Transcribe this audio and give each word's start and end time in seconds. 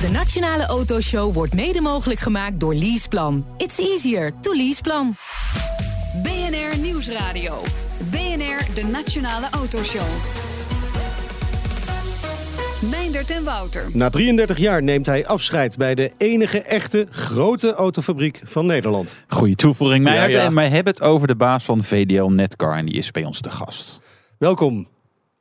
De 0.00 0.10
Nationale 0.10 0.66
Autoshow 0.66 1.34
wordt 1.34 1.54
mede 1.54 1.80
mogelijk 1.80 2.20
gemaakt 2.20 2.60
door 2.60 2.74
Leaseplan. 2.74 3.44
It's 3.56 3.78
easier 3.78 4.32
to 4.40 4.54
Leaseplan. 4.54 5.14
BNR 6.22 6.78
Nieuwsradio. 6.78 7.54
BNR, 8.10 8.74
de 8.74 8.84
Nationale 8.92 9.46
Autoshow. 9.50 10.06
Meindert 12.90 13.30
en 13.30 13.44
Wouter. 13.44 13.90
Na 13.92 14.10
33 14.10 14.58
jaar 14.58 14.82
neemt 14.82 15.06
hij 15.06 15.26
afscheid 15.26 15.76
bij 15.76 15.94
de 15.94 16.12
enige 16.16 16.62
echte 16.62 17.06
grote 17.10 17.74
autofabriek 17.74 18.40
van 18.44 18.66
Nederland. 18.66 19.24
Goeie 19.28 19.54
toevoeging, 19.54 20.04
Meijert. 20.04 20.32
Ja, 20.32 20.38
ja. 20.38 20.44
En 20.44 20.54
wij 20.54 20.68
hebben 20.68 20.92
het 20.92 21.02
over 21.02 21.26
de 21.26 21.36
baas 21.36 21.64
van 21.64 21.82
VDL 21.82 22.28
Netcar 22.28 22.76
en 22.76 22.86
die 22.86 22.94
is 22.94 23.10
bij 23.10 23.24
ons 23.24 23.40
te 23.40 23.50
gast. 23.50 24.00
Welkom 24.38 24.88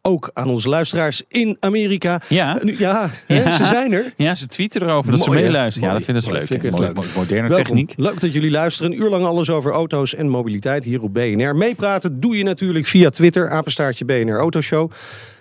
ook 0.01 0.29
aan 0.33 0.49
onze 0.49 0.69
luisteraars 0.69 1.23
in 1.27 1.57
Amerika. 1.59 2.21
Ja. 2.29 2.57
Eh, 2.57 2.63
nu- 2.63 2.75
ja, 2.77 3.09
hè, 3.27 3.43
Ja. 3.43 3.51
ze 3.51 3.63
zijn 3.65 3.91
er. 3.93 4.13
Ja, 4.15 4.35
ze 4.35 4.47
tweeten 4.47 4.81
erover 4.81 5.11
dat 5.11 5.19
ze 5.21 5.29
Mooi, 5.29 5.41
meeluisteren. 5.41 5.87
Ja, 5.87 5.93
dat 5.93 6.03
vinden 6.03 6.23
ze 6.23 6.29
Mooi, 6.29 6.41
leuk. 6.49 6.61
vind. 6.61 7.15
Moderne 7.15 7.47
Welkom. 7.47 7.55
techniek. 7.65 7.93
Leuk 7.97 8.19
dat 8.19 8.33
jullie 8.33 8.51
luisteren. 8.51 8.91
Een 8.91 9.01
uur 9.01 9.09
lang 9.09 9.25
alles 9.25 9.49
over 9.49 9.71
auto's 9.71 10.15
en 10.15 10.27
mobiliteit 10.29 10.83
hier 10.83 11.01
op 11.01 11.13
BNR. 11.13 11.55
Meepraten 11.55 12.19
doe 12.19 12.37
je 12.37 12.43
natuurlijk 12.43 12.85
via 12.87 13.09
Twitter, 13.09 13.49
apenstaartje 13.49 14.05
BNR 14.05 14.37
Autoshow. 14.37 14.91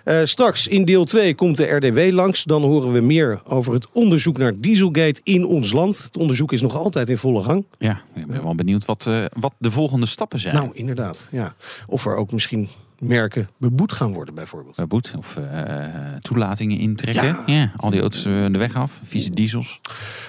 Eh, 0.03 0.17
straks 0.23 0.67
in 0.67 0.85
deel 0.85 1.05
2 1.05 1.35
komt 1.35 1.57
de 1.57 1.63
RDW 1.65 2.13
langs. 2.13 2.43
Dan 2.43 2.61
horen 2.63 2.91
we 2.93 2.99
meer 3.01 3.41
over 3.47 3.73
het 3.73 3.87
onderzoek 3.93 4.37
naar 4.37 4.53
Dieselgate 4.59 5.19
in 5.23 5.45
ons 5.45 5.71
land. 5.71 6.03
Het 6.03 6.17
onderzoek 6.17 6.51
is 6.51 6.61
nog 6.61 6.75
altijd 6.75 7.09
in 7.09 7.17
volle 7.17 7.43
gang. 7.43 7.65
Ja, 7.77 8.01
ik 8.15 8.27
ben 8.27 8.43
wel 8.43 8.55
benieuwd 8.55 8.85
wat, 8.85 9.05
eh, 9.07 9.25
wat 9.39 9.53
de 9.57 9.71
volgende 9.71 10.05
stappen 10.05 10.39
zijn. 10.39 10.55
Nou, 10.55 10.69
inderdaad. 10.73 11.27
Ja. 11.31 11.53
Of 11.87 12.05
er 12.05 12.15
ook 12.15 12.31
misschien 12.31 12.69
merken 12.99 13.49
beboet 13.57 13.91
gaan 13.91 14.13
worden 14.13 14.33
bijvoorbeeld. 14.35 14.75
Bij 14.75 14.87
boet 14.87 15.13
of 15.17 15.37
eh, 15.37 15.83
toelatingen 16.21 16.77
intrekken. 16.77 17.23
Ja. 17.25 17.43
Ja. 17.45 17.71
al 17.75 17.89
die 17.89 18.01
auto's 18.01 18.25
eh, 18.25 18.45
de 18.51 18.57
weg 18.57 18.75
af. 18.75 18.99
Vieze 19.03 19.29
diesels. 19.29 19.81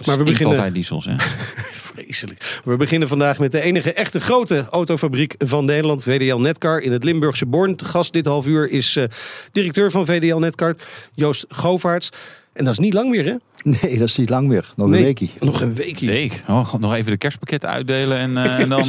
Maar 0.06 0.18
we 0.18 0.24
beginnen- 0.24 0.56
altijd 0.56 0.74
diesels, 0.74 1.04
hè? 1.04 1.14
Vreselijk. 1.94 2.60
We 2.64 2.76
beginnen 2.76 3.08
vandaag 3.08 3.38
met 3.38 3.52
de 3.52 3.60
enige 3.60 3.92
echte 3.92 4.20
grote 4.20 4.66
autofabriek 4.70 5.34
van 5.38 5.64
Nederland, 5.64 6.02
VDL 6.02 6.36
Netcar 6.36 6.80
in 6.80 6.92
het 6.92 7.04
Limburgse 7.04 7.46
Born. 7.46 7.76
Te 7.76 7.84
gast 7.84 8.12
dit 8.12 8.26
half 8.26 8.46
uur 8.46 8.70
is 8.70 8.96
eh, 8.96 9.04
directeur 9.52 9.90
van 9.90 10.06
VDL 10.06 10.36
Netcar, 10.38 10.76
Joost 11.14 11.44
Govaerts. 11.48 12.10
En 12.52 12.64
dat 12.64 12.72
is 12.72 12.78
niet 12.78 12.92
lang 12.92 13.10
meer, 13.10 13.24
hè? 13.24 13.34
Nee, 13.62 13.98
dat 13.98 14.08
is 14.08 14.16
niet 14.16 14.28
lang 14.28 14.48
meer. 14.48 14.72
Nog 14.76 14.88
Nee, 14.88 14.98
een 14.98 15.04
weekie. 15.04 15.30
Nog 15.40 15.60
een 15.60 15.74
weekje. 15.74 16.06
Week. 16.06 16.42
Oh, 16.48 16.74
nog 16.74 16.94
even 16.94 17.10
de 17.10 17.16
kerstpakketten 17.16 17.70
uitdelen 17.70 18.18
en, 18.18 18.36
eh, 18.36 18.58
en 18.62 18.68
dan 18.68 18.84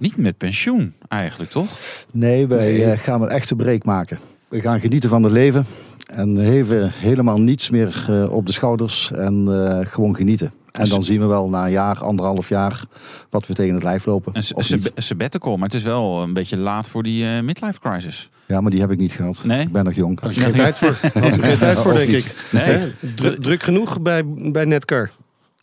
Niet 0.00 0.16
met 0.16 0.36
pensioen 0.38 0.94
eigenlijk, 1.08 1.50
toch? 1.50 1.68
Nee, 2.12 2.46
wij 2.46 2.58
Nee. 2.72 2.84
eh, 2.84 2.98
gaan 2.98 3.22
een 3.22 3.28
echte 3.28 3.56
break 3.56 3.84
maken. 3.84 4.18
We 4.48 4.60
gaan 4.60 4.80
genieten 4.80 5.10
van 5.10 5.22
het 5.22 5.32
leven. 5.32 5.66
En 6.06 6.38
even 6.38 6.90
helemaal 6.94 7.40
niets 7.40 7.70
meer 7.70 8.06
eh, 8.08 8.32
op 8.32 8.46
de 8.46 8.52
schouders. 8.52 9.10
En 9.12 9.46
eh, 9.48 9.86
gewoon 9.86 10.16
genieten. 10.16 10.52
En 10.72 10.88
dan 10.88 11.02
zien 11.02 11.20
we 11.20 11.26
wel 11.26 11.48
na 11.48 11.64
een 11.64 11.70
jaar, 11.70 11.98
anderhalf 11.98 12.48
jaar, 12.48 12.82
wat 13.30 13.46
we 13.46 13.54
tegen 13.54 13.74
het 13.74 13.82
lijf 13.82 14.06
lopen. 14.06 14.32
Een, 14.36 14.82
sabbatical, 14.96 15.56
maar 15.56 15.68
het 15.68 15.76
is 15.76 15.82
wel 15.82 16.22
een 16.22 16.32
beetje 16.32 16.56
laat 16.56 16.88
voor 16.88 17.02
die 17.02 17.26
eh, 17.26 17.42
midlife 17.42 17.80
crisis. 17.80 18.30
Ja, 18.46 18.60
maar 18.60 18.70
die 18.70 18.80
heb 18.80 18.90
ik 18.90 18.98
niet 18.98 19.12
gehad. 19.12 19.40
Nee? 19.44 19.60
Ik 19.60 19.72
ben 19.72 19.84
nog 19.84 19.94
jong. 19.94 20.20
Had 20.20 20.34
je 20.34 20.40
geen 20.40 20.52
tijd 20.54 20.78
voor? 20.78 20.96
Had 21.22 21.36
u 21.36 21.42
geen 21.42 21.58
tijd 21.58 21.78
voor, 21.78 21.94
denk 21.94 22.10
niet. 22.10 22.24
ik. 22.26 22.34
Nee. 22.50 22.62
Hè? 22.64 22.90
Dru- 23.14 23.38
druk 23.38 23.62
genoeg 23.62 24.00
bij, 24.00 24.22
bij 24.26 24.64
Netcar. 24.64 25.10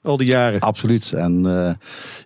Al 0.07 0.17
die 0.17 0.27
jaren. 0.27 0.59
Absoluut. 0.59 1.11
En 1.11 1.45
eh, 1.45 1.73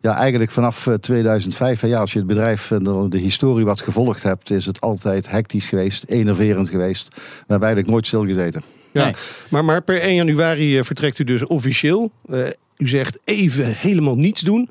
ja, 0.01 0.15
eigenlijk 0.15 0.51
vanaf 0.51 0.87
eh, 0.87 0.93
2005, 0.93 1.81
hè, 1.81 1.87
ja, 1.87 1.99
als 1.99 2.13
je 2.13 2.17
het 2.17 2.27
bedrijf 2.27 2.71
en 2.71 2.83
de, 2.83 3.05
de 3.09 3.17
historie 3.17 3.65
wat 3.65 3.81
gevolgd 3.81 4.23
hebt, 4.23 4.51
is 4.51 4.65
het 4.65 4.81
altijd 4.81 5.29
hectisch 5.29 5.67
geweest, 5.67 6.03
enerverend 6.07 6.69
geweest. 6.69 7.07
We 7.15 7.21
hebben 7.37 7.67
eigenlijk 7.67 7.87
nooit 7.87 8.07
stilgezeten. 8.07 8.61
Ja. 8.91 9.03
Nee. 9.03 9.13
Maar, 9.49 9.65
maar 9.65 9.81
per 9.81 10.02
1 10.02 10.15
januari 10.15 10.77
eh, 10.77 10.83
vertrekt 10.83 11.19
u 11.19 11.23
dus 11.23 11.45
officieel. 11.45 12.11
Eh, 12.29 12.39
u 12.77 12.87
zegt 12.87 13.19
even 13.23 13.65
helemaal 13.65 14.15
niets 14.15 14.41
doen. 14.41 14.69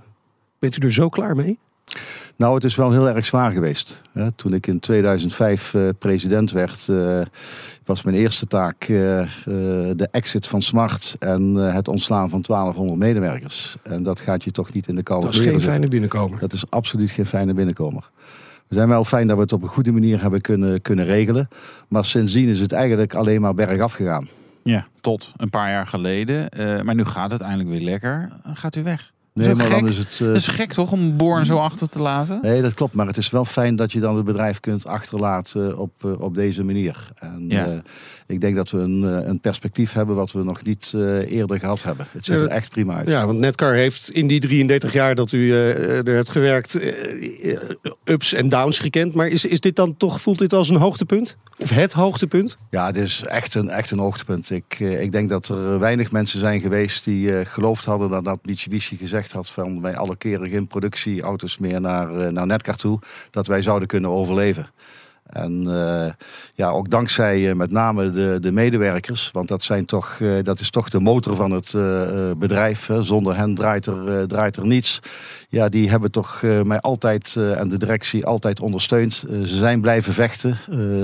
Bent 0.59 0.77
u 0.77 0.85
er 0.85 0.93
zo 0.93 1.09
klaar 1.09 1.37
mee? 1.37 1.59
Nou, 2.41 2.55
het 2.55 2.65
is 2.65 2.75
wel 2.75 2.93
heel 2.93 3.09
erg 3.09 3.25
zwaar 3.25 3.53
geweest. 3.53 4.01
Hè. 4.13 4.33
Toen 4.33 4.55
ik 4.55 4.67
in 4.67 4.81
2005 4.81 5.75
eh, 5.75 5.89
president 5.99 6.53
werd, 6.53 6.89
eh, 6.89 7.21
was 7.85 8.03
mijn 8.03 8.17
eerste 8.17 8.47
taak 8.47 8.83
eh, 8.83 8.89
de 9.95 10.09
exit 10.11 10.47
van 10.47 10.63
Smart 10.63 11.17
en 11.19 11.55
eh, 11.57 11.75
het 11.75 11.89
ontslaan 11.89 12.31
van 12.31 12.41
1200 12.41 12.99
medewerkers. 12.99 13.77
En 13.83 14.03
dat 14.03 14.21
gaat 14.21 14.45
je 14.45 14.51
toch 14.51 14.73
niet 14.73 14.89
in 14.89 14.95
de 14.95 15.03
koude 15.03 15.27
Dat 15.27 15.35
is 15.35 15.41
geen 15.41 15.61
fijne 15.61 15.89
binnenkomer. 15.89 16.39
Dat 16.39 16.53
is 16.53 16.71
absoluut 16.71 17.11
geen 17.11 17.27
fijne 17.27 17.55
binnenkomer. 17.55 18.11
We 18.69 18.75
zijn 18.75 18.89
wel 18.89 19.05
fijn 19.05 19.27
dat 19.27 19.37
we 19.37 19.43
het 19.43 19.53
op 19.53 19.63
een 19.63 19.69
goede 19.69 19.93
manier 19.93 20.21
hebben 20.21 20.41
kunnen, 20.41 20.83
kunnen 20.83 21.05
regelen. 21.05 21.49
Maar 21.89 22.05
sindsdien 22.05 22.49
is 22.49 22.61
het 22.61 22.73
eigenlijk 22.73 23.15
alleen 23.15 23.41
maar 23.41 23.55
bergaf 23.55 23.93
gegaan. 23.93 24.29
Ja, 24.63 24.87
tot 25.01 25.33
een 25.37 25.51
paar 25.51 25.71
jaar 25.71 25.87
geleden. 25.87 26.49
Eh, 26.49 26.83
maar 26.83 26.95
nu 26.95 27.05
gaat 27.05 27.31
het 27.31 27.41
eindelijk 27.41 27.69
weer 27.69 27.81
lekker. 27.81 28.29
Gaat 28.55 28.77
u 28.77 28.83
weg. 28.83 29.13
Nee, 29.35 29.49
dat 29.49 29.57
is 29.57 29.63
maar 29.63 29.81
dan 29.81 29.89
is 29.89 29.99
het. 29.99 30.13
eh, 30.21 30.27
Dat 30.27 30.37
is 30.37 30.47
gek 30.47 30.73
toch, 30.73 30.93
om 30.93 31.17
Born 31.17 31.47
zo 31.47 31.57
achter 31.59 31.89
te 31.89 32.01
laten? 32.03 32.39
Nee, 32.43 32.63
dat 32.63 32.75
klopt. 32.75 32.95
Maar 32.95 33.07
het 33.07 33.17
is 33.17 33.31
wel 33.31 33.45
fijn 33.45 33.77
dat 33.77 33.93
je 33.93 34.01
dan 34.01 34.17
het 34.17 34.25
bedrijf 34.25 34.61
kunt 34.61 34.87
achterlaten 34.87 35.79
op, 35.79 35.93
eh, 36.05 36.21
op 36.21 36.35
deze 36.35 36.65
manier. 36.65 37.09
En 37.15 37.45
Ja. 37.49 37.67
eh, 37.67 37.79
ik 38.27 38.41
denk 38.41 38.57
dat 38.57 38.71
we 38.71 38.79
een, 38.79 39.03
een 39.29 39.41
perspectief 39.41 39.93
hebben 39.93 40.17
wat 40.17 40.33
we 40.33 40.43
nog 40.45 40.63
niet 40.63 40.93
eh, 40.95 41.31
eerder 41.31 41.59
gehad 41.59 41.83
hebben. 41.83 42.07
Het 42.11 42.25
ziet 42.25 42.35
er 42.35 42.47
echt 42.47 42.69
prima 42.71 42.95
uit. 42.97 43.09
Ja, 43.09 43.27
want 43.27 43.39
Netcar 43.39 43.73
heeft 43.75 44.11
in 44.11 44.27
die 44.27 44.41
33 44.41 44.93
jaar 44.93 45.15
dat 45.15 45.33
u 45.33 45.53
eh, 45.53 46.07
er 46.07 46.15
hebt 46.15 46.31
gewerkt, 46.31 46.79
ups 48.05 48.33
en 48.33 48.49
downs 48.49 48.79
gekend. 48.79 49.15
Maar 49.15 49.29
is, 49.29 49.45
is 49.45 49.61
dit 49.61 49.77
dan 49.77 49.97
toch, 49.97 50.21
voelt 50.21 50.39
dit 50.39 50.53
als 50.53 50.69
een 50.69 50.77
hoogtepunt? 50.77 51.37
Of 51.59 51.71
het 51.71 51.93
hoogtepunt? 51.93 52.57
Ja, 52.71 52.87
het 52.87 52.97
is 52.97 53.23
echt 53.25 53.55
een, 53.55 53.69
echt 53.69 53.91
een 53.91 53.99
hoogtepunt. 53.99 54.51
Ik, 54.51 54.79
ik 54.81 55.13
denk 55.13 55.29
dat 55.29 55.49
er 55.49 55.79
weinig 55.79 56.11
mensen 56.11 56.41
zijn 56.41 56.61
geweest 56.61 57.05
die 57.05 57.37
eh, 57.39 57.47
geloofd 57.47 57.85
hadden 57.85 58.09
dat, 58.09 58.25
dat 58.25 58.39
Mitsubishi 58.45 58.97
gezegd 58.97 59.20
had 59.29 59.51
van 59.51 59.81
wij 59.81 59.97
allokeren 59.97 60.49
geen 60.49 60.67
productieauto's 60.67 61.59
meer 61.59 61.81
naar, 61.81 62.19
eh, 62.19 62.33
naar 62.33 62.47
Netcar 62.47 62.77
toe, 62.77 62.99
dat 63.31 63.47
wij 63.47 63.63
zouden 63.63 63.89
kunnen 63.89 64.11
overleven. 64.11 64.71
En 65.33 65.63
eh, 65.67 66.13
ja, 66.55 66.69
ook 66.69 66.91
dankzij 66.91 67.51
eh, 67.51 67.57
met 67.57 67.71
name 67.71 68.11
de, 68.11 68.39
de 68.41 68.53
medewerkers, 68.53 69.31
want 69.33 69.49
dat, 69.49 69.63
zijn 69.63 69.85
toch, 69.85 70.19
eh, 70.21 70.31
dat 70.43 70.61
is 70.61 70.71
toch 70.71 70.89
de 70.89 71.01
motor 71.01 71.37
van 71.37 71.51
het 71.51 71.73
bedrijf. 72.39 72.87
Hè. 72.87 73.03
Zonder 73.03 73.37
hen 73.37 73.55
draait 73.55 73.87
er, 73.87 74.29
draait 74.29 74.57
er 74.57 74.67
niets. 74.67 75.01
Ja, 75.49 75.69
die 75.69 75.91
hebben 75.91 76.11
toch 76.11 76.43
mij 76.65 76.81
altijd 76.81 77.37
en 77.37 77.69
de 77.69 77.79
directie 77.79 78.27
altijd 78.27 78.61
ondersteund. 78.61 79.15
Ze 79.31 79.57
zijn 79.57 79.81
blijven 79.81 80.13
vechten. 80.13 80.59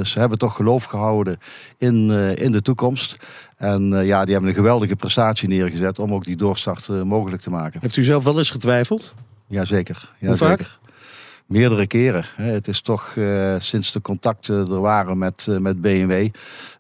Ze 0.07 0.19
hebben 0.19 0.39
toch 0.39 0.57
geloof 0.57 0.85
gehouden 0.85 1.39
in, 1.79 2.11
in 2.37 2.53
de 2.53 2.63
toekomst. 2.63 3.17
En 3.57 4.05
ja, 4.05 4.25
die 4.25 4.33
hebben 4.33 4.51
een 4.51 4.57
geweldige 4.57 4.97
prestatie 4.97 5.49
neergezet 5.49 5.99
om 5.99 6.15
ook 6.15 6.25
die 6.25 6.37
doorstart 6.37 6.89
mogelijk 6.89 7.43
te 7.43 7.51
maken. 7.51 7.81
Heeft 7.81 7.97
u 7.97 8.03
zelf 8.03 8.25
wel 8.25 8.39
eens 8.39 8.51
getwijfeld? 8.51 9.15
Jazeker. 9.47 10.11
Ja, 10.19 10.27
Hoe 10.27 10.37
vaak? 10.37 10.59
zeker. 10.59 10.79
Meerdere 11.47 11.87
keren. 11.87 12.25
Het 12.35 12.69
is 12.69 12.81
toch 12.81 13.17
eh, 13.17 13.55
sinds 13.59 13.93
de 13.93 14.01
contacten 14.01 14.67
er 14.67 14.81
waren 14.81 15.19
met, 15.19 15.47
eh, 15.49 15.57
met 15.57 15.81
BMW 15.81 16.29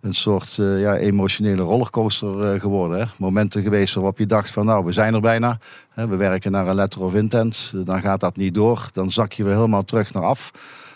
een 0.00 0.14
soort 0.14 0.58
eh, 0.58 0.80
ja, 0.80 0.96
emotionele 0.96 1.62
rollercoaster 1.62 2.60
geworden. 2.60 2.98
Hè. 2.98 3.04
Momenten 3.18 3.62
geweest 3.62 3.94
waarop 3.94 4.18
je 4.18 4.26
dacht 4.26 4.50
van 4.50 4.66
nou, 4.66 4.84
we 4.84 4.92
zijn 4.92 5.14
er 5.14 5.20
bijna. 5.20 5.58
Hè, 5.90 6.08
we 6.08 6.16
werken 6.16 6.52
naar 6.52 6.68
een 6.68 6.74
letter 6.74 7.02
of 7.02 7.14
intent. 7.14 7.72
Dan 7.84 8.00
gaat 8.00 8.20
dat 8.20 8.36
niet 8.36 8.54
door. 8.54 8.88
Dan 8.92 9.12
zak 9.12 9.32
je 9.32 9.44
weer 9.44 9.54
helemaal 9.54 9.84
terug 9.84 10.12
naar 10.12 10.24
af. 10.24 10.50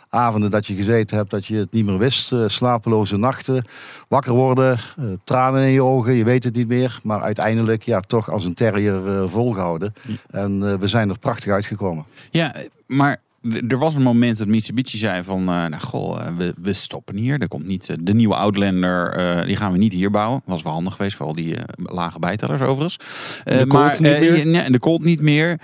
Avonden 0.09 0.51
dat 0.51 0.67
je 0.67 0.75
gezeten 0.75 1.17
hebt 1.17 1.31
dat 1.31 1.47
je 1.47 1.57
het 1.57 1.73
niet 1.73 1.85
meer 1.85 1.99
wist. 1.99 2.33
eh, 2.33 2.45
slapeloze 2.47 3.17
nachten. 3.17 3.65
Wakker 4.09 4.33
worden. 4.33 4.79
tranen 5.25 5.63
in 5.63 5.71
je 5.73 5.83
ogen. 5.83 6.13
Je 6.15 6.25
weet 6.25 6.45
het 6.45 6.55
niet 6.55 6.69
meer. 6.69 7.01
Maar 7.03 7.21
uiteindelijk 7.21 7.83
ja, 7.83 8.01
toch 8.01 8.31
als 8.31 8.45
een 8.45 8.55
terrier 8.55 9.09
eh, 9.09 9.29
volgehouden. 9.29 9.93
En 10.31 10.81
we 10.81 10.89
zijn 10.89 11.09
er 11.09 11.19
prachtig 11.19 11.53
uitgekomen. 11.53 12.05
Ja, 12.31 12.55
maar 12.87 13.21
er 13.69 13.79
was 13.79 13.95
een 13.95 14.03
moment 14.03 14.39
dat 14.39 14.47
Mitsubishi 14.47 14.97
zei 14.99 15.23
van, 15.23 15.41
eh, 15.41 15.47
nou 15.47 15.79
goh, 15.79 16.21
eh, 16.21 16.37
we, 16.37 16.55
we 16.63 16.73
stoppen 16.73 17.17
hier. 17.17 17.41
Er 17.41 17.49
komt 17.49 17.67
niet 17.67 17.89
eh, 17.89 17.97
de 18.01 18.15
nieuwe 18.15 18.35
Outlander, 18.35 19.47
die 19.47 19.57
gaan 19.57 19.73
we 19.73 19.79
niet 19.79 19.93
hier 19.93 20.11
bouwen. 20.11 20.43
Was 20.45 20.63
wel 20.63 20.73
handig 20.73 20.97
geweest 20.97 21.17
voor 21.17 21.27
al 21.27 21.35
die 21.35 21.57
lage 21.77 22.19
bijtellers 22.19 22.61
overigens. 22.61 22.97
De 23.45 23.65
maar, 23.67 23.91
niet 23.91 24.01
meer? 24.01 24.49
ja, 24.49 24.63
en 24.63 24.73
de 24.73 24.79
Colt 24.79 25.05
niet 25.05 25.21
meer. 25.21 25.61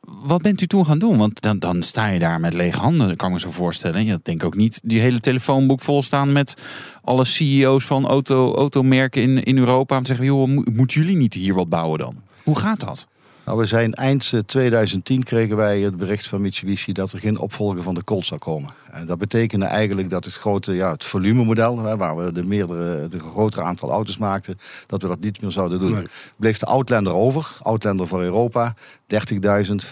Wat 0.00 0.42
bent 0.42 0.60
u 0.60 0.66
toen 0.66 0.86
gaan 0.86 0.98
doen? 0.98 1.18
Want 1.18 1.40
dan, 1.40 1.58
dan 1.58 1.82
sta 1.82 2.06
je 2.06 2.18
daar 2.18 2.40
met 2.40 2.54
lege 2.54 2.78
handen, 2.78 3.16
kan 3.16 3.28
ik 3.28 3.34
me 3.34 3.40
zo 3.40 3.50
voorstellen. 3.50 4.04
Je 4.04 4.20
denkt 4.22 4.44
ook 4.44 4.56
niet 4.56 4.80
die 4.84 5.00
hele 5.00 5.20
telefoonboek 5.20 5.80
vol 5.80 6.02
staan 6.02 6.32
met 6.32 6.54
alle 7.02 7.24
CEO's 7.24 7.84
van 7.84 8.06
auto, 8.06 8.54
automerken 8.54 9.22
in, 9.22 9.42
in 9.42 9.58
Europa. 9.58 9.96
Om 9.96 10.02
te 10.02 10.08
zeggen, 10.08 10.26
joh, 10.26 10.48
mo- 10.48 10.62
moeten 10.72 11.00
jullie 11.00 11.16
niet 11.16 11.34
hier 11.34 11.54
wat 11.54 11.68
bouwen 11.68 11.98
dan? 11.98 12.14
Hoe 12.42 12.58
gaat 12.58 12.80
dat? 12.80 13.08
Nou, 13.46 13.58
we 13.58 13.66
zijn 13.66 13.94
eind 13.94 14.32
eh, 14.32 14.40
2010 14.40 15.22
kregen 15.22 15.56
wij 15.56 15.80
het 15.80 15.96
bericht 15.96 16.28
van 16.28 16.40
Mitsubishi 16.40 16.92
dat 16.92 17.12
er 17.12 17.18
geen 17.18 17.38
opvolger 17.38 17.82
van 17.82 17.94
de 17.94 18.04
Colt 18.04 18.26
zou 18.26 18.40
komen. 18.40 18.70
En 18.90 19.06
dat 19.06 19.18
betekende 19.18 19.64
eigenlijk 19.64 20.10
dat 20.10 20.24
het 20.24 20.34
grote, 20.34 20.74
ja, 20.74 20.90
het 20.90 21.04
volumemodel, 21.04 21.78
hè, 21.78 21.96
waar 21.96 22.16
we 22.16 22.32
de 22.32 22.42
meerdere, 22.42 23.08
de 23.08 23.18
grotere 23.18 23.62
aantal 23.62 23.90
auto's 23.90 24.16
maakten, 24.16 24.58
dat 24.86 25.02
we 25.02 25.08
dat 25.08 25.20
niet 25.20 25.42
meer 25.42 25.50
zouden 25.50 25.80
doen. 25.80 25.92
Nee. 25.92 26.06
Bleef 26.36 26.58
de 26.58 26.66
Outlander 26.66 27.12
over, 27.12 27.58
Outlander 27.62 28.06
voor 28.06 28.22
Europa, 28.22 28.74
30.000, 29.06 29.84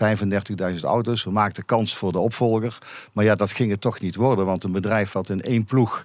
35.000 0.74 0.80
auto's. 0.80 1.24
We 1.24 1.30
maakten 1.30 1.64
kans 1.64 1.96
voor 1.96 2.12
de 2.12 2.18
opvolger, 2.18 2.78
maar 3.12 3.24
ja, 3.24 3.34
dat 3.34 3.52
ging 3.52 3.70
het 3.70 3.80
toch 3.80 4.00
niet 4.00 4.14
worden, 4.14 4.46
want 4.46 4.64
een 4.64 4.72
bedrijf 4.72 5.12
wat 5.12 5.28
in 5.28 5.42
één 5.42 5.64
ploeg 5.64 6.04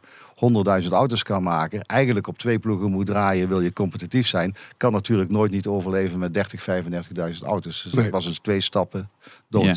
100.000 0.84 0.92
auto's 0.92 1.24
kan 1.24 1.44
maken, 1.44 1.82
eigenlijk 1.82 2.28
op 2.28 2.38
twee 2.38 2.60
ploegen 2.60 2.92
moet 2.92 3.06
draaien, 3.06 3.48
wil 3.48 3.62
je 3.62 3.74
competitief 3.74 4.28
zijn, 4.28 4.56
kan 4.78 4.92
natuurlijk 4.92 5.30
nooit 5.30 5.52
niet 5.52 5.68
overleven 5.68 6.20
met 6.20 6.34
30, 6.34 6.62
35.000 6.62 7.46
auto's. 7.46 7.82
Dus 7.84 7.94
Nee. 7.94 8.04
dat 8.04 8.14
was 8.14 8.26
in 8.26 8.38
twee 8.42 8.62
stappen 8.62 9.10
dood. 9.48 9.66
Ja. 9.66 9.76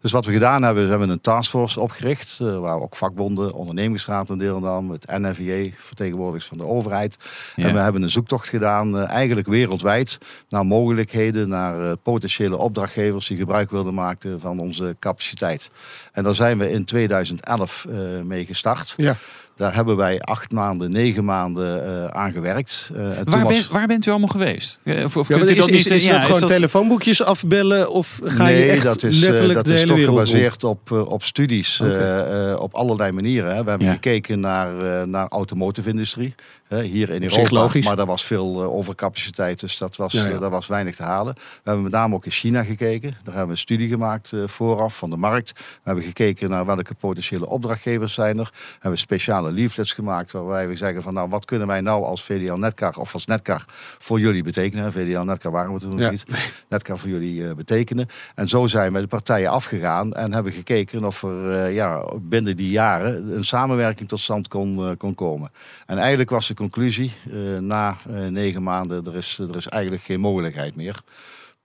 Dus 0.00 0.12
wat 0.12 0.26
we 0.26 0.32
gedaan 0.32 0.62
hebben, 0.62 0.80
is 0.82 0.84
we 0.84 0.90
hebben 0.96 1.10
een 1.14 1.20
taskforce 1.20 1.80
opgericht, 1.80 2.38
eh, 2.40 2.58
waar 2.58 2.80
ook 2.80 2.96
vakbonden, 2.96 3.52
ondernemingsraad 3.52 4.30
aan 4.30 4.38
deelnamen, 4.38 4.92
het 4.92 5.06
NFVA, 5.06 5.76
vertegenwoordigers 5.76 6.46
van 6.46 6.58
de 6.58 6.66
overheid. 6.66 7.16
Ja. 7.56 7.66
En 7.66 7.74
we 7.74 7.80
hebben 7.80 8.02
een 8.02 8.10
zoektocht 8.10 8.48
gedaan, 8.48 8.98
eh, 8.98 9.08
eigenlijk 9.08 9.46
wereldwijd, 9.46 10.18
naar 10.48 10.66
mogelijkheden, 10.66 11.48
naar 11.48 11.86
eh, 11.86 11.92
potentiële 12.02 12.56
opdrachtgevers 12.56 13.26
die 13.26 13.36
gebruik 13.36 13.70
wilden 13.70 13.94
maken 13.94 14.40
van 14.40 14.58
onze 14.58 14.96
capaciteit. 14.98 15.70
En 16.12 16.24
daar 16.24 16.34
zijn 16.34 16.58
we 16.58 16.70
in 16.70 16.84
2011 16.84 17.84
eh, 17.88 17.96
mee 18.22 18.44
gestart. 18.46 18.94
Ja. 18.96 19.16
Daar 19.56 19.74
hebben 19.74 19.96
wij 19.96 20.20
acht 20.20 20.52
maanden, 20.52 20.90
negen 20.90 21.24
maanden 21.24 21.84
eh, 21.86 22.06
aan 22.06 22.32
gewerkt. 22.32 22.90
Eh, 22.94 23.02
Waar, 23.24 23.42
was- 23.44 23.52
ben- 23.52 23.72
waar 23.72 23.86
bent 23.86 24.06
u 24.06 24.10
allemaal 24.10 24.28
geweest? 24.28 24.78
Eh, 24.82 25.04
Of, 25.04 25.16
of 25.16 25.28
Ja, 25.28 25.36
kunt 25.36 25.50
u 25.50 25.52
is, 25.52 25.58
dat 25.58 25.68
is, 25.68 25.74
niet... 25.84 25.90
is 25.92 26.04
ja, 26.04 26.12
dat 26.12 26.22
gewoon 26.22 26.40
dat- 26.40 26.48
telefoonboekjes 26.50 27.22
afbellen 27.22 27.90
of 27.90 28.20
ga 28.24 28.44
nee, 28.44 28.64
je 28.64 28.70
echt 28.70 28.82
dat 28.82 29.02
is, 29.02 29.18
letterlijk 29.20 29.54
dat 29.54 29.64
de 29.64 29.72
is 29.72 29.76
hele 29.78 29.88
toch 29.90 29.98
wereld 29.98 30.16
rond? 30.16 30.28
gebaseerd 30.28 30.64
op, 30.64 30.90
op 30.90 31.22
studies 31.22 31.80
eh, 31.80 32.50
eh, 32.50 32.60
op 32.60 32.74
allerlei 32.74 33.12
manieren. 33.12 33.54
Hè. 33.56 33.64
We 33.64 33.68
hebben 33.70 33.86
Ja. 33.88 33.92
gekeken 33.92 34.40
naar, 34.40 34.76
eh 35.00 35.06
naar 35.06 35.28
automotive 35.28 35.88
industrie. 35.88 36.34
Hier 36.82 37.10
in 37.10 37.22
Europa. 37.22 37.54
logisch. 37.54 37.84
Maar 37.86 37.96
daar 37.96 38.06
was 38.06 38.24
veel 38.24 38.62
eh, 38.62 38.74
overcapaciteit, 38.74 39.60
dus 39.60 39.78
dat 39.78 39.96
was, 39.96 40.12
Ja, 40.12 40.24
ja. 40.26 40.30
eh, 40.30 40.40
daar 40.40 40.50
was 40.50 40.66
weinig 40.66 40.96
te 40.96 41.02
halen. 41.02 41.34
We 41.34 41.40
hebben 41.62 41.82
met 41.82 41.92
name 41.92 42.14
ook 42.14 42.24
in 42.24 42.30
China 42.30 42.62
gekeken. 42.64 43.10
Daar 43.10 43.20
hebben 43.24 43.44
we 43.44 43.50
een 43.50 43.56
studie 43.56 43.88
gemaakt 43.88 44.32
eh, 44.32 44.40
vooraf 44.46 44.96
van 44.96 45.10
de 45.10 45.16
markt. 45.16 45.52
We 45.52 45.62
hebben 45.82 46.04
gekeken 46.04 46.50
naar 46.50 46.66
welke 46.66 46.94
potentiële 46.94 47.48
opdrachtgevers 47.48 48.12
zijn 48.14 48.38
er. 48.38 48.50
We 48.54 48.60
hebben 48.80 48.98
speciale 49.00 49.52
leaflets 49.52 49.92
gemaakt 49.92 50.32
waarbij 50.32 50.68
we 50.68 50.76
zeggen 50.76 51.02
van 51.02 51.14
nou 51.14 51.28
wat 51.28 51.44
kunnen 51.44 51.66
wij 51.66 51.80
nou 51.80 52.04
als 52.04 52.22
VDL 52.24 52.54
Netcar 52.54 52.96
of 52.96 53.14
als 53.14 53.24
Netcar 53.26 53.64
voor 53.98 54.20
jullie 54.20 54.42
betekenen. 54.42 54.92
VDL 54.92 55.20
Netcar 55.20 55.52
waren 55.52 55.72
we 55.72 55.80
toen 55.80 55.90
nog 55.90 56.00
Ja. 56.00 56.10
niet. 56.10 56.24
Netcar 56.68 56.98
voor 56.98 57.08
jullie 57.08 57.54
betekenen. 57.54 58.06
En 58.34 58.48
zo 58.48 58.66
zijn 58.66 58.92
we 58.92 59.00
de 59.00 59.06
partijen 59.06 59.50
afgegaan 59.50 60.12
en 60.12 60.34
hebben 60.34 60.52
gekeken 60.52 61.04
of 61.04 61.22
er 61.22 61.70
ja, 61.70 62.04
binnen 62.20 62.56
die 62.56 62.70
jaren 62.70 63.36
een 63.36 63.44
samenwerking 63.44 64.08
tot 64.08 64.20
stand 64.20 64.48
kon, 64.48 64.96
kon 64.96 65.14
komen. 65.14 65.50
En 65.86 65.98
eigenlijk 65.98 66.30
was 66.30 66.46
de 66.48 66.54
conclusie 66.70 67.12
eh, 67.32 67.58
na 67.60 67.96
eh, 68.08 68.26
negen 68.26 68.62
maanden, 68.62 69.06
er 69.06 69.14
is, 69.14 69.38
er 69.38 69.56
is 69.56 69.66
eigenlijk 69.66 70.02
geen 70.02 70.20
mogelijkheid 70.20 70.76
meer. 70.76 71.00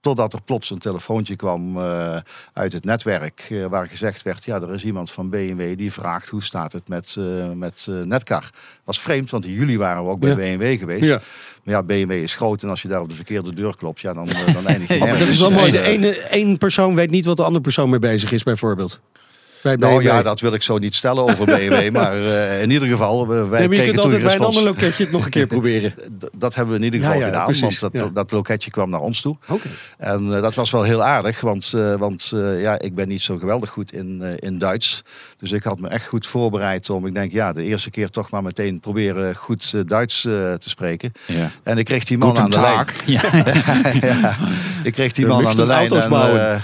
Totdat 0.01 0.33
er 0.33 0.41
plots 0.41 0.69
een 0.69 0.77
telefoontje 0.77 1.35
kwam 1.35 1.77
eh, 1.77 2.17
uit 2.53 2.73
het 2.73 2.85
netwerk 2.85 3.53
waar 3.69 3.87
gezegd 3.87 4.23
werd, 4.23 4.45
ja, 4.45 4.61
er 4.61 4.73
is 4.73 4.83
iemand 4.83 5.11
van 5.11 5.29
BMW 5.29 5.77
die 5.77 5.91
vraagt 5.91 6.29
hoe 6.29 6.43
staat 6.43 6.71
het 6.71 6.87
met, 6.87 7.15
eh, 7.17 7.51
met 7.51 7.87
Netcar. 8.03 8.49
Was 8.83 8.99
vreemd, 9.01 9.29
want 9.29 9.45
in 9.45 9.53
juli 9.53 9.77
waren 9.77 10.03
we 10.03 10.09
ook 10.09 10.19
bij 10.19 10.29
Ja. 10.29 10.35
BMW 10.35 10.79
geweest. 10.79 11.03
Ja. 11.03 11.19
Maar 11.63 11.75
ja, 11.75 11.83
BMW 11.83 12.11
is 12.11 12.35
groot 12.35 12.63
en 12.63 12.69
als 12.69 12.81
je 12.81 12.87
daar 12.87 13.01
op 13.01 13.09
de 13.09 13.15
verkeerde 13.15 13.53
deur 13.53 13.75
klopt, 13.77 13.99
ja, 13.99 14.13
dan, 14.13 14.27
dan 14.53 14.67
eindig 14.67 14.87
je 14.87 14.97
maar 14.99 15.07
nergens. 15.07 15.19
dat 15.19 15.27
is 15.27 15.39
wel 15.39 15.51
mooi. 15.51 15.71
De 15.71 15.81
ene 15.81 16.21
één 16.21 16.57
persoon 16.57 16.95
weet 16.95 17.09
niet 17.09 17.25
wat 17.25 17.37
de 17.37 17.43
andere 17.43 17.63
persoon 17.63 17.89
mee 17.89 17.99
bezig 17.99 18.31
is, 18.31 18.43
bijvoorbeeld. 18.43 18.99
Bij 19.61 19.75
Nou 19.75 20.03
ja, 20.03 20.21
dat 20.21 20.39
wil 20.39 20.53
ik 20.53 20.61
zo 20.61 20.77
niet 20.77 20.95
stellen 20.95 21.23
over 21.23 21.45
BMW, 21.45 21.89
maar 21.97 22.13
eh, 22.13 22.61
in 22.61 22.69
ieder 22.71 22.88
geval, 22.88 23.27
we- 23.27 23.33
wij 23.33 23.44
Nee, 23.44 23.50
maar 23.50 23.61
je 23.61 23.67
kregen 23.67 23.85
kunt 23.85 24.00
altijd 24.03 24.23
bij 24.23 24.35
een 24.35 24.41
ander 24.41 24.63
loketje 24.63 25.03
het 25.03 25.11
nog 25.11 25.25
een 25.25 25.31
keer 25.31 25.47
proberen. 25.57 25.94
Dat 26.35 26.56
hebben 26.56 26.73
we 26.73 26.79
in 26.79 26.85
ieder 26.85 27.00
geval 27.07 27.19
ja, 27.19 27.25
gedaan, 27.25 27.45
precies, 27.45 27.79
want 27.79 27.94
dat, 27.94 28.03
ja. 28.03 28.09
dat 28.13 28.31
loketje 28.31 28.71
kwam 28.71 28.89
naar 28.89 29.00
ons 29.01 29.21
toe. 29.21 29.35
Oké. 29.47 29.67
En 29.97 30.35
eh, 30.35 30.41
dat 30.41 30.53
was 30.56 30.71
wel 30.71 30.83
heel 30.83 31.03
aardig, 31.03 31.41
want, 31.41 31.73
eh, 31.75 31.95
want 31.95 32.31
eh, 32.33 32.61
ja, 32.61 32.79
ik 32.79 32.95
ben 32.95 33.07
niet 33.07 33.21
zo 33.21 33.38
geweldig 33.38 33.69
goed 33.69 33.94
in, 33.94 34.21
eh, 34.21 34.33
in 34.35 34.57
Duits. 34.57 35.01
Dus 35.39 35.51
ik 35.51 35.63
had 35.63 35.79
me 35.79 35.88
echt 35.88 36.07
goed 36.07 36.27
voorbereid 36.27 36.89
om, 36.89 37.06
ik 37.06 37.13
denk 37.13 37.31
ja, 37.31 37.53
de 37.53 37.63
eerste 37.63 37.89
keer 37.89 38.09
toch 38.09 38.29
maar 38.29 38.44
meteen 38.44 38.79
proberen 38.79 39.35
goed 39.35 39.88
Duits 39.89 40.21
te 40.21 40.59
spreken. 40.65 41.11
Ja. 41.25 41.51
En 41.63 41.77
ik 41.77 41.85
kreeg 41.85 42.03
die 42.03 42.17
man 42.17 42.27
Guten 42.38 42.44
aan 42.44 42.50
de 42.50 42.59
lijn. 42.59 42.85
Tag. 42.85 43.06
Ja. 43.06 43.21
ja, 44.21 44.35
ik 44.83 44.94
kreeg 44.94 45.11
die 45.11 45.25
man 45.25 45.47
aan 45.47 45.56
de 45.56 45.65
lijn. 45.65 45.79
auto's 45.79 46.03
en, 46.03 46.09
bouwen. 46.09 46.51
eh, 46.53 46.59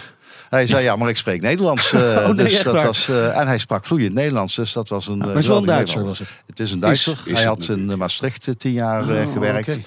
hij 0.56 0.68
zei, 0.68 0.84
ja, 0.84 0.96
maar 0.96 1.10
ik 1.10 1.18
spreek 1.18 1.42
Nederlands. 1.42 1.94
eh, 1.94 2.02
Oh, 2.02 2.26
nee, 2.26 2.34
dus 2.36 2.64
dat 2.64 2.74
waar? 2.74 2.86
was, 2.86 3.10
eh, 3.10 3.38
en 3.40 3.48
hij 3.48 3.58
sprak 3.58 3.86
vloeiend 3.86 4.14
Nederlands, 4.14 4.56
dus 4.56 4.74
dat 4.74 4.90
was 4.90 5.08
een 5.08 5.18
Maar 5.18 5.28
het 5.28 5.38
is 5.38 5.48
wel 5.48 5.58
een 5.58 5.66
Duitser, 5.66 6.04
was 6.04 6.20
het. 6.20 6.28
Het 6.46 6.60
is 6.60 6.72
een 6.72 6.80
Duitser. 6.80 7.14
Is- 7.14 7.32
is 7.32 7.38
hij 7.38 7.44
had 7.48 7.58
natuurlijk. 7.58 7.88
in 7.88 7.94
eh, 7.94 7.98
Maastricht 8.00 8.48
eh, 8.48 8.54
tien 8.58 8.74
jaar 8.74 9.10
eh, 9.10 9.28
Oh, 9.28 9.34
gewerkt. 9.34 9.80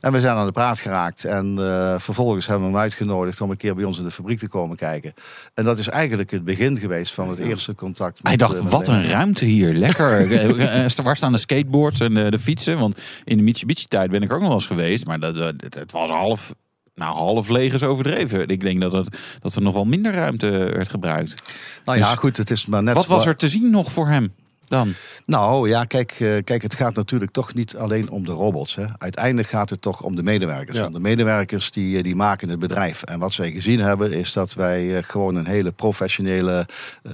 En 0.00 0.12
we 0.12 0.20
zijn 0.20 0.36
aan 0.36 0.46
de 0.46 0.52
praat 0.52 0.80
geraakt. 0.80 1.24
En 1.24 1.54
eh, 1.58 1.94
vervolgens 1.98 2.46
hebben 2.46 2.66
we 2.66 2.72
hem 2.72 2.82
uitgenodigd 2.82 3.40
om 3.40 3.50
een 3.50 3.56
keer 3.56 3.74
bij 3.74 3.84
ons 3.84 3.98
in 3.98 4.04
de 4.04 4.10
fabriek 4.10 4.38
te 4.38 4.48
komen 4.48 4.76
kijken. 4.76 5.12
En 5.54 5.64
dat 5.64 5.78
is 5.78 5.88
eigenlijk 5.88 6.30
het 6.30 6.44
begin 6.44 6.78
geweest 6.78 7.12
van 7.14 7.28
het 7.28 7.38
eerste 7.38 7.74
contact. 7.74 8.14
Met, 8.14 8.26
Hij 8.26 8.36
dacht, 8.36 8.56
eh, 8.56 8.62
met 8.62 8.72
wat 8.72 8.88
een 8.88 9.08
ruimte 9.08 9.44
hier. 9.44 9.72
Lekker. 9.74 10.12
Eh, 10.32 10.84
eh, 10.84 10.90
Waar 11.02 11.16
staan 11.16 11.32
de 11.32 11.38
skateboards 11.38 12.00
en 12.00 12.14
de, 12.14 12.30
de 12.30 12.38
fietsen? 12.38 12.78
Want 12.78 12.96
in 13.24 13.36
de 13.36 13.42
Mitsubishi-tijd 13.42 14.10
ben 14.10 14.22
ik 14.22 14.32
ook 14.32 14.38
nog 14.38 14.48
wel 14.48 14.56
eens 14.56 14.66
geweest. 14.66 15.06
Maar 15.06 15.20
dat, 15.20 15.36
eh, 15.38 15.46
het 15.68 15.92
was 15.92 16.10
half, 16.10 16.54
nou, 16.94 17.16
half 17.16 17.48
leeg 17.48 17.72
is 17.72 17.82
overdreven. 17.82 18.48
Ik 18.48 18.60
denk 18.60 18.80
dat, 18.80 18.92
het, 18.92 19.16
dat 19.40 19.54
er 19.54 19.62
nog 19.62 19.74
wel 19.74 19.84
minder 19.84 20.12
ruimte 20.12 20.48
werd 20.50 20.88
gebruikt. 20.88 21.42
Nou 21.84 21.98
ja, 21.98 22.10
Dus 22.10 22.18
goed, 22.18 22.36
het 22.36 22.50
is 22.50 22.66
maar 22.66 22.82
net... 22.82 22.94
Wat 22.94 23.06
was 23.06 23.24
wa- 23.24 23.30
er 23.30 23.36
te 23.36 23.48
zien 23.48 23.70
nog 23.70 23.92
voor 23.92 24.08
hem 24.08 24.32
dan? 24.66 24.92
Nou 25.24 25.68
ja, 25.68 25.84
kijk, 25.84 26.10
eh, 26.10 26.44
kijk, 26.44 26.62
het 26.62 26.74
gaat 26.74 26.94
natuurlijk 26.94 27.32
toch 27.32 27.54
niet 27.54 27.76
alleen 27.76 28.10
om 28.10 28.26
de 28.26 28.32
robots. 28.32 28.74
Hè. 28.74 28.84
Uiteindelijk 28.98 29.48
gaat 29.48 29.70
het 29.70 29.80
toch 29.82 30.02
om 30.02 30.16
de 30.16 30.22
medewerkers. 30.22 30.76
Ja. 30.76 30.82
Want 30.82 30.94
de 30.94 31.00
medewerkers 31.00 31.70
die, 31.70 31.96
eh, 31.96 32.02
die 32.02 32.14
maken 32.14 32.48
het 32.48 32.58
bedrijf. 32.58 33.02
En 33.02 33.18
wat 33.18 33.32
zij 33.32 33.50
gezien 33.50 33.80
hebben 33.80 34.12
is 34.12 34.32
dat 34.32 34.54
wij 34.54 34.96
eh, 34.96 35.02
gewoon 35.02 35.34
een 35.34 35.46
hele 35.46 35.72
professionele 35.72 36.66
eh, 37.02 37.12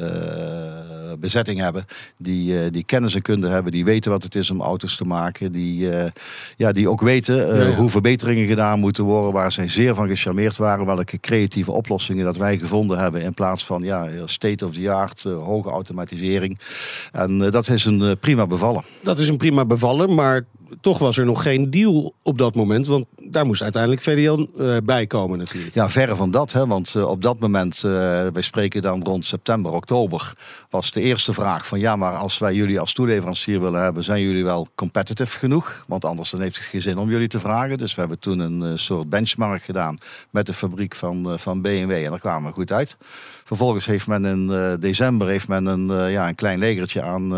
bezetting 1.18 1.58
hebben. 1.60 1.84
Die, 2.16 2.64
eh, 2.64 2.70
die 2.70 2.84
kennis 2.84 3.14
en 3.14 3.22
kunde 3.22 3.48
hebben. 3.48 3.72
Die 3.72 3.84
weten 3.84 4.10
wat 4.10 4.22
het 4.22 4.34
is 4.34 4.50
om 4.50 4.60
auto's 4.60 4.96
te 4.96 5.04
maken. 5.04 5.52
Die, 5.52 5.90
eh, 5.90 6.10
ja, 6.56 6.72
die 6.72 6.88
ook 6.88 7.00
weten 7.00 7.50
eh, 7.50 7.58
Ja, 7.58 7.68
ja. 7.68 7.74
hoe 7.74 7.90
verbeteringen 7.90 8.46
gedaan 8.46 8.80
moeten 8.80 9.04
worden. 9.04 9.32
Waar 9.32 9.52
zij 9.52 9.68
zeer 9.68 9.94
van 9.94 10.08
gecharmeerd 10.08 10.56
waren. 10.56 10.86
Welke 10.86 11.20
creatieve 11.20 11.72
oplossingen 11.72 12.24
dat 12.24 12.36
wij 12.36 12.58
gevonden 12.58 12.98
hebben. 12.98 13.22
In 13.22 13.34
plaats 13.34 13.64
van 13.64 13.82
ja, 13.82 14.08
state 14.26 14.66
of 14.66 14.74
the 14.74 14.90
art, 14.90 15.22
hoge 15.22 15.70
automatisering. 15.70 16.58
En 17.12 17.39
dat 17.50 17.68
is 17.68 17.84
een 17.84 18.02
eh, 18.02 18.10
prima 18.20 18.46
bevallen. 18.46 18.82
Dat 19.02 19.18
is 19.18 19.28
een 19.28 19.36
prima 19.36 19.64
bevallen, 19.64 20.14
maar 20.14 20.44
toch 20.80 20.98
was 20.98 21.16
er 21.16 21.24
nog 21.24 21.42
geen 21.42 21.70
deal 21.70 22.14
op 22.22 22.38
dat 22.38 22.54
moment. 22.54 22.86
Want 22.86 23.06
daar 23.16 23.46
moest 23.46 23.62
uiteindelijk 23.62 24.02
VDL 24.02 24.46
eh, 24.58 24.76
bij 24.84 25.06
komen 25.06 25.38
natuurlijk. 25.38 25.74
Ja, 25.74 25.88
verre 25.88 26.16
van 26.16 26.30
dat. 26.30 26.52
Hè, 26.52 26.66
want 26.66 26.94
eh, 26.94 27.08
op 27.08 27.22
dat 27.22 27.38
moment, 27.38 27.84
eh, 27.84 27.90
wij 28.32 28.42
spreken 28.42 28.82
dan 28.82 29.04
rond 29.04 29.26
september, 29.26 29.72
oktober, 29.72 30.32
was 30.70 30.90
de 30.90 31.00
eerste 31.00 31.32
vraag 31.32 31.66
van 31.66 31.78
ja, 31.78 31.96
maar 31.96 32.12
als 32.12 32.38
wij 32.38 32.54
jullie 32.54 32.80
als 32.80 32.92
toeleverancier 32.92 33.60
willen 33.60 33.82
hebben, 33.82 34.04
zijn 34.04 34.22
jullie 34.22 34.44
wel 34.44 34.68
competitive 34.74 35.38
genoeg? 35.38 35.84
Want 35.86 36.04
anders 36.04 36.30
dan 36.30 36.40
heeft 36.40 36.56
het 36.56 36.64
geen 36.64 36.82
zin 36.82 36.98
om 36.98 37.10
jullie 37.10 37.28
te 37.28 37.40
vragen. 37.40 37.78
Dus 37.78 37.94
we 37.94 38.00
hebben 38.00 38.18
toen 38.18 38.38
een 38.38 38.78
soort 38.78 39.08
benchmark 39.08 39.62
gedaan 39.62 39.98
met 40.30 40.46
de 40.46 40.52
fabriek 40.52 40.94
van, 40.94 41.38
van 41.38 41.62
BMW 41.62 41.90
en 41.90 42.10
daar 42.10 42.18
kwamen 42.18 42.48
we 42.48 42.54
goed 42.54 42.72
uit. 42.72 42.96
Vervolgens 43.44 43.86
heeft 43.86 44.06
men 44.06 44.24
in 44.24 44.76
december 44.80 45.28
heeft 45.28 45.48
men 45.48 45.66
een, 45.66 46.10
ja, 46.10 46.28
een 46.28 46.34
klein 46.34 46.58
legertje 46.58 47.02
aan, 47.02 47.32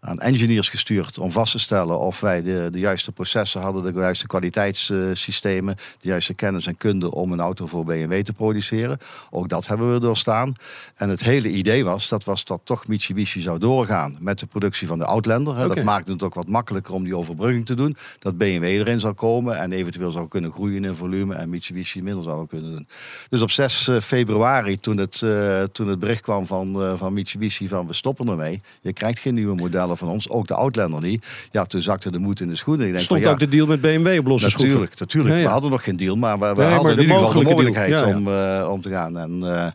aan 0.00 0.18
engineers 0.18 0.68
gestuurd 0.68 1.18
om 1.18 1.30
vast 1.30 1.52
te 1.52 1.58
stellen 1.58 1.98
of 1.98 2.20
wij 2.20 2.42
de, 2.42 2.68
de 2.72 2.78
juiste 2.78 3.12
processen 3.12 3.60
hadden, 3.60 3.92
de 3.92 4.00
juiste 4.00 4.26
kwaliteitssystemen, 4.26 5.76
de 5.76 6.08
juiste 6.08 6.34
kennis 6.34 6.66
en 6.66 6.76
kunde 6.76 7.10
om 7.10 7.32
een 7.32 7.40
auto 7.40 7.66
voor 7.66 7.84
BMW 7.84 8.22
te 8.22 8.32
produceren. 8.32 8.98
Ook 9.30 9.48
dat 9.48 9.66
hebben 9.66 9.92
we 9.92 10.00
doorstaan. 10.00 10.54
En 10.94 11.08
het 11.08 11.20
hele 11.20 11.48
idee 11.48 11.84
was, 11.84 12.08
dat 12.08 12.24
was 12.24 12.44
dat 12.44 12.60
toch 12.64 12.86
Mitsubishi 12.86 13.40
zou 13.40 13.58
doorgaan 13.58 14.16
met 14.20 14.38
de 14.38 14.46
productie 14.46 14.86
van 14.86 14.98
de 14.98 15.04
Outlander. 15.04 15.68
Dat 15.68 15.82
maakte 15.82 16.12
het 16.12 16.22
ook 16.22 16.34
wat 16.34 16.48
makkelijker 16.48 16.94
om 16.94 17.04
die 17.04 17.16
overbrugging 17.16 17.66
te 17.66 17.74
doen. 17.74 17.96
Dat 18.18 18.38
BMW 18.38 18.64
erin 18.64 19.00
zou 19.00 19.14
komen 19.14 19.58
en 19.58 19.72
eventueel 19.72 20.10
zou 20.10 20.28
kunnen 20.28 20.52
groeien 20.52 20.84
in 20.84 20.94
volume 20.94 21.34
en 21.34 21.48
Mitsubishi 21.48 22.02
minder 22.02 22.24
zou 22.24 22.46
kunnen 22.46 22.74
doen. 22.74 22.88
Dus 23.28 23.42
op 23.42 23.50
6 23.50 23.88
eh, 23.88 24.00
februari, 24.00 24.76
toen 24.76 24.96
het, 24.96 25.22
eh, 25.22 25.62
toen 25.62 25.88
het 25.88 25.98
bericht 25.98 26.22
kwam 26.22 26.46
van, 26.46 26.82
eh, 26.82 26.92
van 26.96 27.12
Mitsubishi 27.12 27.68
van 27.68 27.86
we 27.86 27.92
stoppen 27.92 28.28
ermee. 28.28 28.60
Je 28.80 28.92
krijgt 28.92 29.18
geen 29.18 29.34
nieuwe 29.34 29.54
modellen 29.54 29.89
van 29.96 30.08
ons, 30.08 30.28
ook 30.28 30.46
de 30.46 30.54
Outlander 30.54 31.00
niet. 31.02 31.26
Ja, 31.50 31.64
toen 31.64 31.82
zakte 31.82 32.10
de 32.10 32.18
moed 32.18 32.40
in 32.40 32.48
de 32.48 32.56
schoenen. 32.56 32.86
Ik 32.86 32.92
denk 32.92 33.04
Stond 33.04 33.24
ja, 33.24 33.30
ook 33.30 33.38
de 33.38 33.48
deal 33.48 33.66
met 33.66 33.80
BMW 33.80 34.18
op 34.18 34.26
losse 34.26 34.50
schroeven. 34.50 34.68
Natuurlijk, 34.68 34.98
natuurlijk. 34.98 35.36
Ja. 35.36 35.42
We 35.42 35.48
hadden 35.48 35.70
nog 35.70 35.84
geen 35.84 35.96
deal, 35.96 36.16
maar 36.16 36.38
we, 36.38 36.44
hadden 36.44 36.66
maar 36.66 36.90
in 36.90 36.96
de 36.96 37.02
ieder 37.02 37.16
geval 37.16 37.30
de 37.30 37.34
mogelijke 37.34 37.54
mogelijkheid. 37.54 38.14
Om, 38.14 38.28
eh, 38.28 38.68
om 38.70 38.82
te 38.82 38.90
gaan. 38.90 39.18
En 39.18 39.56
eh, 39.56 39.66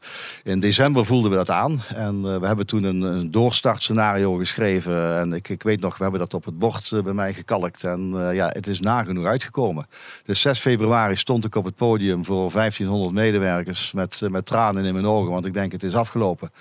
in 0.43 0.60
december 0.60 1.05
voelden 1.05 1.31
we 1.31 1.38
dat 1.38 1.50
aan. 1.50 1.81
En 1.95 2.22
eh, 2.25 2.38
we 2.38 2.48
hebben 2.48 2.65
toen 2.65 2.84
een, 2.84 3.01
een 3.01 3.31
doorstartscenario 3.31 4.36
geschreven. 4.36 5.17
En 5.19 5.34
ik, 5.34 5.50
ik 5.50 5.63
weet 5.63 5.81
nog, 5.81 5.98
we 5.98 6.03
hebben 6.03 6.22
dat 6.22 6.34
op 6.34 6.45
het 6.45 6.60
bord 6.60 6.91
bij 7.03 7.13
mij 7.13 7.34
gekalkt. 7.34 7.84
En 7.84 8.13
ja, 8.34 8.50
het 8.53 8.67
is 8.67 8.79
nagenoeg 8.79 9.25
uitgekomen. 9.25 9.88
Dus 10.25 10.41
6 10.41 10.60
februari 10.60 11.15
stond 11.15 11.45
ik 11.45 11.55
op 11.55 11.65
het 11.65 11.75
podium 11.75 12.25
voor 12.25 12.51
1500 12.51 13.13
medewerkers 13.13 13.91
met, 13.91 14.22
met 14.29 14.45
tranen 14.45 14.86
in 14.86 14.93
mijn 14.93 15.07
ogen. 15.07 15.31
Want 15.31 15.45
ik 15.45 15.53
denk, 15.53 15.72
het 15.72 15.84
is 15.84 15.95
afgelopen. 15.95 16.51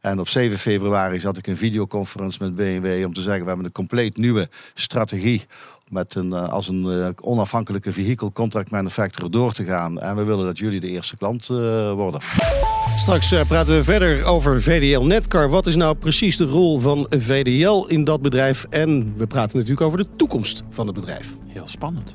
En 0.00 0.20
op 0.20 0.28
7 0.28 0.58
februari 0.58 1.20
zat 1.20 1.36
ik 1.36 1.46
een 1.46 1.56
videoconferentie 1.56 2.42
met 2.42 2.54
BMW 2.54 3.04
om 3.06 3.14
te 3.14 3.20
zeggen: 3.20 3.42
we 3.42 3.48
hebben 3.48 3.64
een 3.64 3.72
compleet 3.72 4.16
nieuwe 4.16 4.48
strategie 4.74 5.46
met 5.88 6.14
een, 6.14 6.32
eh, 6.32 6.48
als 6.48 6.68
een 6.68 6.84
eh, 6.84 7.08
onafhankelijke 7.20 7.92
vehicle 7.92 8.32
contract 8.32 8.70
manufacturer 8.70 9.30
door 9.30 9.52
te 9.52 9.64
gaan. 9.64 10.00
En 10.00 10.16
we 10.16 10.22
willen 10.22 10.44
dat 10.44 10.58
jullie 10.58 10.80
de 10.80 10.88
eerste 10.88 11.16
klant 11.16 11.48
eh, 11.48 11.92
worden. 11.92 12.20
Straks 12.96 13.34
praten 13.48 13.74
we 13.76 13.84
verder 13.84 14.24
over 14.24 14.62
VDL 14.62 15.00
Netcar. 15.00 15.48
Wat 15.48 15.66
is 15.66 15.76
nou 15.76 15.94
precies 15.94 16.36
de 16.36 16.44
rol 16.44 16.78
van 16.78 17.06
VDL 17.10 17.84
in 17.88 18.04
dat 18.04 18.22
bedrijf? 18.22 18.66
En 18.70 19.14
we 19.16 19.26
praten 19.26 19.56
natuurlijk 19.56 19.86
over 19.86 19.98
de 19.98 20.06
toekomst 20.16 20.62
van 20.70 20.86
het 20.86 20.94
bedrijf. 20.94 21.36
Heel 21.46 21.66
spannend. 21.66 22.14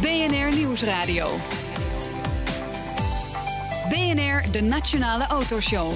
BNR 0.00 0.56
Nieuwsradio. 0.56 1.30
BNR, 3.88 4.52
de 4.52 4.62
Nationale 4.62 5.26
Autoshow. 5.26 5.92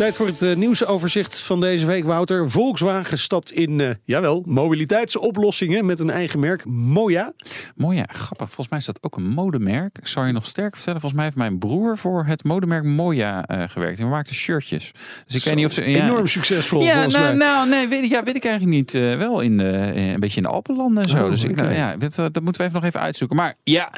Tijd 0.00 0.14
voor 0.16 0.26
het 0.26 0.42
eh, 0.42 0.56
nieuwsoverzicht 0.56 1.40
van 1.40 1.60
deze 1.60 1.86
week, 1.86 2.04
Wouter. 2.04 2.50
Volkswagen 2.50 3.18
stapt 3.18 3.50
in, 3.50 3.80
eh, 3.80 3.90
jawel, 4.04 4.42
mobiliteitsoplossingen 4.46 5.86
met 5.86 5.98
een 5.98 6.10
eigen 6.10 6.38
merk, 6.38 6.64
Moja. 6.64 7.32
Mooi 7.76 7.96
ja, 7.96 8.06
grappig. 8.08 8.46
Volgens 8.46 8.68
mij 8.68 8.78
is 8.78 8.84
dat 8.84 8.98
ook 9.00 9.16
een 9.16 9.28
modemerk. 9.28 9.98
Ik 9.98 10.06
zal 10.06 10.24
je 10.24 10.32
nog 10.32 10.46
sterker 10.46 10.74
vertellen. 10.76 11.00
Volgens 11.00 11.20
mij 11.20 11.24
heeft 11.24 11.36
mijn 11.36 11.58
broer 11.58 11.98
voor 11.98 12.24
het 12.24 12.44
modemerk 12.44 12.84
Moja 12.84 13.46
eh, 13.46 13.62
gewerkt. 13.68 13.98
En 13.98 14.04
we 14.04 14.10
maakten 14.10 14.34
shirtjes. 14.34 14.92
Dus 15.26 15.36
ik 15.36 15.44
weet 15.44 15.54
niet 15.54 15.66
of 15.66 15.72
ze... 15.72 15.90
Ja, 15.90 16.04
Enorm 16.04 16.26
succesvol, 16.26 16.82
Ja, 16.82 16.92
volgens 16.92 17.14
nou, 17.14 17.36
mij. 17.36 17.46
nou 17.46 17.68
nee, 17.68 17.88
weet, 17.88 18.08
ja, 18.08 18.22
weet 18.22 18.36
ik 18.36 18.44
eigenlijk 18.44 18.76
niet. 18.76 18.92
Wel 18.92 19.40
in 19.40 19.58
een 19.58 20.20
beetje 20.20 20.36
in 20.36 20.42
de 20.42 20.48
Alpenlanden 20.48 21.02
en 21.02 21.08
zo. 21.08 21.24
Oh, 21.24 21.30
dus 21.30 21.44
ik, 21.44 21.56
nou, 21.56 21.74
ja, 21.74 21.96
dat, 21.96 22.14
dat 22.14 22.42
moeten 22.42 22.62
we 22.62 22.68
even 22.68 22.72
nog 22.80 22.84
even 22.84 23.00
uitzoeken. 23.00 23.36
Maar 23.36 23.54
ja, 23.64 23.94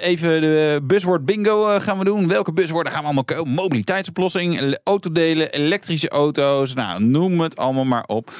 even 0.00 0.40
de 0.40 0.80
buswoord 0.82 1.24
bingo 1.24 1.78
gaan 1.80 1.98
we 1.98 2.04
doen. 2.04 2.28
Welke 2.28 2.52
buswoorden 2.52 2.92
gaan 2.92 3.00
we 3.00 3.06
allemaal 3.06 3.24
komen? 3.24 3.52
Mobiliteitsoplossing, 3.52 4.60
ele- 4.60 4.80
elektrische 5.44 6.08
auto's. 6.08 6.74
Nou, 6.74 7.02
noem 7.04 7.40
het 7.40 7.56
allemaal 7.56 7.84
maar 7.84 8.04
op. 8.06 8.32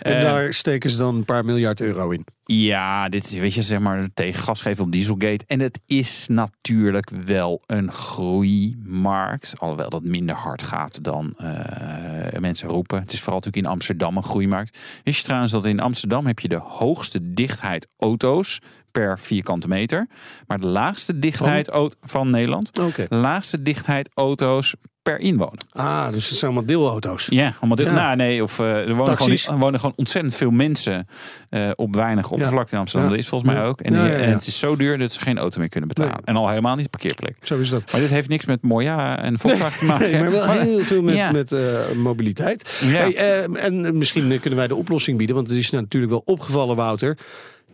En 0.00 0.16
Eh, 0.16 0.22
daar 0.22 0.54
steken 0.54 0.90
ze 0.90 0.96
dan 0.96 1.14
een 1.16 1.24
paar 1.24 1.44
miljard 1.44 1.80
euro 1.80 2.10
in. 2.10 2.24
ja, 2.44 3.08
dit 3.08 3.24
is, 3.24 3.32
weet 3.32 3.54
je, 3.54 3.62
zeg 3.62 3.78
maar, 3.78 4.08
tegen 4.14 4.40
gas 4.42 4.60
geven 4.60 4.84
op 4.84 4.92
Dieselgate. 4.92 5.44
En 5.46 5.60
het 5.60 5.80
is 5.86 6.26
natuurlijk 6.30 7.10
wel 7.24 7.62
een 7.66 7.92
groeimarkt. 7.92 9.54
Alhoewel 9.58 9.90
dat 9.90 10.02
minder 10.02 10.34
hard 10.34 10.62
gaat 10.62 11.04
dan 11.04 11.34
eh, 11.38 12.40
mensen 12.40 12.68
roepen. 12.68 13.00
Het 13.00 13.12
is 13.12 13.18
vooral 13.18 13.34
natuurlijk 13.38 13.66
in 13.66 13.72
Amsterdam 13.72 14.16
een 14.16 14.22
groeimarkt. 14.22 14.78
Wist 15.04 15.18
je 15.18 15.24
trouwens 15.24 15.52
dat 15.52 15.64
in 15.66 15.80
Amsterdam 15.80 16.26
heb 16.26 16.38
je 16.38 16.48
de 16.48 16.60
hoogste 16.64 17.32
dichtheid 17.32 17.86
auto's 17.96 18.58
per 19.00 19.18
vierkante 19.18 19.68
meter. 19.68 20.06
Maar 20.46 20.60
de 20.60 20.66
laagste 20.66 21.18
dichtheid 21.18 21.68
van, 21.72 21.92
van 22.02 22.30
Nederland. 22.30 22.74
De 22.74 23.06
laagste 23.08 23.62
dichtheid 23.62 24.10
auto's 24.14 24.74
per 25.02 25.20
inwoner. 25.20 25.58
Ah, 25.72 26.12
dus 26.12 26.28
het 26.28 26.38
zijn 26.38 26.50
allemaal 26.50 26.68
deelauto's. 26.68 27.26
Ja, 27.30 27.52
allemaal 27.58 27.76
deel. 27.76 27.86
Ja. 27.86 27.92
Nou, 27.92 28.16
nee, 28.16 28.42
of 28.42 28.58
eh, 28.58 28.66
er 28.88 28.94
wonen 28.94 29.16
gewoon, 29.16 29.38
er 29.48 29.58
wonen 29.58 29.80
gewoon 29.80 29.94
ontzettend 29.96 30.34
veel 30.34 30.50
mensen 30.50 31.06
eh, 31.50 31.70
op 31.74 31.94
weinig 31.94 32.30
oppervlakte 32.30 32.74
in 32.74 32.80
Amsterdam. 32.80 33.08
Ja. 33.08 33.14
Dat 33.14 33.24
is 33.24 33.28
volgens 33.30 33.50
mij 33.52 33.60
Ja. 33.60 33.66
ook. 33.68 33.80
En, 33.80 33.92
Ja, 33.94 34.02
die- 34.02 34.10
ja, 34.10 34.16
ja. 34.18 34.24
en 34.24 34.32
het 34.32 34.46
is 34.46 34.58
zo 34.58 34.76
duur 34.76 34.98
dat 34.98 35.12
ze 35.12 35.20
geen 35.20 35.38
auto 35.38 35.58
meer 35.60 35.68
kunnen 35.68 35.88
betalen. 35.88 36.12
Nee. 36.12 36.24
En 36.24 36.36
al 36.36 36.48
helemaal 36.48 36.76
niet 36.76 36.90
parkeerplek. 36.90 37.36
Zo 37.42 37.56
is 37.58 37.70
dat. 37.70 37.92
Maar 37.92 38.00
dit 38.00 38.10
heeft 38.10 38.28
niks 38.28 38.44
met 38.46 38.62
Moja 38.62 39.18
en 39.22 39.38
Volkswagen 39.38 39.78
te 39.78 39.84
maken. 39.84 40.10
Nee, 40.12 40.20
maar 40.22 40.30
wel 40.30 40.48
heel 40.50 40.80
veel 40.80 41.02
met, 41.02 41.14
Ja. 41.14 41.32
met 41.32 41.52
eh, 41.52 41.60
mobiliteit. 41.96 42.78
Ja. 42.84 42.88
Hey, 42.90 43.44
en 43.54 43.98
misschien 43.98 44.40
kunnen 44.40 44.58
wij 44.58 44.68
de 44.68 44.74
oplossing 44.74 45.18
bieden. 45.18 45.36
Want 45.36 45.48
het 45.48 45.58
is 45.58 45.70
natuurlijk 45.70 46.12
wel 46.12 46.22
opgevallen, 46.24 46.76
Wouter. 46.76 47.18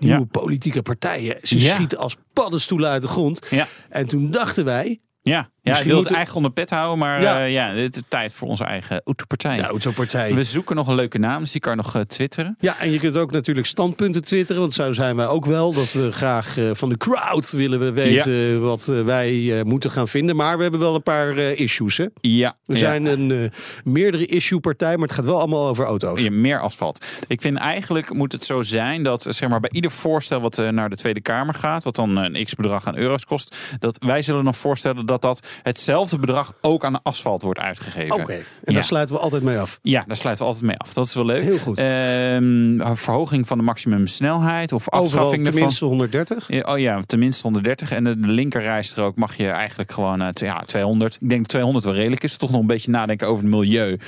Nieuwe 0.00 0.18
Ja. 0.18 0.24
politieke 0.24 0.82
partijen. 0.82 1.38
Ze 1.42 1.60
schieten 1.60 1.98
als 1.98 2.16
paddenstoelen 2.32 2.90
uit 2.90 3.02
de 3.02 3.08
grond. 3.08 3.48
En 3.88 4.06
toen 4.06 4.30
dachten 4.30 4.64
wij... 4.64 5.00
Ja, 5.22 5.50
ja 5.62 5.70
ik 5.72 5.78
Misschien 5.78 5.86
wil 5.86 5.96
het 5.96 5.98
moeten- 5.98 6.16
eigen 6.16 6.36
onder 6.36 6.50
pet 6.52 6.70
houden, 6.70 6.98
maar 6.98 7.22
Ja. 7.22 7.38
ja, 7.38 7.44
ja 7.44 7.74
het 7.82 7.96
is 7.96 8.02
tijd 8.08 8.32
voor 8.34 8.48
onze 8.48 8.64
eigen 8.64 9.00
autopartij. 9.04 9.56
De 9.56 9.62
autopartij. 9.62 10.34
We 10.34 10.44
zoeken 10.44 10.76
nog 10.76 10.88
een 10.88 10.94
leuke 10.94 11.18
naam, 11.18 11.40
dus 11.40 11.52
die 11.52 11.60
kan 11.60 11.76
nog 11.76 11.94
eh, 11.96 12.02
twitteren. 12.02 12.56
Ja, 12.60 12.78
en 12.78 12.90
je 12.90 12.98
kunt 12.98 13.16
ook 13.16 13.30
natuurlijk 13.32 13.66
standpunten 13.66 14.24
twitteren. 14.24 14.60
Want 14.60 14.72
zo 14.72 14.92
zijn 14.92 15.16
wij 15.16 15.26
ook 15.26 15.44
wel. 15.46 15.72
Dat 15.72 15.92
we 15.92 16.12
graag 16.12 16.58
eh, 16.58 16.70
van 16.72 16.88
de 16.88 16.96
crowd 16.96 17.50
willen 17.50 17.80
we 17.80 17.92
weten 17.92 18.62
wat 18.62 18.88
eh, 18.88 19.00
wij 19.02 19.58
eh, 19.58 19.64
moeten 19.64 19.90
gaan 19.90 20.08
vinden. 20.08 20.36
Maar 20.36 20.56
we 20.56 20.62
hebben 20.62 20.80
wel 20.80 20.94
een 20.94 21.02
paar 21.02 21.36
eh, 21.36 21.58
issues. 21.60 21.96
Hè? 21.96 22.06
Ja, 22.20 22.56
We 22.64 22.72
ja. 22.74 22.78
zijn 22.78 23.06
een 23.06 23.30
eh, 23.30 23.50
meerdere 23.84 24.26
issue 24.26 24.60
partij. 24.60 24.96
Maar 24.96 25.06
het 25.06 25.16
gaat 25.16 25.24
wel 25.24 25.38
allemaal 25.38 25.68
over 25.68 25.84
auto's. 25.84 26.20
Ja, 26.22 26.30
meer 26.30 26.60
asfalt. 26.60 27.06
Ik 27.26 27.40
vind 27.40 27.58
eigenlijk 27.58 28.12
moet 28.12 28.32
het 28.32 28.44
zo 28.44 28.62
zijn 28.62 29.02
dat 29.02 29.26
zeg 29.28 29.48
maar, 29.48 29.60
bij 29.60 29.70
ieder 29.72 29.90
voorstel 29.90 30.40
wat 30.40 30.58
eh, 30.58 30.68
naar 30.68 30.90
de 30.90 30.96
Tweede 30.96 31.20
Kamer 31.20 31.54
gaat, 31.54 31.84
wat 31.84 31.94
dan 31.96 32.16
een 32.16 32.44
x 32.44 32.54
bedrag 32.54 32.86
aan 32.86 32.96
euro's 32.96 33.24
kost, 33.24 33.56
dat 33.78 34.04
wij 34.06 34.22
zullen 34.22 34.44
nog 34.44 34.56
voorstellen 34.56 35.06
dat 35.06 35.22
dat 35.22 35.46
hetzelfde 35.62 36.18
bedrag 36.18 36.52
ook 36.60 36.84
aan 36.84 37.02
asfalt 37.02 37.42
wordt 37.42 37.60
uitgegeven. 37.60 38.14
Oké, 38.20 38.32
en 38.32 38.44
Ja. 38.64 38.72
daar 38.72 38.84
sluiten 38.84 39.14
we 39.14 39.20
altijd 39.20 39.42
mee 39.42 39.58
af. 39.58 39.78
Ja, 39.82 40.04
daar 40.06 40.16
sluiten 40.16 40.44
we 40.44 40.50
altijd 40.52 40.68
mee 40.70 40.78
af. 40.78 40.92
Dat 40.92 41.06
is 41.06 41.14
wel 41.14 41.24
leuk. 41.24 41.42
Heel 41.42 41.58
goed. 41.58 41.78
Ehm, 41.78 42.94
verhoging 42.96 43.46
van 43.46 43.58
de 43.58 43.64
maximumsnelheid 43.64 44.72
of 44.72 44.86
Overal 44.92 45.04
afschaffing 45.04 45.38
ervan. 45.40 45.52
tenminste 45.54 45.84
130. 45.84 46.44
Ja, 46.48 46.60
Oh 46.72 46.78
ja, 46.78 47.00
tenminste 47.06 47.42
130. 47.42 47.92
En 47.92 48.04
de 48.04 48.14
linkerrijstrook 48.16 49.16
mag 49.16 49.36
je 49.36 49.48
eigenlijk 49.48 49.92
gewoon 49.92 50.32
t- 50.32 50.40
ja, 50.40 50.60
200. 50.64 51.14
Ik 51.20 51.28
denk 51.28 51.40
dat 51.40 51.48
200 51.48 51.84
wel 51.84 51.94
redelijk 51.94 52.22
is. 52.22 52.36
Toch 52.36 52.50
nog 52.50 52.60
een 52.60 52.66
beetje 52.66 52.90
nadenken 52.90 53.26
over 53.28 53.42
het 53.44 53.52
milieu. 53.54 53.98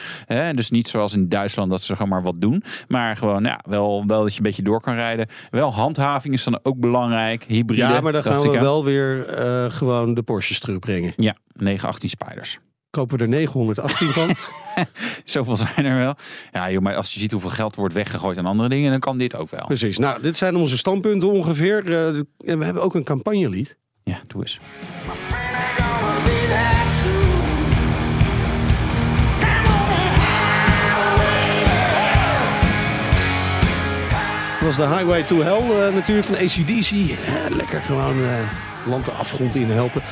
Dus 0.55 0.71
niet 0.71 0.89
zoals 0.89 1.15
in 1.15 1.29
Duitsland 1.29 1.71
dat 1.71 1.81
ze 1.83 1.93
gewoon 1.93 2.09
maar 2.11 2.23
wat 2.23 2.41
doen. 2.41 2.63
Maar 2.89 3.17
gewoon 3.17 3.45
ja, 3.45 3.61
wel, 3.69 4.05
wel 4.07 4.23
dat 4.23 4.31
je 4.33 4.37
een 4.37 4.43
beetje 4.45 4.63
door 4.63 4.81
kan 4.81 4.95
rijden. 4.95 5.27
Wel 5.51 5.73
handhaving 5.73 6.35
is 6.35 6.45
dan 6.45 6.59
ook 6.63 6.77
belangrijk. 6.81 7.45
Hybride. 7.49 7.83
Ja, 7.83 8.01
maar 8.01 8.13
dan 8.13 8.23
gaan 8.23 8.41
we 8.41 8.51
wel 8.61 8.85
weer 8.85 9.27
eh, 9.27 9.65
gewoon 9.71 10.15
de 10.15 10.23
Porsches 10.23 10.59
terugbrengen. 10.61 11.13
Ja, 11.17 11.32
918 11.57 12.09
Spiders. 12.09 12.59
Kopen 12.91 13.19
we 13.19 13.25
er 13.25 13.31
918 13.31 14.09
van. 14.09 14.35
Zoveel 15.25 15.57
zijn 15.57 15.85
er 15.85 15.99
wel. 15.99 16.15
Ja, 16.53 16.71
joh, 16.71 16.83
maar 16.83 16.97
als 16.97 17.13
je 17.13 17.21
ziet 17.21 17.31
hoeveel 17.33 17.51
geld 17.51 17.77
wordt 17.77 17.95
weggegooid 17.95 18.39
aan 18.39 18.47
andere 18.47 18.69
dingen, 18.69 18.91
dan 18.91 19.01
kan 19.01 19.19
dit 19.19 19.37
ook 19.37 19.51
wel. 19.51 19.67
Precies. 19.67 19.99
Nou, 19.99 20.23
dit 20.23 20.37
zijn 20.37 20.57
onze 20.57 20.77
standpunten 20.77 21.31
ongeveer. 21.31 21.93
Eh, 21.93 22.07
en 22.51 22.59
we 22.59 22.65
hebben 22.65 22.83
ook 22.83 22.95
een 22.95 23.05
campagnelied. 23.05 23.77
Ja, 24.03 24.21
doe 24.27 24.41
eens. 24.41 24.61
Dat 34.61 34.77
was 34.77 34.89
de 34.89 34.95
Highway 34.95 35.23
to 35.23 35.41
Hell 35.41 35.87
eh, 35.87 35.95
natuurlijk 35.95 36.27
van 36.27 36.37
ACDC. 36.37 36.91
Ja, 37.27 37.57
lekker 37.57 37.81
gewoon 37.81 38.17
het 38.83 38.87
land 38.87 39.05
de 39.05 39.11
afgrond 39.11 39.55
in 39.55 39.71
helpen. 39.71 40.03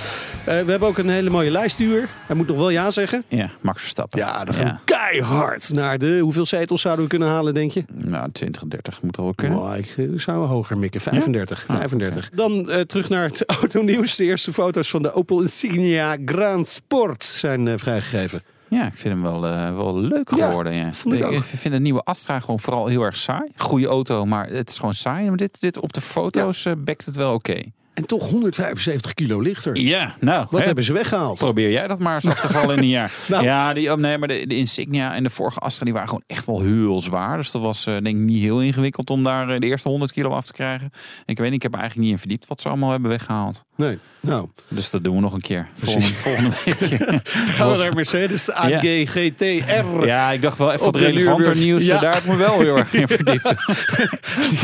Eh, 0.44 0.60
we 0.60 0.70
hebben 0.70 0.88
ook 0.88 0.98
een 0.98 1.08
hele 1.08 1.30
mooie 1.30 1.50
lijstuur. 1.50 2.08
Hij 2.26 2.36
moet 2.36 2.46
nog 2.46 2.56
wel 2.56 2.70
ja 2.70 2.90
zeggen. 2.90 3.24
Ja, 3.28 3.50
Max 3.60 3.80
Verstappen. 3.80 4.18
Ja, 4.18 4.44
dan 4.44 4.54
gaan 4.54 4.66
we 4.66 4.72
keihard 4.84 5.72
naar 5.72 5.98
de... 5.98 6.18
Hoeveel 6.18 6.46
zetels 6.46 6.80
zouden 6.80 7.04
we 7.04 7.10
kunnen 7.10 7.28
halen, 7.28 7.54
denk 7.54 7.70
je? 7.70 7.84
Nou, 7.92 8.30
20, 8.32 8.64
30 8.66 9.02
moet 9.02 9.18
al 9.18 9.24
wel 9.24 9.34
kunnen. 9.34 9.58
Oh, 9.58 9.76
ik 9.76 9.96
zou 10.16 10.46
hoger 10.46 10.78
mikken. 10.78 11.00
35. 11.00 11.64
Ah, 11.66 11.76
35. 11.76 12.30
Dan 12.34 12.70
eh, 12.70 12.80
terug 12.80 13.08
naar 13.08 13.24
het 13.24 13.44
autonieuws. 13.60 14.16
De 14.16 14.24
eerste 14.24 14.52
foto's 14.52 14.90
van 14.90 15.02
de 15.02 15.12
Opel 15.12 15.40
Insignia 15.40 16.16
Grand 16.24 16.66
Sport 16.66 17.24
zijn 17.24 17.78
vrijgegeven. 17.78 18.42
Ja, 18.68 18.86
ik 18.86 18.94
vind 18.94 19.14
hem 19.14 19.22
wel, 19.22 19.40
wel 19.76 19.98
leuk 19.98 20.30
geworden. 20.30 20.72
Ja, 20.74 20.92
vond 20.92 21.14
ik 21.14 21.24
ook. 21.24 21.42
vind 21.42 21.74
de 21.74 21.80
nieuwe 21.80 22.02
Astra 22.02 22.40
gewoon 22.40 22.60
vooral 22.60 22.86
heel 22.86 23.02
erg 23.02 23.16
saai. 23.16 23.50
Goede 23.56 23.86
auto, 23.86 24.26
maar 24.26 24.48
het 24.48 24.70
is 24.70 24.76
gewoon 24.76 24.94
saai. 24.94 25.28
Maar 25.28 25.36
dit, 25.36 25.60
dit 25.60 25.78
op 25.78 25.92
de 25.92 26.00
foto's 26.00 26.66
bekt 26.78 27.06
het 27.06 27.16
wel 27.16 27.34
oké. 27.34 27.62
En 28.00 28.06
toch 28.06 28.28
175 28.30 29.14
kilo 29.14 29.40
lichter. 29.40 29.76
Ja, 29.76 30.14
nou. 30.20 30.46
Wat 30.50 30.60
hè, 30.60 30.66
hebben 30.66 30.84
ze 30.84 30.92
weggehaald? 30.92 31.38
Probeer 31.38 31.70
jij 31.70 31.86
dat 31.86 31.98
maar 31.98 32.14
eens 32.14 32.26
af 32.26 32.40
te 32.40 32.52
vallen 32.52 32.76
in 32.76 32.82
een 32.82 32.88
jaar. 32.88 33.12
Nou. 33.28 33.44
Ja, 33.44 33.72
die, 33.72 33.92
oh, 33.92 33.98
nee, 33.98 34.18
maar 34.18 34.28
de, 34.28 34.46
de 34.46 34.56
Insignia 34.56 35.14
en 35.14 35.22
de 35.22 35.30
vorige 35.30 35.58
Astra 35.58 35.84
die 35.84 35.92
waren 35.92 36.08
gewoon 36.08 36.24
echt 36.26 36.46
wel 36.46 36.60
heel 36.60 37.00
zwaar. 37.00 37.36
Dus 37.36 37.50
dat 37.50 37.62
was 37.62 37.86
eh, 37.86 37.92
denk 37.92 38.06
ik 38.06 38.14
niet 38.14 38.42
heel 38.42 38.62
ingewikkeld 38.62 39.10
om 39.10 39.22
daar 39.22 39.50
eh, 39.50 39.60
de 39.60 39.66
eerste 39.66 39.88
100 39.88 40.12
kilo 40.12 40.30
af 40.30 40.46
te 40.46 40.52
krijgen. 40.52 40.90
Ik 41.26 41.38
weet 41.38 41.46
niet, 41.46 41.56
ik 41.56 41.62
heb 41.62 41.72
er 41.72 41.78
eigenlijk 41.78 42.08
niet 42.08 42.16
in 42.16 42.20
verdiept 42.20 42.46
wat 42.46 42.60
ze 42.60 42.68
allemaal 42.68 42.90
hebben 42.90 43.10
weggehaald. 43.10 43.64
Nee. 43.76 43.98
Nou, 44.20 44.48
Dus 44.68 44.90
dat 44.90 45.04
doen 45.04 45.14
we 45.14 45.20
nog 45.20 45.32
een 45.32 45.40
keer. 45.40 45.68
Volgende, 45.74 46.06
volgende 46.06 46.50
week. 46.64 46.76
gaan 47.56 47.70
we 47.70 47.76
naar 47.76 47.94
Mercedes, 47.94 48.44
de 48.44 48.54
AMG 48.54 49.10
GTR. 49.10 50.06
Ja, 50.06 50.30
ik 50.30 50.42
dacht 50.42 50.58
wel 50.58 50.72
even 50.72 50.84
wat 50.84 50.96
relevanter 50.96 51.56
nieuws. 51.56 51.84
Ja. 51.84 52.00
Daar 52.00 52.14
heb 52.14 52.22
ik 52.22 52.28
me 52.28 52.36
wel 52.36 52.60
heel 52.60 52.76
erg 52.76 52.92
in 52.92 53.08
verdiept. 53.18 53.54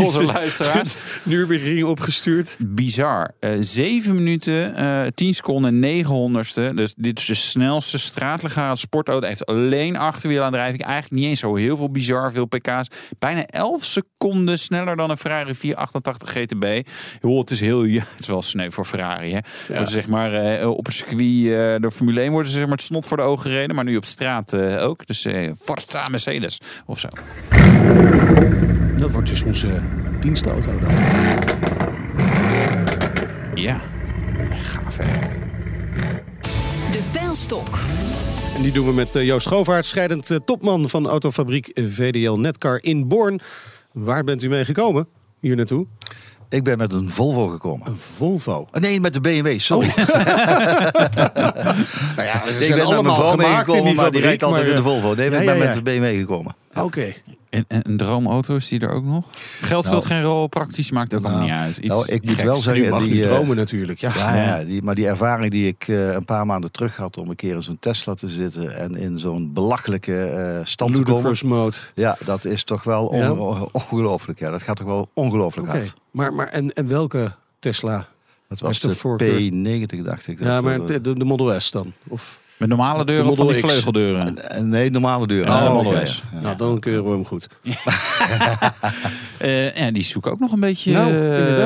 Onze 0.00 0.24
luisteraar. 0.24 0.86
Nürburgring 1.22 1.84
opgestuurd. 1.84 2.56
Bizar. 2.58 3.25
Eh 3.40 3.50
7 3.60 4.14
minuten, 4.14 4.74
eh 4.74 5.06
10 5.14 5.34
seconden, 5.34 6.04
900ste. 6.04 6.74
Dus 6.74 6.94
dit 6.96 7.18
is 7.18 7.26
de 7.26 7.34
snelste 7.34 7.98
straatlegale 7.98 8.76
sportauto. 8.76 9.20
Hij 9.20 9.28
heeft 9.28 9.46
alleen 9.46 9.96
achterwielaandrijving. 9.96 10.82
Eigenlijk 10.82 11.14
niet 11.14 11.24
eens 11.24 11.40
zo 11.40 11.54
heel 11.54 11.76
veel 11.76 11.90
bizar, 11.90 12.32
veel 12.32 12.46
pk's. 12.46 12.88
Bijna 13.18 13.46
11 13.46 13.84
seconden 13.84 14.58
sneller 14.58 14.96
dan 14.96 15.10
een 15.10 15.16
Ferrari 15.16 15.54
488 15.54 16.30
GTB. 16.30 16.88
Joh, 17.20 17.38
het 17.38 17.50
is 17.50 17.60
heel, 17.60 17.84
ja, 17.84 18.02
het 18.12 18.20
is 18.20 18.26
wel 18.26 18.42
sneu 18.42 18.70
voor 18.70 18.84
Ferrari. 18.84 19.32
Hè? 19.32 19.38
Want 19.74 19.88
zeg 19.88 20.08
maar, 20.08 20.32
eh, 20.32 20.70
op 20.70 20.86
een 20.86 20.92
circuit 20.92 21.46
eh, 21.46 21.80
door 21.80 21.90
Formule 21.90 22.20
1 22.20 22.30
worden 22.30 22.50
ze 22.50 22.56
zeg 22.56 22.66
maar, 22.66 22.76
het 22.76 22.86
snot 22.86 23.06
voor 23.06 23.16
de 23.16 23.22
ogen 23.22 23.50
gereden. 23.50 23.76
Maar 23.76 23.84
nu 23.84 23.96
op 23.96 24.04
straat 24.04 24.52
eh, 24.52 24.84
ook. 24.84 25.06
Dus 25.06 25.24
eh 25.24 25.52
Forza 25.62 26.08
Mercedes 26.08 26.60
of 26.86 26.98
zo. 26.98 27.08
Dat 28.96 29.10
wordt 29.10 29.28
dus 29.28 29.42
onze 29.42 29.80
dienstauto 30.20 30.78
dan. 30.78 31.85
Ja, 33.56 33.80
gaaf 34.50 34.96
hè. 34.96 35.04
De 36.90 37.02
pijlstok. 37.12 37.78
En 38.56 38.62
die 38.62 38.72
doen 38.72 38.86
we 38.86 38.92
met 38.92 39.14
eh, 39.14 39.24
Joost 39.24 39.46
Govaert, 39.46 39.86
scheidend 39.86 40.30
eh, 40.30 40.38
topman 40.44 40.88
van 40.88 41.06
autofabriek 41.08 41.70
VDL 41.74 42.32
Netcar 42.32 42.78
in 42.82 43.08
Born. 43.08 43.40
Waar 43.92 44.24
bent 44.24 44.42
u 44.42 44.48
mee 44.48 44.64
gekomen? 44.64 45.08
hier 45.40 45.56
naartoe? 45.56 45.86
Ik 46.48 46.64
ben 46.64 46.78
met 46.78 46.92
een 46.92 47.10
Volvo 47.10 47.46
gekomen. 47.46 47.86
Een 47.86 47.98
Volvo. 48.16 48.66
Ah, 48.70 48.80
Nee, 48.80 49.00
met 49.00 49.14
de 49.14 49.20
BMW, 49.20 49.58
sorry. 49.58 49.86
nou 52.16 52.26
ja, 52.28 52.42
ze 52.50 52.66
ik 52.66 52.74
ben 52.74 52.88
met 52.88 53.02
mijn 53.02 53.14
vrouw 53.14 53.36
meegekomen, 53.36 53.94
maar 53.94 54.10
die 54.10 54.20
rijdt 54.20 54.42
altijd 54.42 54.62
maar, 54.62 54.70
in 54.70 54.76
de 54.76 54.82
Volvo. 54.82 55.14
Nee, 55.14 55.30
ja, 55.30 55.36
ik 55.36 55.44
ja, 55.44 55.52
ben 55.52 55.62
ja. 55.62 55.64
met 55.64 55.74
de 55.74 55.82
BMW 55.82 56.18
gekomen. 56.18 56.56
Oké. 56.74 57.12
En, 57.68 57.96
droomauto 57.96 58.56
is 58.56 58.68
die 58.68 58.80
er 58.80 58.90
ook 58.90 59.04
nog? 59.04 59.24
Geld 59.60 59.84
speelt 59.84 60.08
Nou. 60.08 60.14
geen 60.14 60.22
rol, 60.30 60.46
praktisch 60.46 60.90
maakt 60.90 61.14
ook 61.14 61.24
allemaal 61.24 61.40
niet 61.42 61.50
uit. 61.50 61.76
Iets, 61.76 61.86
nou, 61.86 62.06
ik 62.06 62.22
moet 62.24 62.30
geks. 62.34 62.42
wel 62.44 62.56
zeggen, 62.56 62.88
mag 62.90 63.02
die, 63.04 63.22
eh, 63.24 63.28
dromen 63.34 63.56
natuurlijk. 63.56 63.98
Ja. 63.98 64.12
Ja, 64.14 64.34
ja 64.36 64.64
die, 64.64 64.82
maar 64.82 64.94
die 64.94 65.06
ervaring 65.06 65.50
die 65.50 65.66
ik 65.66 65.84
eh, 65.88 66.12
een 66.12 66.24
paar 66.24 66.46
maanden 66.46 66.70
terug 66.72 66.96
had 66.96 67.16
om 67.18 67.28
een 67.28 67.36
keer 67.36 67.54
in 67.54 67.62
zo'n 67.62 67.76
Tesla 67.80 68.14
te 68.14 68.28
zitten 68.28 68.76
en 68.78 68.96
in 68.96 69.18
zo'n 69.18 69.52
belachelijke 69.52 70.18
eh, 70.22 70.60
stand 70.64 70.94
te 70.94 71.02
komen. 71.02 71.12
Ludicrous 71.14 71.42
mode. 71.42 71.76
Ja, 71.94 72.16
dat 72.24 72.44
is 72.44 72.64
toch 72.64 72.84
wel 72.84 73.06
on- 73.06 73.18
Ja. 73.18 73.32
on- 73.32 73.68
ongelooflijk. 73.72 74.38
Ja, 74.38 74.50
dat 74.50 74.62
gaat 74.62 74.76
toch 74.76 74.86
wel 74.86 75.08
ongelooflijk 75.12 75.68
hard. 75.68 75.92
Maar, 76.10 76.32
maar 76.34 76.46
en, 76.48 76.72
en 76.72 76.88
welke 76.88 77.32
Tesla? 77.58 78.06
Dat 78.48 78.60
Was 78.60 78.78
de 78.78 78.88
de 78.88 78.94
voorkeur? 78.94 79.40
P90, 79.40 80.02
dacht 80.02 80.26
ik. 80.28 80.38
ja, 80.38 80.44
Dat, 80.54 80.62
maar 80.62 80.86
de, 80.86 81.00
de 81.00 81.24
Model 81.24 81.60
S 81.60 81.70
dan? 81.70 81.92
Of, 82.08 82.40
Met 82.56 82.68
normale 82.68 83.04
deuren 83.04 83.30
of 83.30 83.36
van 83.36 83.46
die 83.46 83.56
vleugeldeuren? 83.56 84.38
eh, 84.50 84.60
nee, 84.60 84.90
normale 84.90 85.26
deur. 85.26 85.46
Ja, 85.46 85.64
de 85.64 85.70
Oh, 85.70 85.92
ja. 85.92 86.02
Nou, 86.42 86.56
dan 86.56 86.78
keuren 86.78 87.04
we 87.04 87.10
hem 87.10 87.24
goed. 87.26 87.48
Eh, 89.38 89.76
ja, 89.76 89.90
die 89.90 90.02
zoeken 90.04 90.30
ook 90.32 90.38
nog 90.40 90.52
een 90.52 90.60
beetje 90.60 90.92
Nou, 90.92 91.06
eh, 91.06 91.12
willen 91.14 91.56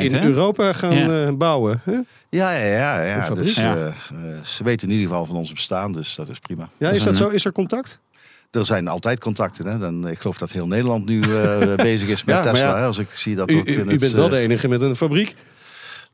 in 0.00 0.14
hè? 0.14 0.26
Europa 0.26 0.72
gaan 0.72 0.96
Ja. 0.96 1.24
eh, 1.26 1.32
bouwen. 1.32 1.80
Hè? 1.84 1.92
Ja, 2.28 2.52
ja, 2.52 2.64
ja. 2.64 3.02
Ja. 3.04 3.30
Dus, 3.30 3.54
Ja. 3.54 3.76
eh, 3.76 3.86
eh, 3.86 3.92
ze 4.44 4.64
weten 4.64 4.88
in 4.88 4.94
ieder 4.94 5.08
geval 5.08 5.26
van 5.26 5.36
ons 5.36 5.52
bestaan, 5.52 5.92
dus 5.92 6.14
dat 6.14 6.28
is 6.28 6.38
prima. 6.38 6.68
Ja, 6.78 6.90
is 6.90 6.96
is 6.96 7.02
dat 7.02 7.16
zo? 7.16 7.28
Is 7.28 7.44
er 7.44 7.52
contact? 7.52 7.98
Er 8.50 8.64
zijn 8.66 8.88
altijd 8.88 9.20
contacten. 9.20 9.66
Hè. 9.66 9.78
Dan, 9.78 10.08
ik 10.08 10.18
geloof 10.18 10.38
dat 10.38 10.52
heel 10.52 10.66
Nederland 10.66 11.06
nu 11.06 11.20
eh, 11.22 11.74
bezig 11.90 12.08
is 12.08 12.24
met 12.24 12.34
Ja, 12.34 12.42
Tesla. 12.42 12.78
ja. 12.78 12.86
Als 12.86 12.98
ik 12.98 13.10
zie 13.10 13.34
dat 13.36 13.50
U, 13.50 13.58
ook 13.58 13.66
u, 13.66 13.78
het, 13.78 13.98
bent 14.00 14.12
wel 14.12 14.24
eh, 14.24 14.30
de 14.30 14.38
enige 14.38 14.68
met 14.68 14.80
een 14.82 14.96
fabriek. 14.96 15.34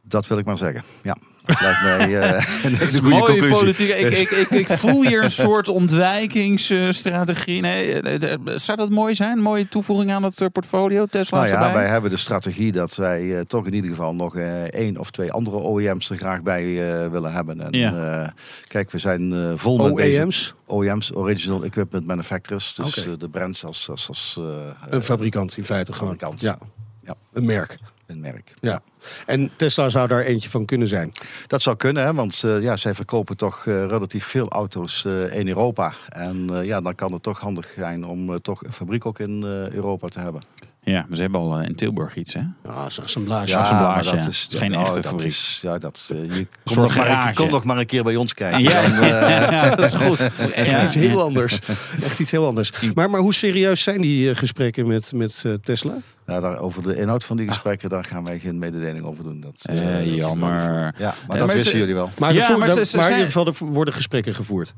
Dat 0.03 0.27
wil 0.27 0.39
ik 0.39 0.45
maar 0.45 0.59
zeggen. 0.59 0.83
Ja, 1.03 1.17
lijkt 1.61 1.83
mij 1.83 2.21
eh, 2.21 2.31
Dat 2.79 2.81
is 2.81 2.93
hele 2.93 2.97
een 2.97 3.03
goede 3.03 3.09
mooie 3.09 3.25
conclusie. 3.41 3.55
politiek. 3.59 3.89
Ik, 3.89 4.19
ik, 4.19 4.31
ik, 4.31 4.51
ik 4.51 4.67
voel 4.79 5.07
hier 5.07 5.25
een 5.25 5.31
soort 5.31 5.69
ontwijkingsstrategie. 5.69 7.61
Nee, 7.61 8.01
eh, 8.03 8.37
zou 8.57 8.79
dat 8.79 8.91
mooi 8.91 9.15
zijn? 9.15 9.37
Een 9.37 9.43
mooie 9.43 9.69
toevoeging 9.69 10.11
aan 10.13 10.23
het 10.23 10.41
eh, 10.41 10.49
portfolio? 10.53 11.07
Tesla 11.07 11.39
Nou 11.39 11.51
ja, 11.51 11.57
erbij? 11.57 11.73
wij 11.73 11.87
hebben 11.89 12.11
de 12.11 12.17
strategie 12.17 12.73
dat 12.73 12.95
wij 12.97 13.35
eh, 13.37 13.41
toch 13.41 13.67
in 13.67 13.75
ieder 13.75 13.91
geval 13.91 14.15
nog 14.15 14.37
eh, 14.37 14.63
één 14.63 14.99
of 14.99 15.11
twee 15.11 15.33
andere 15.33 15.57
OEM's 15.69 16.11
er 16.11 16.17
graag 16.17 16.43
bij 16.43 16.63
eh, 17.03 17.11
willen 17.11 17.33
hebben. 17.33 17.61
En, 17.61 17.73
Ja. 17.79 18.23
eh, 18.23 18.29
kijk, 18.67 18.91
we 18.91 18.99
zijn 18.99 19.33
eh, 19.33 19.53
vol 19.55 19.77
met. 19.77 19.93
OEM's, 19.93 20.55
OEM's, 20.69 21.11
Original 21.15 21.65
Equipment 21.65 22.07
Manufacturers. 22.07 22.75
Dus 22.77 23.07
de 23.19 23.29
brands 23.29 23.65
als, 23.65 23.91
als, 23.91 24.09
als 24.09 24.37
eh, 24.39 24.45
een 24.89 25.03
fabrikant 25.03 25.57
in 25.57 25.65
feite 25.65 25.93
gewoon. 25.93 26.09
fabrikant. 26.09 26.41
Ja, 26.41 26.59
Ja. 27.05 27.15
een 27.33 27.45
merk. 27.45 27.75
Een 28.09 28.21
merk. 28.21 28.55
Ja. 28.61 28.81
En 29.27 29.51
Tesla 29.57 29.89
zou 29.89 30.09
daar 30.09 30.25
eentje 30.25 30.51
van 30.51 30.65
kunnen 30.65 30.89
zijn. 30.89 31.13
Dat 31.47 31.63
zou 31.63 31.77
kunnen, 31.77 32.05
hè, 32.05 32.15
want 32.15 32.43
eh, 32.45 32.63
ja, 32.63 32.77
zij 32.77 32.95
verkopen 32.95 33.37
toch 33.37 33.67
eh, 33.67 33.87
relatief 33.87 34.25
veel 34.25 34.49
auto's 34.49 35.05
eh, 35.05 35.39
in 35.39 35.49
Europa. 35.49 35.93
En 36.09 36.49
ja, 36.63 36.81
dan 36.81 36.95
kan 36.95 37.13
het 37.13 37.23
toch 37.23 37.41
handig 37.41 37.73
zijn 37.77 38.05
om 38.05 38.41
toch 38.41 38.65
een 38.65 38.73
fabriek 38.73 39.07
ook 39.07 39.19
in 39.19 39.43
Europa 39.73 40.09
te 40.09 40.21
hebben. 40.21 40.43
Ja, 40.89 41.05
maar 41.09 41.17
ze 41.17 41.23
hebben 41.23 41.41
al 41.41 41.59
eh, 41.59 41.67
in 41.67 41.75
Tilburg 41.75 42.17
iets, 42.17 42.35
hè? 42.35 42.41
Ja, 42.65 42.89
assemblage. 43.03 43.49
Ja, 43.49 43.59
assemblage, 43.59 43.95
maar 43.95 44.05
ja. 44.05 44.23
dat 44.25 44.33
is, 44.33 44.43
Het 44.43 44.53
is 44.53 44.59
geen 44.59 44.71
nou, 44.71 44.83
echte 44.85 44.95
dat 45.01 45.07
fabriek. 45.11 45.27
is- 45.29 45.59
ja, 45.63 45.79
dat, 45.79 46.09
eh, 46.13 46.37
je 46.37 46.47
kom 46.65 46.77
nog, 46.77 46.97
maar, 46.97 47.35
kom 47.35 47.51
nog 47.51 47.65
maar 47.65 47.79
een 47.79 47.87
keer 47.87 48.03
bij 48.05 48.17
ons 48.17 48.35
kijken. 48.35 48.61
Ja, 48.63 48.83
Dan, 48.83 48.93
eh, 48.93 49.51
ja, 49.51 49.75
dat 49.75 49.85
is 49.85 49.93
goed. 49.93 50.21
Echt 50.55 50.71
Ja, 50.71 50.85
iets 50.85 50.95
heel 50.95 51.23
anders. 51.23 51.59
Echt 52.03 52.19
iets 52.21 52.31
heel 52.31 52.47
anders. 52.47 52.73
Maar, 52.95 53.11
maar 53.11 53.21
hoe 53.21 53.35
serieus 53.35 53.83
zijn 53.83 54.01
die 54.01 54.35
gesprekken 54.35 54.87
met, 54.87 55.13
met 55.13 55.45
Tesla? 55.63 55.93
ja, 56.27 56.41
daar, 56.41 56.59
over 56.59 56.83
de 56.83 56.97
inhoud 56.97 57.25
van 57.25 57.37
die 57.37 57.49
gesprekken, 57.49 57.89
daar 57.89 58.05
gaan 58.05 58.25
wij 58.25 58.39
geen 58.39 58.59
mededeling 58.59 59.05
over 59.05 59.25
doen. 59.25 59.41
Dat, 59.41 59.55
Eh, 59.63 59.75
dat 59.75 60.01
is- 60.01 60.15
jammer. 60.15 60.51
Ja, 60.61 60.93
maar 60.99 61.15
maar 61.29 61.39
dat 61.39 61.53
wisten 61.53 61.79
jullie 61.79 61.95
wel. 61.95 62.11
Maar, 62.19 62.35
Ja, 62.35 62.57
maar 62.57 62.67
dan- 62.67 62.77
ze- 62.77 62.85
ze 62.85 62.97
maar 62.97 63.07
in 63.07 63.13
ieder 63.13 63.27
geval 63.27 63.47
er 63.47 63.55
worden 63.73 63.95
gesprekken 63.95 64.35
gevoerd. 64.35 64.75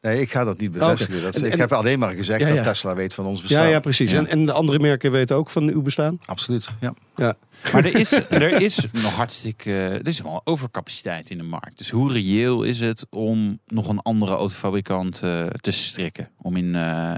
Nee, 0.00 0.20
ik 0.20 0.30
ga 0.30 0.44
dat 0.44 0.58
niet 0.58 0.72
bevestigen. 0.72 1.22
Dat, 1.22 1.34
En- 1.34 1.44
ik 1.46 1.52
en- 1.52 1.58
heb 1.58 1.72
alleen 1.72 1.98
maar 1.98 2.12
gezegd 2.12 2.40
Ja, 2.40 2.48
ja. 2.48 2.54
dat 2.54 2.64
Tesla 2.64 2.94
weet 2.94 3.14
van 3.14 3.26
ons 3.26 3.40
bestaan. 3.42 3.62
Ja, 3.62 3.68
ja, 3.68 3.80
precies. 3.80 4.10
Ja. 4.10 4.18
En, 4.18 4.26
en 4.28 4.46
de 4.46 4.52
andere 4.52 4.78
merken 4.78 5.12
weten 5.12 5.36
ook 5.36 5.50
van 5.50 5.68
uw 5.68 5.82
bestaan? 5.82 6.18
Absoluut, 6.24 6.68
ja. 6.80 6.94
Ja. 7.16 7.34
Maar 7.72 7.84
er 7.84 7.94
is, 7.96 8.12
er 8.30 8.60
is 8.62 8.86
nog 8.92 9.14
hartstikke. 9.14 9.72
Er 9.72 10.06
is 10.08 10.20
wel 10.20 10.40
overcapaciteit 10.44 11.30
in 11.30 11.36
de 11.38 11.42
markt. 11.44 11.78
Dus 11.78 11.90
hoe 11.90 12.12
reëel 12.12 12.62
is 12.62 12.80
het 12.80 13.06
om 13.10 13.58
nog 13.66 13.88
een 13.88 14.00
andere 14.00 14.32
autofabrikant 14.34 15.22
eh, 15.22 15.46
te 15.46 15.70
strikken? 15.70 16.28
Om 16.38 16.56
in, 16.56 16.74
eh, 16.74 17.12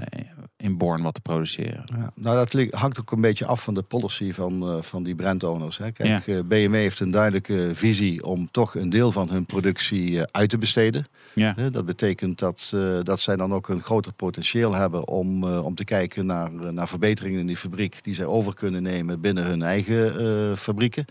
in 0.61 0.77
Born 0.77 1.01
wat 1.01 1.13
te 1.13 1.21
produceren? 1.21 1.83
Ja, 1.85 2.11
nou, 2.15 2.47
dat 2.47 2.73
hangt 2.73 2.99
ook 2.99 3.11
een 3.11 3.21
beetje 3.21 3.45
af 3.45 3.63
van 3.63 3.73
de 3.73 3.81
policy 3.81 4.31
van, 4.31 4.69
eh, 4.69 4.81
van 4.81 5.03
die 5.03 5.15
brandowners. 5.15 5.77
Hè. 5.77 5.91
Kijk, 5.91 6.27
eh, 6.27 6.39
BMW 6.45 6.73
heeft 6.73 6.99
een 6.99 7.11
duidelijke 7.11 7.69
visie 7.73 8.25
om 8.25 8.51
toch 8.51 8.75
een 8.75 8.89
deel 8.89 9.11
van 9.11 9.29
hun 9.29 9.45
productie 9.45 10.19
eh, 10.19 10.23
uit 10.31 10.49
te 10.49 10.57
besteden. 10.57 11.07
Ja. 11.33 11.53
Dat 11.71 11.85
betekent 11.85 12.39
dat, 12.39 12.73
dat 13.03 13.19
zij 13.19 13.35
dan 13.35 13.53
ook 13.53 13.69
een 13.69 13.81
groter 13.81 14.13
potentieel 14.13 14.73
hebben 14.73 15.07
om, 15.07 15.43
om 15.43 15.75
te 15.75 15.83
kijken 15.83 16.25
naar, 16.25 16.51
naar 16.73 16.87
verbeteringen 16.87 17.39
in 17.39 17.47
die 17.47 17.57
fabriek 17.57 18.03
die 18.03 18.13
zij 18.13 18.25
over 18.25 18.53
kunnen 18.53 18.83
nemen 18.83 19.21
binnen 19.21 19.45
hun 19.45 19.61
eigen 19.61 20.57
fabrieken. 20.57 21.05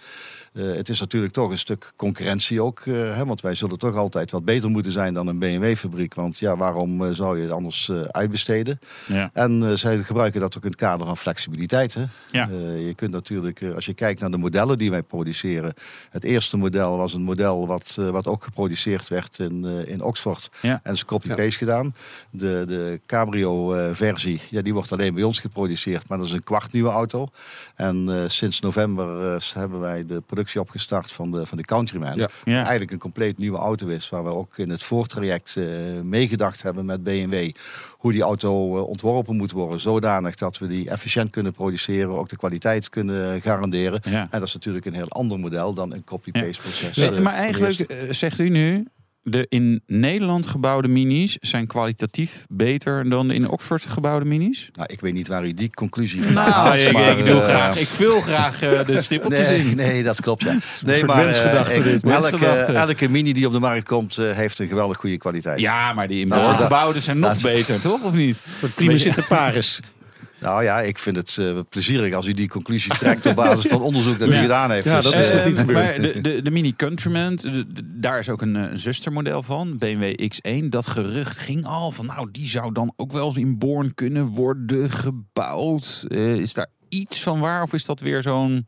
Eh, 0.58 0.64
het 0.76 0.88
is 0.88 1.00
natuurlijk 1.00 1.32
toch 1.32 1.50
een 1.50 1.58
stuk 1.58 1.92
concurrentie 1.96 2.62
ook, 2.62 2.80
eh, 2.80 2.94
hè, 2.94 3.24
want 3.24 3.40
wij 3.40 3.54
zullen 3.54 3.78
toch 3.78 3.96
altijd 3.96 4.30
wat 4.30 4.44
beter 4.44 4.70
moeten 4.70 4.92
zijn 4.92 5.14
dan 5.14 5.26
een 5.26 5.38
BMW-fabriek. 5.38 6.14
Want 6.14 6.38
ja, 6.38 6.56
waarom 6.56 7.04
eh, 7.04 7.10
zou 7.12 7.36
je 7.36 7.42
het 7.42 7.52
anders 7.52 7.88
eh, 7.88 8.00
uitbesteden? 8.00 8.78
Ja. 9.06 9.30
En 9.32 9.62
eh, 9.62 9.72
zij 9.74 10.02
gebruiken 10.02 10.40
dat 10.40 10.56
ook 10.56 10.62
in 10.62 10.70
het 10.70 10.78
kader 10.78 11.06
van 11.06 11.16
flexibiliteit. 11.16 11.94
Hè? 11.94 12.04
Ja. 12.30 12.48
Eh, 12.50 12.86
je 12.86 12.94
kunt 12.94 13.10
natuurlijk, 13.10 13.60
eh, 13.60 13.74
als 13.74 13.86
je 13.86 13.94
kijkt 13.94 14.20
naar 14.20 14.30
de 14.30 14.36
modellen 14.36 14.78
die 14.78 14.90
wij 14.90 15.02
produceren. 15.02 15.74
Het 16.10 16.24
eerste 16.24 16.56
model 16.56 16.96
was 16.96 17.14
een 17.14 17.22
model 17.22 17.66
wat, 17.66 17.96
eh, 17.98 18.08
wat 18.08 18.26
ook 18.26 18.44
geproduceerd 18.44 19.08
werd 19.08 19.38
in, 19.38 19.64
eh, 19.64 19.92
in 19.92 20.02
Oxford. 20.02 20.50
Ja. 20.62 20.80
En 20.82 20.92
is 20.92 21.04
copy-paste 21.04 21.58
gedaan. 21.58 21.94
De, 22.30 22.64
de 22.66 23.00
Cabrio-versie, 23.06 24.40
ja, 24.50 24.60
die 24.62 24.74
wordt 24.74 24.92
alleen 24.92 25.14
bij 25.14 25.22
ons 25.22 25.38
geproduceerd. 25.38 26.08
Maar 26.08 26.18
dat 26.18 26.26
is 26.26 26.32
een 26.32 26.44
kwart 26.44 26.72
nieuwe 26.72 26.90
auto. 26.90 27.28
En 27.74 28.08
eh, 28.08 28.28
sinds 28.28 28.60
november 28.60 29.34
eh, 29.34 29.40
hebben 29.54 29.80
wij 29.80 30.06
de 30.06 30.22
productie 30.26 30.46
opgestart 30.56 31.12
van 31.12 31.30
de, 31.30 31.46
van 31.46 31.58
de 31.58 31.64
Countryman. 31.64 32.16
Ja. 32.16 32.28
Ja. 32.44 32.60
Eigenlijk 32.60 32.90
een 32.90 32.98
compleet 32.98 33.38
nieuwe 33.38 33.58
auto 33.58 33.86
is. 33.86 34.08
Waar 34.08 34.24
we 34.24 34.34
ook 34.34 34.58
in 34.58 34.70
het 34.70 34.82
voortraject 34.82 35.56
eh, 35.56 35.64
meegedacht 36.02 36.62
hebben 36.62 36.84
met 36.84 37.02
BMW. 37.02 37.50
Hoe 37.90 38.12
die 38.12 38.22
auto 38.22 38.76
eh, 38.76 38.86
ontworpen 38.86 39.36
moet 39.36 39.52
worden. 39.52 39.80
Zodanig 39.80 40.34
dat 40.34 40.58
we 40.58 40.66
die 40.66 40.90
efficiënt 40.90 41.30
kunnen 41.30 41.52
produceren. 41.52 42.18
Ook 42.18 42.28
de 42.28 42.36
kwaliteit 42.36 42.88
kunnen 42.88 43.42
garanderen. 43.42 44.00
Ja. 44.04 44.20
En 44.20 44.38
dat 44.38 44.48
is 44.48 44.54
natuurlijk 44.54 44.86
een 44.86 44.94
heel 44.94 45.08
ander 45.08 45.38
model 45.38 45.74
dan 45.74 45.92
een 45.92 46.04
copy-paste 46.04 46.62
proces. 46.62 46.98
Eh, 46.98 47.18
maar 47.18 47.34
eigenlijk 47.34 48.08
zegt 48.10 48.38
u 48.38 48.48
nu. 48.48 48.86
De 49.30 49.46
in 49.48 49.82
Nederland 49.86 50.46
gebouwde 50.46 50.88
minis 50.88 51.36
zijn 51.40 51.66
kwalitatief 51.66 52.44
beter 52.48 53.08
dan 53.08 53.28
de 53.28 53.34
in 53.34 53.48
Oxford 53.48 53.84
gebouwde 53.84 54.24
minis? 54.24 54.70
Nou, 54.72 54.92
ik 54.92 55.00
weet 55.00 55.12
niet 55.12 55.28
waar 55.28 55.46
u 55.46 55.54
die 55.54 55.70
conclusie 55.74 56.22
vandaan 56.22 56.48
Nou, 56.48 56.56
haalt, 56.56 56.82
ik, 56.82 56.92
maar, 56.92 57.18
ik, 57.18 57.24
doe 57.26 57.40
eh, 57.40 57.44
graag, 57.44 57.78
ik 57.78 57.86
vul 57.86 58.20
graag 58.20 58.62
eh, 58.62 58.86
de 58.86 59.02
stippeltjes 59.02 59.48
Nee, 59.48 59.58
in. 59.58 59.76
nee, 59.76 60.02
dat 60.02 60.20
klopt. 60.20 60.42
Ja. 60.42 60.58
Nee, 60.84 61.04
maar 61.04 61.16
wensgedachte 61.24 61.74
eh, 61.74 61.82
dit. 61.82 62.04
elke, 62.04 62.46
elke 62.72 63.08
mini 63.08 63.32
die 63.32 63.46
op 63.46 63.52
de 63.52 63.58
markt 63.58 63.88
komt, 63.88 64.18
eh, 64.18 64.30
heeft 64.32 64.58
een 64.58 64.66
geweldig 64.66 64.96
goede 64.96 65.18
kwaliteit. 65.18 65.60
Ja, 65.60 65.92
maar 65.92 66.08
die 66.08 66.26
in 66.26 66.32
gebouwde 66.32 67.00
zijn 67.00 67.18
nog 67.18 67.40
beter, 67.40 67.80
toch? 67.80 68.02
Of 68.02 68.12
niet? 68.12 68.36
Voor 68.58 68.68
primus 68.68 69.04
inter 69.04 69.26
pares. 69.26 69.80
Nou 70.40 70.62
ja, 70.62 70.80
ik 70.80 70.98
vind 70.98 71.16
het 71.16 71.36
eh, 71.38 71.58
plezierig 71.68 72.14
als 72.14 72.26
u 72.26 72.32
die 72.32 72.48
conclusie 72.48 72.94
trekt 72.94 73.26
op 73.26 73.34
basis 73.34 73.66
van 73.70 73.80
onderzoek 73.80 74.18
dat 74.18 74.28
u 74.28 74.32
Ja. 74.32 74.40
gedaan 74.40 74.70
heeft. 74.70 74.84
Ja, 74.84 75.00
Dus, 75.00 75.04
dat 75.10 75.14
is 75.20 75.30
eh, 75.30 75.36
nog 75.36 75.46
niet 75.46 75.58
gebeurd. 75.64 75.98
maar 75.98 76.12
de, 76.12 76.20
de, 76.20 76.42
de 76.42 76.50
Mini 76.50 76.72
Countryman, 76.76 77.36
de- 77.36 77.72
de- 77.72 77.98
daar 78.00 78.18
is 78.18 78.28
ook 78.28 78.42
een, 78.42 78.56
eh, 78.56 78.70
zustermodel 78.74 79.42
van, 79.42 79.78
BMW 79.78 80.28
X1. 80.34 80.68
Dat 80.68 80.86
gerucht 80.86 81.38
ging 81.38 81.64
al 81.66 81.90
van, 81.92 82.06
nou, 82.06 82.28
die 82.32 82.48
zou 82.48 82.72
dan 82.72 82.92
ook 82.96 83.12
wel 83.12 83.26
eens 83.26 83.36
in 83.36 83.58
Born 83.58 83.94
kunnen 83.94 84.26
worden 84.26 84.90
gebouwd. 84.90 86.04
Eh, 86.08 86.34
is 86.34 86.54
daar 86.54 86.66
iets 86.88 87.22
van 87.22 87.40
waar 87.40 87.62
of 87.62 87.72
is 87.72 87.84
dat 87.84 88.00
weer 88.00 88.22
zo'n... 88.22 88.66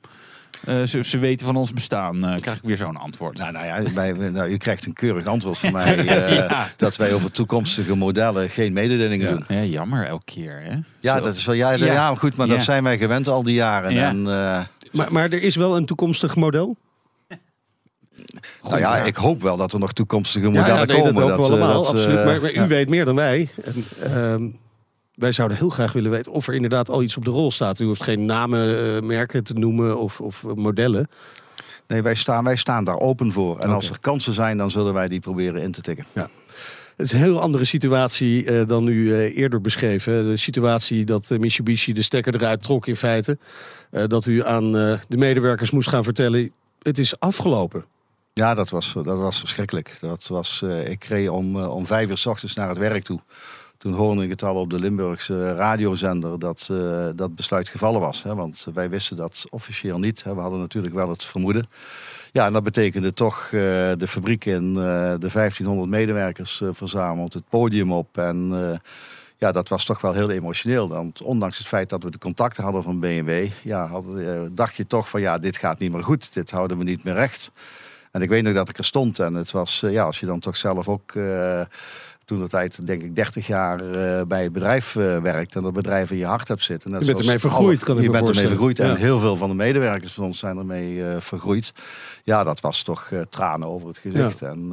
eh, 0.66 0.82
ze, 0.82 1.04
ze 1.04 1.18
weten 1.18 1.46
van 1.46 1.56
ons 1.56 1.72
bestaan, 1.72 2.24
eh, 2.26 2.40
krijg 2.40 2.56
ik 2.56 2.62
weer 2.64 2.76
zo'n 2.76 2.96
antwoord. 2.96 3.38
Nou, 3.38 3.52
nou 3.52 3.66
ja, 3.66 3.92
wij, 3.92 4.12
nou, 4.12 4.50
u 4.50 4.56
krijgt 4.56 4.86
een 4.86 4.92
keurig 4.92 5.26
antwoord 5.26 5.58
van 5.58 5.72
mij. 5.82 5.96
eh, 6.06 6.34
Ja. 6.36 6.68
Dat 6.76 6.96
wij 6.96 7.12
over 7.12 7.30
toekomstige 7.30 7.96
modellen 7.96 8.50
geen 8.50 8.72
mededelingen 8.72 9.30
doen. 9.30 9.44
Ja, 9.58 9.62
jammer 9.64 10.06
elke 10.06 10.24
keer, 10.24 10.60
hè? 10.62 10.76
Ja, 11.00 11.16
Zo. 11.16 11.22
dat 11.22 11.36
is 11.36 11.44
wel. 11.44 11.54
Ja, 11.54 11.70
ja. 11.70 11.84
Ja. 11.86 12.08
maar 12.08 12.16
goed, 12.16 12.36
maar 12.36 12.46
Ja. 12.46 12.54
dat 12.54 12.64
zijn 12.64 12.84
wij 12.84 12.98
gewend 12.98 13.28
al 13.28 13.42
die 13.42 13.54
jaren. 13.54 13.94
Ja. 13.94 14.08
En, 14.08 14.16
eh, 14.26 14.64
Maar, 14.92 15.12
maar 15.12 15.24
er 15.24 15.42
is 15.42 15.56
wel 15.56 15.76
een 15.76 15.86
toekomstig 15.86 16.36
model. 16.36 16.76
nou 18.62 18.78
ja, 18.78 18.92
vraag. 18.94 19.06
ik 19.06 19.16
hoop 19.16 19.42
wel 19.42 19.56
dat 19.56 19.72
er 19.72 19.78
nog 19.78 19.92
toekomstige 19.92 20.44
Ja, 20.46 20.52
modellen 20.52 20.78
ja, 20.78 20.84
nee, 20.84 20.96
komen. 20.96 21.14
dat 21.14 21.38
allemaal, 21.38 21.72
dat, 21.72 21.82
eh, 21.82 21.90
absoluut. 21.90 22.24
Maar, 22.24 22.40
maar 22.40 22.50
u 22.52 22.54
ja. 22.54 22.66
weet 22.66 22.88
meer 22.88 23.04
dan 23.04 23.14
wij. 23.14 23.48
En, 23.64 23.84
ehm, 24.12 24.44
wij 25.20 25.32
zouden 25.32 25.58
heel 25.58 25.68
graag 25.68 25.92
willen 25.92 26.10
weten 26.10 26.32
of 26.32 26.48
er 26.48 26.54
inderdaad 26.54 26.90
al 26.90 27.02
iets 27.02 27.16
op 27.16 27.24
de 27.24 27.30
rol 27.30 27.50
staat. 27.50 27.80
U 27.80 27.84
hoeft 27.84 28.02
geen 28.02 28.24
namen, 28.24 28.78
eh, 28.78 29.02
merken 29.02 29.44
te 29.44 29.54
noemen 29.54 29.98
of, 29.98 30.20
of 30.20 30.44
modellen. 30.54 31.08
Nee, 31.86 32.02
wij 32.02 32.14
staan, 32.14 32.44
wij 32.44 32.56
staan 32.56 32.84
daar 32.84 32.98
open 32.98 33.32
voor. 33.32 33.58
En 33.58 33.70
als 33.70 33.90
er 33.90 34.00
kansen 34.00 34.32
zijn, 34.32 34.56
dan 34.56 34.70
zullen 34.70 34.92
wij 34.92 35.08
die 35.08 35.20
proberen 35.20 35.62
in 35.62 35.72
te 35.72 35.80
tikken. 35.80 36.04
Het 37.00 37.12
is 37.12 37.12
een 37.12 37.24
heel 37.24 37.40
andere 37.40 37.64
situatie 37.64 38.44
eh, 38.44 38.66
dan 38.66 38.86
u 38.86 39.14
eh, 39.14 39.36
eerder 39.36 39.60
beschreven. 39.60 40.28
De 40.28 40.36
situatie 40.36 41.04
dat 41.04 41.30
eh, 41.30 41.38
Mitsubishi 41.38 41.92
de 41.92 42.02
stekker 42.02 42.34
eruit 42.34 42.62
trok 42.62 42.86
in 42.86 42.96
feite. 42.96 43.38
Dat 43.90 44.26
u 44.26 44.44
aan 44.44 44.72
de 44.72 45.16
medewerkers 45.16 45.70
moest 45.70 45.88
gaan 45.88 46.04
vertellen, 46.04 46.52
het 46.82 46.98
is 46.98 47.20
afgelopen. 47.20 47.84
Ja, 48.32 48.54
dat 48.54 48.70
was, 48.70 48.92
dat 48.92 49.18
was 49.18 49.38
verschrikkelijk. 49.38 49.96
Dat 50.00 50.26
was, 50.26 50.64
ik 50.84 51.04
reed 51.04 51.28
om, 51.28 51.56
om 51.56 51.86
vijf 51.86 52.10
uur 52.10 52.18
s 52.18 52.26
ochtends 52.26 52.54
naar 52.54 52.68
het 52.68 52.78
werk 52.78 53.04
toe. 53.04 53.20
Toen 53.80 53.92
hoorde 53.92 54.22
ik 54.22 54.30
het 54.30 54.42
al 54.42 54.56
op 54.56 54.70
de 54.70 54.78
Limburgse 54.78 55.54
radiozender 55.54 56.38
dat 56.38 56.68
uh, 56.70 57.06
dat 57.14 57.34
besluit 57.34 57.68
gevallen 57.68 58.00
was. 58.00 58.22
Hè, 58.22 58.34
want 58.34 58.66
wij 58.74 58.90
wisten 58.90 59.16
dat 59.16 59.44
officieel 59.48 59.98
niet. 59.98 60.22
Hè. 60.22 60.34
We 60.34 60.40
hadden 60.40 60.58
natuurlijk 60.58 60.94
wel 60.94 61.08
het 61.08 61.24
vermoeden. 61.24 61.66
Ja, 62.32 62.46
en 62.46 62.52
dat 62.52 62.62
betekende 62.62 63.12
toch 63.12 63.44
uh, 63.44 63.60
de 63.96 64.06
fabriek 64.06 64.44
in, 64.44 64.68
uh, 64.68 64.74
de 65.18 65.28
1500 65.32 65.90
medewerkers 65.90 66.62
verzameld, 66.72 67.34
het 67.34 67.48
podium 67.48 67.92
op. 67.92 68.18
En 68.18 68.50
ja, 69.36 69.52
dat 69.52 69.68
was 69.68 69.84
toch 69.84 70.00
wel 70.00 70.12
heel 70.12 70.30
emotioneel. 70.30 70.88
Want 70.88 71.22
ondanks 71.22 71.58
het 71.58 71.66
feit 71.66 71.88
dat 71.88 72.02
we 72.02 72.10
de 72.10 72.18
contacten 72.18 72.62
hadden 72.62 72.82
van 72.82 73.00
BMW, 73.00 73.48
ja, 73.62 73.86
hadden, 73.86 74.54
dacht 74.54 74.76
je 74.76 74.86
toch 74.86 75.08
van 75.08 75.20
ja, 75.20 75.38
dit 75.38 75.56
gaat 75.56 75.78
niet 75.78 75.92
meer 75.92 76.04
goed. 76.04 76.32
Dit 76.32 76.50
houden 76.50 76.78
we 76.78 76.84
niet 76.84 77.04
meer 77.04 77.14
recht. 77.14 77.50
En 78.10 78.22
ik 78.22 78.28
weet 78.28 78.42
nog 78.42 78.54
dat 78.54 78.68
ik 78.68 78.78
er 78.78 78.84
stond 78.84 79.18
en 79.18 79.34
het 79.34 79.50
was, 79.50 79.80
ja, 79.86 80.04
als 80.04 80.20
je 80.20 80.26
dan 80.26 80.40
toch 80.40 80.56
zelf 80.56 80.88
ook 80.88 81.12
toen 82.30 82.40
de 82.40 82.48
tijd, 82.48 82.86
denk 82.86 83.02
ik, 83.02 83.14
30 83.14 83.46
jaar 83.46 83.84
uh, 83.84 84.22
bij 84.22 84.42
het 84.42 84.52
bedrijf 84.52 84.94
uh, 84.94 85.18
werkt 85.18 85.54
en 85.54 85.62
dat 85.62 85.72
bedrijf 85.72 86.10
in 86.10 86.16
je 86.16 86.26
hart 86.26 86.48
hebt 86.48 86.62
zitten. 86.62 86.98
je 86.98 87.04
bent 87.04 87.18
ermee 87.18 87.38
vergroeid, 87.38 87.84
kan 87.84 87.96
ik 87.96 88.02
Je 88.02 88.10
me 88.10 88.16
bent 88.18 88.28
ermee 88.28 88.46
vergroeid 88.46 88.76
ja. 88.76 88.84
en 88.84 88.96
heel 88.96 89.18
veel 89.18 89.36
van 89.36 89.48
de 89.48 89.54
medewerkers 89.54 90.12
van 90.12 90.24
ons 90.24 90.38
zijn 90.38 90.58
ermee 90.58 90.94
uh, 90.94 91.16
vergroeid. 91.18 91.72
Ja, 92.22 92.44
dat 92.44 92.60
was 92.60 92.82
toch 92.82 93.10
tranen 93.28 93.68
over 93.68 93.88
het 93.88 93.98
gezicht. 93.98 94.38
Ja. 94.38 94.48
En 94.48 94.72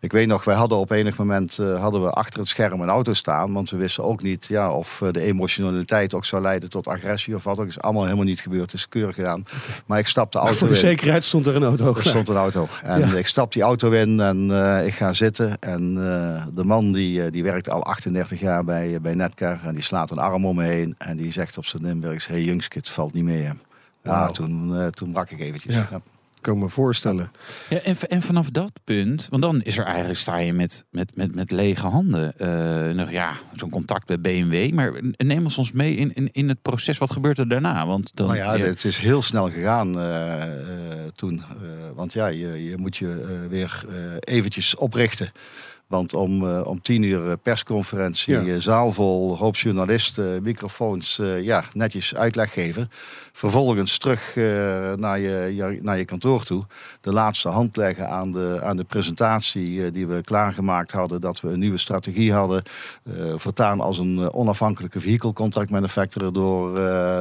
ik 0.00 0.12
weet 0.12 0.26
nog, 0.26 0.44
wij 0.44 0.54
hadden 0.54 0.78
op 0.78 0.90
enig 0.90 1.18
moment 1.18 1.56
hadden 1.56 2.02
we 2.02 2.10
achter 2.10 2.38
het 2.38 2.48
scherm 2.48 2.80
een 2.80 2.88
auto 2.88 3.12
staan, 3.12 3.52
want 3.52 3.70
we 3.70 3.76
wisten 3.76 4.04
ook 4.04 4.22
niet 4.22 4.46
ja, 4.46 4.72
of 4.72 5.02
de 5.10 5.20
emotionaliteit 5.20 6.14
ook 6.14 6.24
zou 6.24 6.42
leiden 6.42 6.70
tot 6.70 6.88
agressie 6.88 7.34
of 7.34 7.44
wat 7.44 7.58
ook. 7.58 7.66
is 7.66 7.80
allemaal 7.80 8.04
helemaal 8.04 8.24
niet 8.24 8.40
gebeurd, 8.40 8.60
het 8.60 8.72
is 8.72 8.88
keurig 8.88 9.14
gedaan. 9.14 9.44
Maar 9.86 9.98
ik 9.98 10.06
stapte 10.06 10.38
de 10.38 10.44
auto 10.44 10.58
voor 10.58 10.68
de 10.68 10.74
in. 10.74 10.80
zekerheid 10.80 11.24
stond 11.24 11.46
er 11.46 11.56
een 11.56 11.64
auto. 11.64 11.94
Er 11.96 12.02
stond 12.02 12.28
een 12.28 12.36
auto. 12.36 12.68
En 12.82 12.98
ja. 12.98 13.14
ik 13.14 13.26
stap 13.26 13.52
die 13.52 13.62
auto 13.62 13.90
in 13.90 14.20
en 14.20 14.50
uh, 14.50 14.86
ik 14.86 14.94
ga 14.94 15.12
zitten. 15.12 15.58
En 15.58 15.94
uh, 15.96 16.46
de 16.54 16.64
man 16.64 16.92
die, 16.92 17.30
die 17.30 17.42
werkt 17.42 17.70
al 17.70 17.84
38 17.84 18.40
jaar 18.40 18.64
bij, 18.64 19.00
bij 19.00 19.14
Netcar. 19.14 19.58
En 19.64 19.74
die 19.74 19.84
slaat 19.84 20.10
een 20.10 20.18
arm 20.18 20.46
om 20.46 20.56
me 20.56 20.64
heen. 20.64 20.94
En 20.98 21.16
die 21.16 21.32
zegt 21.32 21.58
op 21.58 21.64
zijn 21.64 21.82
Limburgs, 21.82 22.26
hey 22.26 22.62
het 22.68 22.88
valt 22.88 23.14
niet 23.14 23.24
mee. 23.24 23.42
Ja, 24.02 24.24
wow. 24.24 24.34
toen, 24.34 24.90
toen 24.90 25.12
brak 25.12 25.30
ik 25.30 25.40
eventjes. 25.40 25.74
Ja. 25.74 25.88
Ja. 25.90 26.00
Kan 26.40 26.58
me 26.58 26.68
voorstellen. 26.68 27.30
Ja, 27.68 27.78
en, 27.78 27.96
en, 28.08 28.22
vanaf 28.22 28.50
dat 28.50 28.72
punt, 28.84 29.26
want 29.30 29.42
dan 29.42 29.62
is 29.62 29.78
er 29.78 29.84
eigenlijk, 29.84 30.18
sta 30.18 30.36
je 30.36 30.52
met, 30.52 30.84
met, 30.90 31.16
met, 31.16 31.34
met 31.34 31.50
lege 31.50 31.86
handen. 31.86 32.34
Uh, 32.38 32.94
nog, 32.94 33.10
ja, 33.10 33.36
zo'n 33.54 33.70
contact 33.70 34.06
bij 34.06 34.20
BMW. 34.20 34.72
Maar 34.72 34.92
neem 35.16 35.44
ons 35.44 35.58
ons 35.58 35.72
mee 35.72 35.96
in, 35.96 36.14
in, 36.14 36.28
in 36.32 36.48
het 36.48 36.62
proces. 36.62 36.98
Wat 36.98 37.10
gebeurt 37.10 37.38
er 37.38 37.48
daarna? 37.48 37.86
Want 37.86 38.16
dan, 38.16 38.26
nou 38.26 38.38
ja, 38.38 38.54
ja. 38.54 38.64
het 38.64 38.84
is 38.84 38.96
heel 38.96 39.22
snel 39.22 39.50
gegaan 39.50 39.98
uh, 39.98 40.04
uh, 40.04 40.44
toen. 41.14 41.42
want 41.94 42.12
ja, 42.12 42.26
je, 42.26 42.64
je 42.64 42.76
moet 42.76 42.96
je 42.96 43.46
weer 43.50 43.84
eventjes 44.20 44.76
oprichten. 44.76 45.32
Want 45.88 46.14
om, 46.14 46.42
uh, 46.42 46.60
om 46.64 46.82
tien 46.82 47.02
uur 47.02 47.36
persconferentie, 47.36 48.44
ja. 48.44 48.60
zaal 48.60 48.92
vol, 48.92 49.36
hoop 49.36 49.56
journalisten, 49.56 50.42
microfoons, 50.42 51.18
uh, 51.18 51.42
ja, 51.42 51.64
netjes 51.72 52.14
uitleg 52.14 52.52
geven. 52.52 52.90
Vervolgens 53.32 53.98
terug 53.98 54.36
uh, 54.36 54.44
naar, 54.94 55.18
je, 55.18 55.54
je, 55.54 55.78
naar 55.82 55.98
je 55.98 56.04
kantoor 56.04 56.44
toe. 56.44 56.62
De 57.00 57.12
laatste 57.12 57.48
hand 57.48 57.76
leggen 57.76 58.08
aan 58.08 58.32
de, 58.32 58.60
aan 58.62 58.76
de 58.76 58.84
presentatie 58.84 59.90
die 59.90 60.06
we 60.06 60.22
klaargemaakt 60.22 60.92
hadden. 60.92 61.20
Dat 61.20 61.40
we 61.40 61.48
een 61.48 61.58
nieuwe 61.58 61.78
strategie 61.78 62.32
hadden. 62.32 62.62
vertaan 63.36 63.80
als 63.80 63.98
een 63.98 64.32
onafhankelijke 64.32 65.00
vehicle 65.00 65.32
contract 65.32 65.70
manufacturer 65.70 66.32
door, 66.32 66.74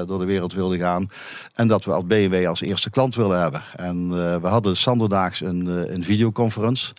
door 0.07 0.19
de 0.19 0.25
wereld 0.25 0.53
wilden 0.53 0.77
gaan. 0.77 1.07
En 1.53 1.67
dat 1.67 1.85
we 1.85 1.93
als 1.93 2.05
BMW 2.05 2.47
als 2.47 2.61
eerste 2.61 2.89
klant 2.89 3.15
willen 3.15 3.41
hebben. 3.41 3.61
En 3.75 4.09
we 4.41 4.47
hadden 4.47 4.77
standaardaags 4.77 5.41
een, 5.41 5.65
een 5.93 6.03
videoconferentie. 6.03 6.93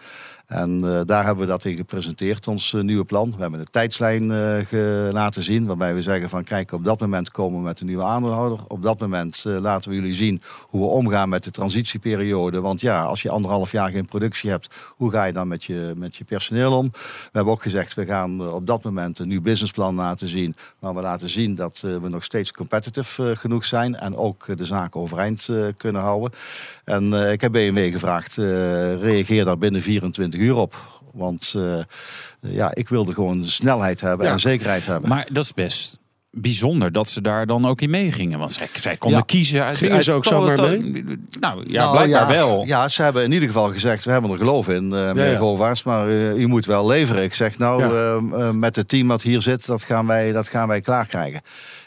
En 0.48 0.80
uh, 0.84 1.00
daar 1.04 1.24
hebben 1.24 1.44
we 1.44 1.50
dat 1.50 1.64
in 1.64 1.76
gepresenteerd, 1.76 2.48
ons 2.48 2.72
uh, 2.72 2.82
nieuwe 2.82 3.04
plan. 3.04 3.30
We 3.36 3.40
hebben 3.40 3.60
een 3.60 3.70
tijdslijn 3.70 4.22
uh, 4.30 5.12
laten 5.12 5.42
zien, 5.42 5.66
waarbij 5.66 5.94
we 5.94 6.02
zeggen 6.02 6.28
van 6.28 6.44
kijk, 6.44 6.72
op 6.72 6.84
dat 6.84 7.00
moment 7.00 7.30
komen 7.30 7.58
we 7.58 7.64
met 7.64 7.80
een 7.80 7.86
nieuwe 7.86 8.02
aandeelhouder. 8.02 8.58
Op 8.68 8.82
dat 8.82 9.00
moment 9.00 9.44
laten 9.44 9.90
we 9.90 9.96
jullie 9.96 10.14
zien 10.14 10.40
hoe 10.62 10.80
we 10.80 10.86
omgaan 10.86 11.28
met 11.28 11.44
de 11.44 11.50
transitieperiode. 11.50 12.60
Want 12.60 12.80
ja, 12.80 13.02
als 13.02 13.22
je 13.22 13.30
anderhalf 13.30 13.72
jaar 13.72 13.90
geen 13.90 14.06
productie 14.06 14.50
hebt, 14.50 14.74
hoe 14.88 15.10
ga 15.10 15.24
je 15.24 15.32
dan 15.32 15.48
met 15.48 15.64
je, 15.64 15.92
met 15.96 16.16
je 16.16 16.24
personeel 16.24 16.72
om? 16.72 16.90
We 16.92 17.28
hebben 17.32 17.52
ook 17.52 17.62
gezegd, 17.62 17.94
we 17.94 18.06
gaan 18.06 18.52
op 18.52 18.66
dat 18.66 18.82
moment 18.82 19.18
een 19.18 19.28
nieuw 19.28 19.42
businessplan 19.42 19.94
laten 19.94 20.28
zien. 20.28 20.54
Maar 20.78 20.94
we 20.94 21.00
laten 21.00 21.28
zien 21.28 21.54
dat 21.54 21.78
we 21.80 22.08
nog 22.08 22.24
steeds 22.24 22.52
competitive 22.52 23.36
genoeg 23.36 23.64
zijn 23.64 23.96
en 23.96 24.16
ook 24.16 24.56
de 24.56 24.64
zaken 24.64 25.00
overeind 25.00 25.48
kunnen 25.76 26.02
houden. 26.02 26.30
En 26.84 27.12
ik 27.12 27.40
heb 27.40 27.52
BMW 27.52 27.92
gevraagd, 27.92 28.36
reageer 29.00 29.44
daar 29.44 29.58
binnen 29.58 29.80
24 29.80 30.37
uur 30.38 30.56
op. 30.56 31.00
Want 31.12 31.54
uh, 31.56 31.78
ja, 32.40 32.74
ik 32.74 32.88
wilde 32.88 33.12
gewoon 33.12 33.46
snelheid 33.46 34.00
hebben 34.00 34.26
ja. 34.26 34.32
en 34.32 34.40
zekerheid 34.40 34.86
hebben. 34.86 35.08
Maar 35.08 35.26
dat 35.32 35.44
is 35.44 35.54
best 35.54 36.00
bijzonder 36.30 36.92
dat 36.92 37.08
ze 37.08 37.20
daar 37.20 37.46
dan 37.46 37.66
ook 37.66 37.80
in 37.80 37.90
meegingen. 37.90 38.38
Want 38.38 38.52
zij, 38.52 38.68
zij 38.74 38.96
konden 38.96 39.18
ja. 39.18 39.24
kiezen 39.24 39.64
uit... 39.64 39.76
Gingen 39.76 40.04
ze 40.04 40.12
ook 40.12 40.24
zomaar 40.24 40.60
mee? 40.60 40.78
Nou, 41.40 41.70
ja, 41.70 41.82
nou, 41.82 41.96
blijkbaar 41.96 42.08
ja, 42.08 42.26
wel. 42.26 42.64
Ja, 42.66 42.88
ze 42.88 43.02
hebben 43.02 43.24
in 43.24 43.32
ieder 43.32 43.48
geval 43.48 43.70
gezegd, 43.70 44.04
we 44.04 44.10
hebben 44.10 44.30
er 44.30 44.36
geloof 44.36 44.68
in, 44.68 44.84
uh, 44.84 44.90
meneer 44.90 45.30
ja, 45.30 45.38
Govaerts, 45.38 45.82
maar 45.82 46.08
uh, 46.08 46.36
u 46.36 46.46
moet 46.46 46.66
wel 46.66 46.86
leveren. 46.86 47.22
Ik 47.22 47.34
zeg, 47.34 47.58
nou, 47.58 47.82
uh, 47.82 48.50
met 48.50 48.76
het 48.76 48.88
team 48.88 49.08
wat 49.08 49.22
hier 49.22 49.42
zit, 49.42 49.66
dat 49.66 49.82
gaan 49.82 50.06
wij, 50.06 50.32
dat 50.32 50.48
gaan 50.48 50.68
wij 50.68 50.80
klaar 50.80 51.06
krijgen. 51.06 51.40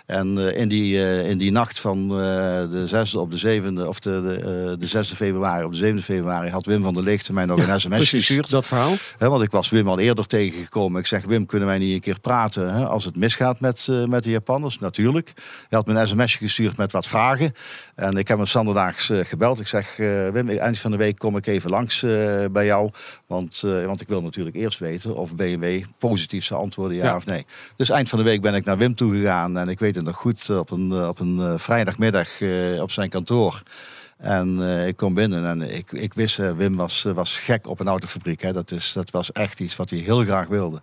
En 0.05 0.37
uh, 0.37 0.57
in, 0.57 0.67
die, 0.67 0.95
uh, 0.95 1.29
in 1.29 1.37
die 1.37 1.51
nacht 1.51 1.79
van 1.79 2.03
uh, 2.03 2.15
de 2.15 3.05
6e 3.11 3.19
op 3.19 3.31
de 3.31 3.61
7e, 3.61 3.87
of 3.87 3.99
de, 3.99 4.21
de, 4.21 4.75
de 4.79 4.87
6e 4.87 5.15
februari 5.15 5.63
op 5.63 5.73
de 5.73 5.93
7e 5.93 6.03
februari 6.03 6.49
had 6.49 6.65
Wim 6.65 6.83
van 6.83 6.93
der 6.93 7.03
Lichten 7.03 7.33
mij 7.33 7.45
nog 7.45 7.65
ja, 7.65 7.73
een 7.73 7.81
sms 7.81 7.95
precies, 7.95 8.25
gestuurd. 8.25 8.49
dat 8.49 8.65
verhaal. 8.65 8.93
He, 9.17 9.29
want 9.29 9.43
ik 9.43 9.51
was 9.51 9.69
Wim 9.69 9.87
al 9.87 9.99
eerder 9.99 10.27
tegengekomen. 10.27 10.99
Ik 10.99 11.07
zeg, 11.07 11.25
Wim, 11.25 11.45
kunnen 11.45 11.67
wij 11.67 11.77
niet 11.77 11.93
een 11.93 11.99
keer 11.99 12.19
praten 12.19 12.73
he, 12.73 12.85
als 12.85 13.05
het 13.05 13.15
misgaat 13.15 13.59
met, 13.59 13.87
met 14.05 14.23
de 14.23 14.29
Japanners? 14.29 14.79
Natuurlijk. 14.79 15.31
Hij 15.35 15.43
had 15.69 15.85
me 15.87 15.93
een 15.93 16.07
sms'je 16.07 16.37
gestuurd 16.37 16.77
met 16.77 16.91
wat 16.91 17.07
vragen. 17.07 17.53
En 17.95 18.17
ik 18.17 18.27
heb 18.27 18.37
hem 18.37 18.45
zonderdaags 18.45 19.11
gebeld. 19.13 19.59
Ik 19.59 19.67
zeg, 19.67 19.97
Wim, 20.33 20.49
eind 20.49 20.79
van 20.79 20.91
de 20.91 20.97
week 20.97 21.17
kom 21.17 21.37
ik 21.37 21.47
even 21.47 21.69
langs 21.69 21.99
bij 22.51 22.65
jou. 22.65 22.89
Want, 23.27 23.61
want 23.61 24.01
ik 24.01 24.07
wil 24.07 24.21
natuurlijk 24.21 24.55
eerst 24.55 24.79
weten 24.79 25.15
of 25.15 25.35
BMW 25.35 25.83
positief 25.97 26.45
zou 26.45 26.61
antwoorden, 26.61 26.97
ja, 26.97 27.03
ja, 27.03 27.15
of 27.15 27.25
nee. 27.25 27.45
Dus 27.75 27.89
eind 27.89 28.09
van 28.09 28.19
de 28.19 28.25
week 28.25 28.41
ben 28.41 28.55
ik 28.55 28.65
naar 28.65 28.77
Wim 28.77 28.95
toe 28.95 29.13
gegaan 29.13 29.57
en 29.57 29.67
ik 29.67 29.79
weet 29.79 29.90
nog 29.99 30.15
goed 30.15 30.49
op 30.49 30.71
een, 30.71 31.07
op 31.07 31.19
een 31.19 31.37
uh, 31.37 31.53
vrijdagmiddag 31.57 32.29
op 32.79 32.91
zijn 32.91 33.09
kantoor. 33.09 33.61
En 34.17 34.59
ik 34.87 34.97
kom 34.97 35.13
binnen 35.13 35.45
en 35.45 35.75
ik, 35.75 35.91
ik 35.91 36.13
wist, 36.13 36.37
Wim 36.37 36.75
was, 36.75 37.05
was 37.13 37.39
gek 37.39 37.67
op 37.67 37.79
een 37.79 37.87
autofabriek. 37.87 38.41
Hè. 38.41 38.53
Dat, 38.53 38.71
is, 38.71 38.91
dat 38.93 39.11
was 39.11 39.31
echt 39.31 39.59
iets 39.59 39.75
wat 39.75 39.89
hij 39.89 39.99
heel 39.99 40.23
graag 40.23 40.47
wilde. 40.47 40.81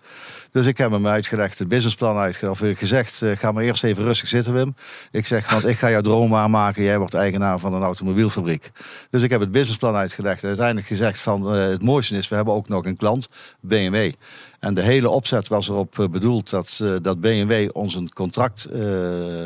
Dus 0.52 0.66
ik 0.66 0.78
heb 0.78 0.90
hem 0.90 1.06
uitgelegd, 1.06 1.58
het 1.58 1.68
businessplan 1.68 2.16
uitgelegd. 2.16 2.62
Of 2.62 2.78
gezegd, 2.78 3.22
ga 3.24 3.52
maar 3.52 3.62
eerst 3.62 3.84
even 3.84 4.04
rustig 4.04 4.28
zitten 4.28 4.52
Wim. 4.52 4.74
Ik 5.10 5.26
zeg, 5.26 5.50
want 5.50 5.66
ik 5.66 5.78
ga 5.78 5.90
jouw 5.90 6.00
droom 6.00 6.34
aanmaken. 6.34 6.82
Jij 6.82 6.98
wordt 6.98 7.14
eigenaar 7.14 7.58
van 7.58 7.74
een 7.74 7.82
automobielfabriek. 7.82 8.70
Dus 9.10 9.22
ik 9.22 9.30
heb 9.30 9.40
het 9.40 9.52
businessplan 9.52 9.94
uitgelegd. 9.94 10.42
En 10.42 10.48
uiteindelijk 10.48 10.86
gezegd 10.86 11.20
van, 11.20 11.46
het 11.46 11.82
mooiste 11.82 12.16
is, 12.16 12.28
we 12.28 12.34
hebben 12.34 12.54
ook 12.54 12.68
nog 12.68 12.84
een 12.84 12.96
klant, 12.96 13.26
BMW. 13.60 14.12
En 14.58 14.74
de 14.74 14.82
hele 14.82 15.08
opzet 15.08 15.48
was 15.48 15.68
erop 15.68 16.08
bedoeld 16.10 16.50
dat, 16.50 16.78
uh, 16.82 16.96
dat 17.02 17.20
BMW 17.20 17.68
ons 17.72 17.94
een 17.94 18.12
contract 18.12 18.68
uh, 18.72 18.80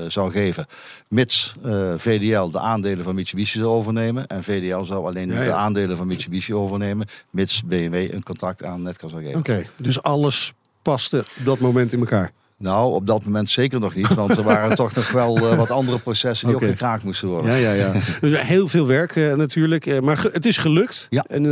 zou 0.09 0.31
geven. 0.31 0.67
Mits 1.09 1.55
uh, 1.65 1.93
VDL 1.97 2.51
de 2.51 2.59
aandelen 2.59 3.05
van 3.05 3.15
Mitsubishi 3.15 3.59
zou 3.59 3.71
overnemen. 3.71 4.27
En 4.27 4.43
VDL 4.43 4.83
zou 4.83 5.07
alleen 5.07 5.29
ja, 5.29 5.43
ja. 5.43 5.45
de 5.45 5.53
aandelen 5.53 5.97
van 5.97 6.07
Mitsubishi 6.07 6.55
overnemen. 6.55 7.07
Mits 7.31 7.63
BMW 7.65 7.95
een 7.95 8.23
contract 8.23 8.65
aan 8.65 8.83
Netcar 8.83 9.11
zou 9.11 9.23
geven. 9.23 9.39
Oké, 9.39 9.51
okay, 9.51 9.69
dus 9.77 10.03
alles 10.03 10.53
paste 10.83 11.19
op 11.19 11.45
dat 11.45 11.59
moment 11.59 11.93
in 11.93 11.99
elkaar. 11.99 12.33
Nou, 12.63 12.95
op 12.95 13.07
dat 13.07 13.25
moment 13.25 13.51
zeker 13.51 13.81
nog 13.81 13.95
niet. 13.95 14.15
Want 14.15 14.37
er 14.37 14.43
waren 14.43 14.77
toch 14.83 14.95
nog 14.95 15.11
wel 15.11 15.39
uh, 15.39 15.57
wat 15.57 15.71
andere 15.71 15.99
processen 15.99 16.47
die 16.47 16.57
okay. 16.57 16.69
ook 16.69 16.75
gekraakt 16.75 17.05
moesten 17.05 17.29
worden. 17.29 17.51
Ja, 17.51 17.57
ja, 17.57 17.73
ja. 17.73 17.93
Dus 18.21 18.41
heel 18.41 18.69
veel 18.69 18.87
werk 18.87 19.17
uh, 19.17 19.35
natuurlijk. 19.35 19.87
Uh, 19.87 20.01
maar 20.01 20.27
het 20.33 20.47
is 20.47 20.59
gelukt. 20.59 21.07
Ja. 21.11 21.25
En 21.29 21.43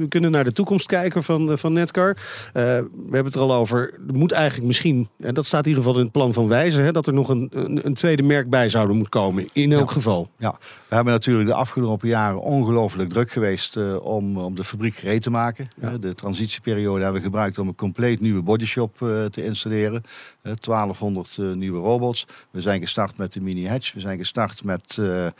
we 0.00 0.06
kunnen 0.08 0.30
naar 0.30 0.44
de 0.44 0.52
toekomst 0.52 0.86
kijken 0.86 1.22
van, 1.22 1.58
van 1.58 1.72
Netcar. 1.72 2.16
we 2.52 2.60
hebben 3.02 3.24
het 3.24 3.34
er 3.34 3.40
al 3.40 3.54
over. 3.54 3.94
Er 4.08 4.14
moet 4.14 4.32
eigenlijk 4.32 4.66
misschien, 4.66 5.08
en 5.20 5.34
dat 5.34 5.46
staat 5.46 5.62
in 5.62 5.68
ieder 5.68 5.82
geval 5.84 5.98
in 5.98 6.04
het 6.04 6.12
plan 6.12 6.32
van 6.32 6.48
Wijzer... 6.48 6.84
Hè, 6.84 6.92
dat 6.92 7.06
er 7.06 7.12
nog 7.12 7.28
een, 7.28 7.48
een, 7.50 7.86
een, 7.86 7.94
tweede 7.94 8.22
merk 8.22 8.50
bij 8.50 8.68
zouden 8.68 8.96
moeten 8.96 9.20
komen. 9.20 9.48
In 9.52 9.72
elk 9.72 9.88
ja. 9.88 9.92
geval. 9.92 10.30
Ja, 10.36 10.58
we 10.88 10.94
hebben 10.94 11.12
natuurlijk 11.12 11.48
de 11.48 11.54
afgelopen 11.54 12.08
jaren 12.08 12.40
ongelooflijk 12.40 13.08
druk 13.08 13.30
geweest... 13.30 13.98
om, 14.00 14.38
om 14.38 14.54
de 14.54 14.64
fabriek 14.64 14.94
gereed 14.94 15.22
te 15.22 15.30
maken. 15.30 15.68
Ja. 15.80 15.98
de 15.98 16.14
transitieperiode 16.14 17.02
hebben 17.02 17.20
we 17.20 17.26
gebruikt 17.26 17.58
om 17.58 17.68
een 17.68 17.74
compleet 17.74 18.20
nieuwe 18.20 18.42
bodyshop 18.42 18.96
te 19.30 19.44
installeren... 19.44 20.02
hè, 20.50 20.56
1200 20.60 21.38
eh, 21.38 21.52
nieuwe 21.52 21.78
robots. 21.80 22.26
We 22.50 22.60
zijn 22.60 22.80
gestart 22.80 23.16
met 23.16 23.32
de 23.32 23.40
Mini 23.40 23.68
Hatch. 23.68 23.92
We 23.92 24.00
zijn 24.00 24.18
gestart 24.18 24.64
met 24.64 24.82
eh, 24.90 24.96
de 24.96 25.32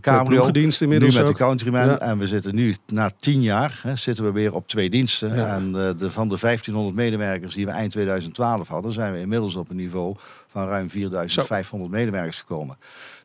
Cabrio. 0.00 0.46
inmiddels 0.46 0.78
nu 0.80 0.88
met 0.88 1.18
ook. 1.18 1.26
de 1.26 1.34
Countryman. 1.34 1.86
Ja. 1.86 1.98
En 1.98 2.18
we 2.18 2.26
zitten 2.26 2.54
nu, 2.54 2.76
na 2.86 3.10
tien 3.20 3.42
jaar, 3.42 3.80
hè, 3.82 3.96
zitten 3.96 4.24
we 4.24 4.32
weer 4.32 4.54
op 4.54 4.68
twee 4.68 4.90
diensten. 4.90 5.34
Ja. 5.34 5.54
En 5.54 5.66
eh, 5.66 5.98
de, 5.98 6.10
van 6.10 6.28
de 6.28 6.38
1500 6.40 6.96
medewerkers 6.96 7.54
die 7.54 7.66
we 7.66 7.72
eind 7.72 7.92
2012 7.92 8.68
hadden, 8.68 8.92
zijn 8.92 9.12
we 9.12 9.20
inmiddels 9.20 9.54
op 9.56 9.70
een 9.70 9.76
niveau 9.76 10.16
van 10.48 10.66
ruim 10.68 10.90
4500 10.90 11.90
medewerkers 11.90 12.38
gekomen. 12.38 12.76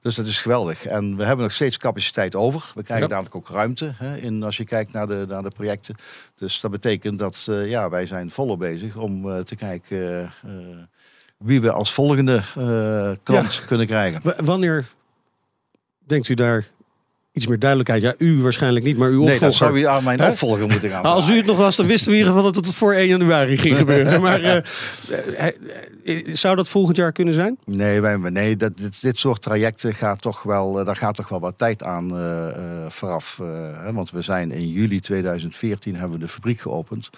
Dus 0.02 0.15
dat 0.15 0.25
is 0.28 0.41
geweldig. 0.41 0.86
En 0.86 1.15
we 1.15 1.23
hebben 1.23 1.43
nog 1.45 1.54
steeds 1.54 1.78
capaciteit 1.78 2.36
over. 2.36 2.71
We 2.75 2.84
krijgen 2.84 3.08
Ja. 3.08 3.13
dadelijk 3.13 3.36
ook 3.36 3.49
ruimte 3.49 3.93
hè, 3.95 4.17
in, 4.17 4.43
als 4.43 4.58
je 4.58 4.63
kijkt 4.65 4.91
naar 4.91 5.08
de, 5.08 5.25
naar 5.28 5.43
de 5.43 5.49
projecten. 5.49 5.95
Dus 6.38 6.60
dat 6.60 6.71
betekent 6.71 7.19
dat 7.19 7.45
eh, 7.49 7.69
ja, 7.69 7.89
wij 7.89 8.06
zijn 8.06 8.32
volop 8.32 8.60
bezig 8.60 8.95
om 8.95 9.30
eh, 9.30 9.39
te 9.39 9.56
kijken 9.56 9.97
eh, 9.97 10.21
eh, 10.21 10.78
wie 11.45 11.62
we 11.62 11.71
als 11.71 11.93
volgende 11.93 12.41
eh, 12.58 13.12
klant 13.23 13.63
kunnen 13.67 13.88
krijgen. 13.88 14.19
W- 14.23 14.39
wanneer 14.45 14.86
denkt 16.06 16.30
u 16.30 16.34
daar 16.34 16.67
iets 17.32 17.47
meer 17.47 17.60
duidelijkheid? 17.60 18.02
Ja, 18.02 18.13
u 18.17 18.41
waarschijnlijk 18.41 18.86
niet, 18.86 18.97
maar 18.97 19.10
uw 19.10 19.23
Nee, 19.23 19.34
opvolger. 19.34 19.47
dat 19.47 19.54
zou 19.58 19.80
je 19.80 19.88
aan 19.88 20.04
mijn 20.04 20.23
opvolger 20.23 20.67
moeten 20.67 20.89
gaan 20.89 21.04
Nou, 21.04 21.15
als 21.15 21.30
u 21.30 21.36
het 21.36 21.45
nog 21.45 21.58
was, 21.58 21.75
dan 21.75 21.86
wisten 21.88 22.08
we 22.12 22.13
in 22.13 22.19
ieder 22.19 22.34
geval 22.36 22.52
dat 22.52 22.65
het 22.65 22.75
voor 22.75 22.93
1 22.93 23.08
januari 23.08 23.58
ging 23.58 23.78
gebeuren. 23.84 24.21
Maar 24.21 24.41
eh, 24.41 24.58
eh, 26.04 26.36
zou 26.36 26.56
dat 26.56 26.67
volgend 26.69 26.97
jaar 26.97 27.12
kunnen 27.12 27.34
zijn? 27.34 27.58
Nee, 27.65 28.02
wij, 28.02 28.17
nee 28.17 28.56
dat, 28.56 28.78
dit, 28.78 29.02
dit 29.02 29.19
soort 29.19 29.41
trajecten 29.41 29.93
gaat 29.93 30.21
toch 30.21 30.43
wel, 30.43 30.73
daar 30.86 30.95
gaat 30.95 31.15
toch 31.15 31.30
wel 31.30 31.39
wat 31.39 31.58
tijd 31.58 31.84
aan 31.84 32.10
vooraf. 32.89 33.38
hè, 33.84 33.93
want 33.93 34.12
we 34.12 34.21
zijn 34.21 34.52
in 34.52 34.67
juli 34.67 34.99
2014 34.99 35.95
hebben 35.95 36.19
we 36.19 36.25
de 36.25 36.32
fabriek 36.32 36.60
geopend. 36.62 37.10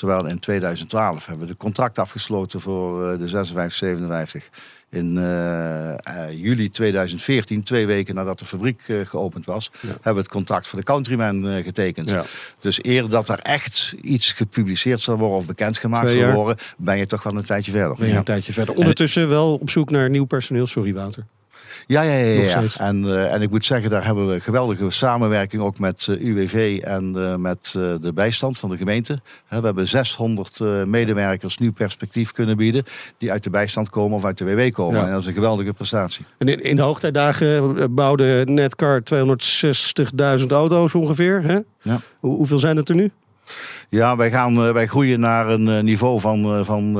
Terwijl 0.00 0.26
in 0.26 0.38
2012 0.38 1.26
hebben 1.26 1.46
we 1.46 1.52
de 1.52 1.58
contract 1.58 1.98
afgesloten 1.98 2.60
voor 2.60 3.10
eh, 3.10 3.18
de 3.18 3.28
5657. 3.28 4.48
In 4.90 5.18
eh, 5.18 5.92
eh, 5.92 6.40
juli 6.40 6.70
2014, 6.70 7.62
twee 7.62 7.86
weken 7.86 8.14
nadat 8.14 8.38
de 8.38 8.44
fabriek 8.44 8.82
geopend 9.04 9.44
was, 9.44 9.70
hebben 9.80 10.14
we 10.14 10.18
het 10.18 10.28
contract 10.28 10.66
voor 10.66 10.78
de 10.78 10.84
Countryman 10.84 11.62
getekend. 11.62 12.10
Ja. 12.10 12.24
Dus 12.60 12.84
eer 12.84 13.08
dat 13.08 13.28
er 13.28 13.38
echt 13.38 13.94
iets 14.02 14.32
gepubliceerd 14.32 15.00
zal 15.00 15.16
worden 15.16 15.36
of 15.36 15.46
bekendgemaakt 15.46 16.10
zal 16.10 16.32
worden, 16.32 16.56
ben 16.76 16.96
je 16.96 17.06
toch 17.06 17.22
wel 17.22 17.36
een 17.36 17.44
tijdje 17.44 17.70
verder. 17.70 17.96
Ben 17.98 18.08
je 18.08 18.14
een 18.14 18.24
tijdje 18.24 18.52
verder. 18.52 18.74
Ondertussen 18.74 19.28
wel 19.28 19.54
op 19.54 19.70
zoek 19.70 19.90
naar 19.90 20.10
nieuw 20.10 20.24
personeel. 20.24 20.66
Sorry, 20.66 20.94
Wouter. 20.94 21.24
Ja, 21.90 22.02
ja, 22.02 22.12
ja. 22.12 22.42
Ja. 22.42 22.62
En, 22.78 23.04
eh, 23.04 23.32
en 23.32 23.42
ik 23.42 23.50
moet 23.50 23.64
zeggen, 23.64 23.90
daar 23.90 24.04
hebben 24.04 24.28
we 24.28 24.40
geweldige 24.40 24.90
samenwerking 24.90 25.62
ook 25.62 25.78
met 25.78 26.06
eh, 26.08 26.20
UWV 26.20 26.80
en 26.84 27.14
eh, 27.16 27.36
met 27.36 27.70
de 27.72 28.12
bijstand 28.14 28.58
van 28.58 28.70
de 28.70 28.76
gemeente. 28.76 29.18
We 29.48 29.60
hebben 29.60 29.88
600 29.88 30.60
eh, 30.60 30.84
medewerkers 30.84 31.58
nieuw 31.58 31.72
perspectief 31.72 32.32
kunnen 32.32 32.56
bieden 32.56 32.84
die 33.18 33.32
uit 33.32 33.44
de 33.44 33.50
bijstand 33.50 33.90
komen 33.90 34.16
of 34.16 34.24
uit 34.24 34.38
de 34.38 34.44
WW 34.44 34.72
komen. 34.72 35.00
Ja. 35.00 35.06
En 35.06 35.12
dat 35.12 35.20
is 35.20 35.26
een 35.26 35.32
geweldige 35.32 35.72
prestatie. 35.72 36.24
En 36.38 36.48
in, 36.48 36.62
in 36.62 36.76
de 36.76 36.82
hoogtijdagen 36.82 37.94
bouwde 37.94 38.42
Netcar 38.44 39.02
260.000 40.40 40.46
auto's 40.46 40.94
ongeveer. 40.94 41.42
Hè? 41.42 41.58
Ja. 41.82 42.00
Hoe, 42.18 42.36
hoeveel 42.36 42.58
zijn 42.58 42.76
het 42.76 42.88
er 42.88 42.94
nu? 42.94 43.10
Ja, 43.90 44.16
wij, 44.16 44.30
gaan, 44.30 44.56
eh, 44.56 44.72
wij 44.72 44.86
groeien 44.86 45.20
naar 45.20 45.48
een 45.48 45.68
eh, 45.68 45.82
niveau 45.82 46.20
van, 46.20 46.44
eh, 46.44 46.64
van 46.64 46.98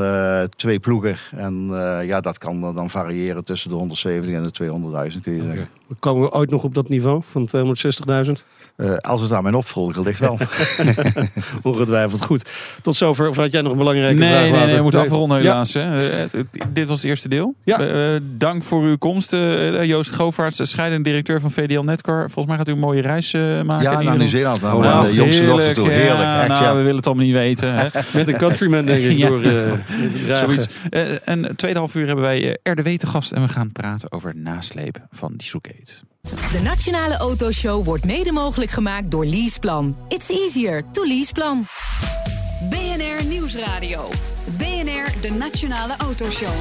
twee 0.56 0.78
ploegen. 0.78 1.16
En 1.30 1.68
ja, 2.06 2.20
dat 2.20 2.38
kan 2.38 2.74
dan 2.74 2.90
variëren 2.90 3.44
tussen 3.44 3.70
de 3.70 3.76
170 3.76 4.34
en 4.34 4.42
de 4.42 4.50
200.000 5.12 5.22
kun 5.22 5.34
je 5.34 5.42
zeggen. 5.42 5.68
Komen 5.98 6.22
we 6.22 6.32
ooit 6.32 6.50
nog 6.50 6.64
op 6.64 6.74
dat 6.74 6.88
niveau 6.88 7.22
van 7.24 7.48
260.000? 8.26 8.32
Eh, 8.80 8.96
als 8.96 9.20
het 9.22 9.32
aan 9.32 9.42
mijn 9.42 9.54
opvolger 9.54 10.02
ligt 10.02 10.20
wel. 10.20 10.38
Ongetwijfeld 11.62 12.24
goed. 12.24 12.50
Tot 12.82 12.96
zover. 12.96 13.28
Of 13.28 13.36
had 13.36 13.52
jij 13.52 13.60
nog 13.62 13.72
een 13.72 13.78
belangrijke 13.78 14.18
Nee, 14.18 14.30
vraag? 14.30 14.50
nee, 14.50 14.66
nee, 14.66 14.76
we 14.76 14.82
moeten 14.82 15.00
afronden 15.00 15.42
Ja. 15.42 15.42
helaas. 15.50 15.72
Hè. 15.72 16.08
Eh, 16.22 16.40
dit 16.72 16.88
was 16.88 17.00
het 17.00 17.08
eerste 17.10 17.28
deel. 17.28 17.54
Ja. 17.64 17.80
Eh, 17.80 18.20
dank 18.22 18.62
voor 18.64 18.82
uw 18.82 18.96
komst, 18.98 19.30
Joost 19.82 20.14
Govaerts, 20.14 20.60
scheidend 20.70 21.04
directeur 21.04 21.40
van 21.40 21.50
VDL 21.50 21.80
Netcar. 21.80 22.20
Volgens 22.30 22.46
mij 22.46 22.56
gaat 22.56 22.68
u 22.68 22.72
een 22.72 22.78
mooie 22.78 23.02
reis 23.02 23.32
maken. 23.32 23.82
ja, 23.82 24.02
naar 24.02 24.16
Nieuw-Zeeland. 24.18 24.58
geval. 24.58 24.78
Nou, 24.78 24.94
Nou, 24.94 25.06
de 25.06 25.14
jongste 25.14 25.44
dochter 25.44 25.58
heerlijk, 25.64 25.74
toe. 25.78 25.90
Heerlijk. 25.90 26.18
ja, 26.18 26.38
echt, 26.40 26.48
nou, 26.48 26.62
ja. 26.62 26.70
we 26.74 26.78
willen 26.80 26.96
het 26.96 27.06
allemaal 27.06 27.24
niet 27.24 27.34
weten. 27.34 27.74
Hè. 27.74 27.88
Met 28.18 28.28
een 28.28 28.36
countryman 28.36 28.84
denk 28.84 29.02
ik 29.04 29.26
door. 29.26 29.42
Zoiets. 30.36 30.66
En 31.24 31.56
tweede 31.56 31.78
half 31.78 31.94
uur 31.94 32.06
hebben 32.06 32.24
wij 32.24 32.58
RDW 32.62 32.88
te 32.88 33.06
gast 33.06 33.32
en 33.32 33.42
we 33.42 33.48
gaan 33.48 33.72
praten 33.72 34.12
over 34.12 34.32
nasleep 34.36 34.98
van 35.10 35.32
Dieselgate. 35.36 35.92
De 36.22 36.60
Nationale 36.62 37.16
Autoshow 37.16 37.84
wordt 37.84 38.04
mede 38.04 38.32
mogelijk 38.32 38.70
gemaakt 38.70 39.10
door 39.10 39.24
Leaseplan. 39.24 39.94
It's 40.08 40.28
easier 40.28 40.84
to 40.92 41.06
Leaseplan. 41.06 41.64
BNR 42.70 43.24
Nieuwsradio. 43.24 44.08
BNR, 44.56 45.20
de 45.20 45.30
Nationale 45.38 45.94
Autoshow. 45.96 46.52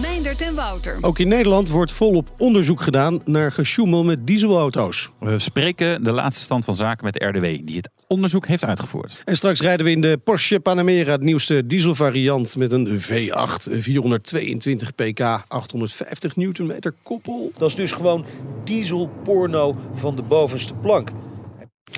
Meindert 0.00 0.42
en 0.42 0.54
Wouter. 0.54 0.98
Ook 1.00 1.18
in 1.18 1.28
Nederland 1.28 1.68
wordt 1.68 1.92
volop 1.92 2.34
onderzoek 2.38 2.80
gedaan 2.80 3.20
naar 3.24 3.52
gesjoemel 3.52 4.04
met 4.04 4.26
dieselauto's. 4.26 5.10
We 5.20 5.38
spreken 5.38 6.04
de 6.04 6.12
laatste 6.12 6.42
stand 6.42 6.64
van 6.64 6.76
zaken 6.76 7.04
met 7.04 7.14
de 7.14 7.24
RDW, 7.26 7.42
die 7.66 7.76
het 7.76 7.88
onderzoek 8.06 8.46
heeft 8.46 8.64
uitgevoerd. 8.64 9.22
En 9.24 9.36
straks 9.36 9.60
rijden 9.60 9.86
we 9.86 9.92
in 9.92 10.00
de 10.00 10.20
Porsche 10.24 10.60
Panamera, 10.60 11.12
het 11.12 11.22
nieuwste 11.22 11.66
dieselvariant 11.66 12.56
met 12.56 12.72
een 12.72 13.00
V8, 13.00 13.70
422 13.70 14.94
pk, 14.94 15.20
850 15.48 16.36
newtonmeter 16.36 16.94
koppel. 17.02 17.50
Dat 17.58 17.68
is 17.68 17.74
dus 17.74 17.92
gewoon 17.92 18.24
dieselporno 18.64 19.74
van 19.94 20.16
de 20.16 20.22
bovenste 20.22 20.74
plank. 20.74 21.10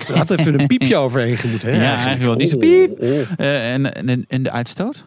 Er 0.07 0.17
had 0.17 0.29
even 0.31 0.59
een 0.59 0.67
piepje 0.67 0.95
overheen 0.97 1.37
moeten. 1.51 1.69
Hè, 1.69 1.75
Ja, 1.83 1.91
eigenlijk 1.93 2.23
wel. 2.23 2.37
Die 2.37 2.47
is 2.47 2.53
Oh, 2.53 2.59
piep. 2.59 3.01
oh. 3.01 3.09
Eh, 3.37 3.73
en, 3.73 3.93
en, 4.07 4.25
en 4.27 4.43
de 4.43 4.51
uitstoot? 4.51 5.05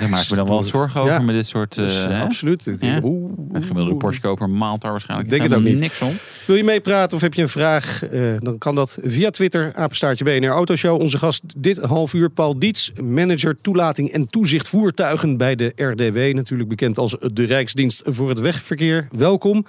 Daar 0.00 0.08
maak 0.08 0.22
ik 0.22 0.30
me 0.30 0.36
dan 0.36 0.46
wel 0.48 0.62
zorgen 0.62 1.00
over 1.00 1.22
met 1.22 1.34
dit 1.34 1.46
soort... 1.46 1.76
eh, 1.78 1.84
Dus, 1.84 2.02
eh, 2.02 2.08
hè? 2.08 2.20
absoluut. 2.22 2.66
Een 2.66 3.64
gemiddelde 3.64 3.94
Porsche-koper 3.96 4.50
maalt 4.50 4.80
daar 4.80 4.90
waarschijnlijk 4.90 5.30
Ik 5.32 5.38
denk 5.38 5.50
het 5.50 5.58
ook 5.60 5.66
niet. 5.66 5.78
niks 5.78 6.00
om. 6.00 6.12
Wil 6.46 6.56
je 6.56 6.64
meepraten 6.64 7.16
of 7.16 7.22
heb 7.22 7.34
je 7.34 7.42
een 7.42 7.48
vraag? 7.48 8.04
Eh, 8.08 8.20
dan 8.38 8.58
kan 8.58 8.74
dat 8.74 8.98
via 9.02 9.30
Twitter, 9.30 9.72
apenstaartje 9.74 10.24
BNR 10.24 10.48
Autoshow. 10.48 11.00
Onze 11.00 11.18
gast 11.18 11.42
dit 11.56 11.78
half 11.78 12.12
uur, 12.14 12.30
Paul 12.30 12.58
Diets, 12.58 12.92
manager 13.02 13.56
toelating 13.60 14.10
en 14.10 14.26
toezicht 14.28 14.68
voertuigen 14.68 15.36
bij 15.36 15.54
de 15.56 15.72
RDW. 15.76 16.34
Natuurlijk 16.34 16.68
bekend 16.68 16.98
als 16.98 17.16
de 17.32 17.44
Rijksdienst 17.44 18.02
voor 18.04 18.28
het 18.28 18.40
Wegverkeer. 18.40 19.08
Welkom. 19.16 19.66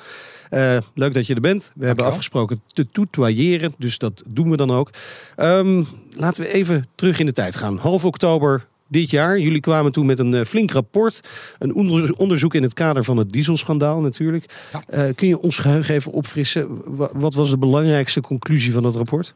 Eh, 0.50 0.78
leuk 0.94 1.14
dat 1.14 1.28
je 1.28 1.36
er 1.36 1.42
bent. 1.42 1.72
We 1.76 1.86
hebben 1.86 2.06
afgesproken 2.06 2.62
te 2.68 2.88
tutoyeren, 2.92 3.74
dus 3.78 3.98
dat 3.98 4.24
doen 4.30 4.50
we 4.50 4.58
dan 4.58 4.72
ook. 4.72 4.90
Ehm, 5.36 5.84
laten 6.16 6.44
we 6.44 6.54
even 6.54 6.86
terug 6.96 7.20
in 7.20 7.26
de 7.26 7.34
tijd 7.34 7.56
gaan. 7.56 7.78
Half 7.78 8.06
oktober 8.06 8.68
dit 8.90 9.10
jaar. 9.10 9.40
Jullie 9.40 9.60
kwamen 9.60 9.92
toen 9.92 10.06
met 10.06 10.20
een 10.20 10.34
eh, 10.34 10.46
flink 10.46 10.72
rapport. 10.72 11.28
Een 11.60 11.74
onder- 11.74 12.14
onderzoek 12.14 12.54
in 12.54 12.64
het 12.64 12.74
kader 12.74 13.04
van 13.04 13.18
het 13.18 13.30
dieselschandaal 13.30 14.02
natuurlijk. 14.02 14.46
Eh, 14.88 15.04
kun 15.16 15.28
je 15.28 15.40
ons 15.40 15.58
geheugen 15.58 15.96
even 15.96 16.12
opfrissen? 16.12 16.68
Wa- 16.96 17.10
Wat 17.14 17.34
was 17.34 17.50
de 17.50 17.58
belangrijkste 17.58 18.22
conclusie 18.22 18.74
van 18.74 18.84
dat 18.84 18.96
rapport? 18.96 19.34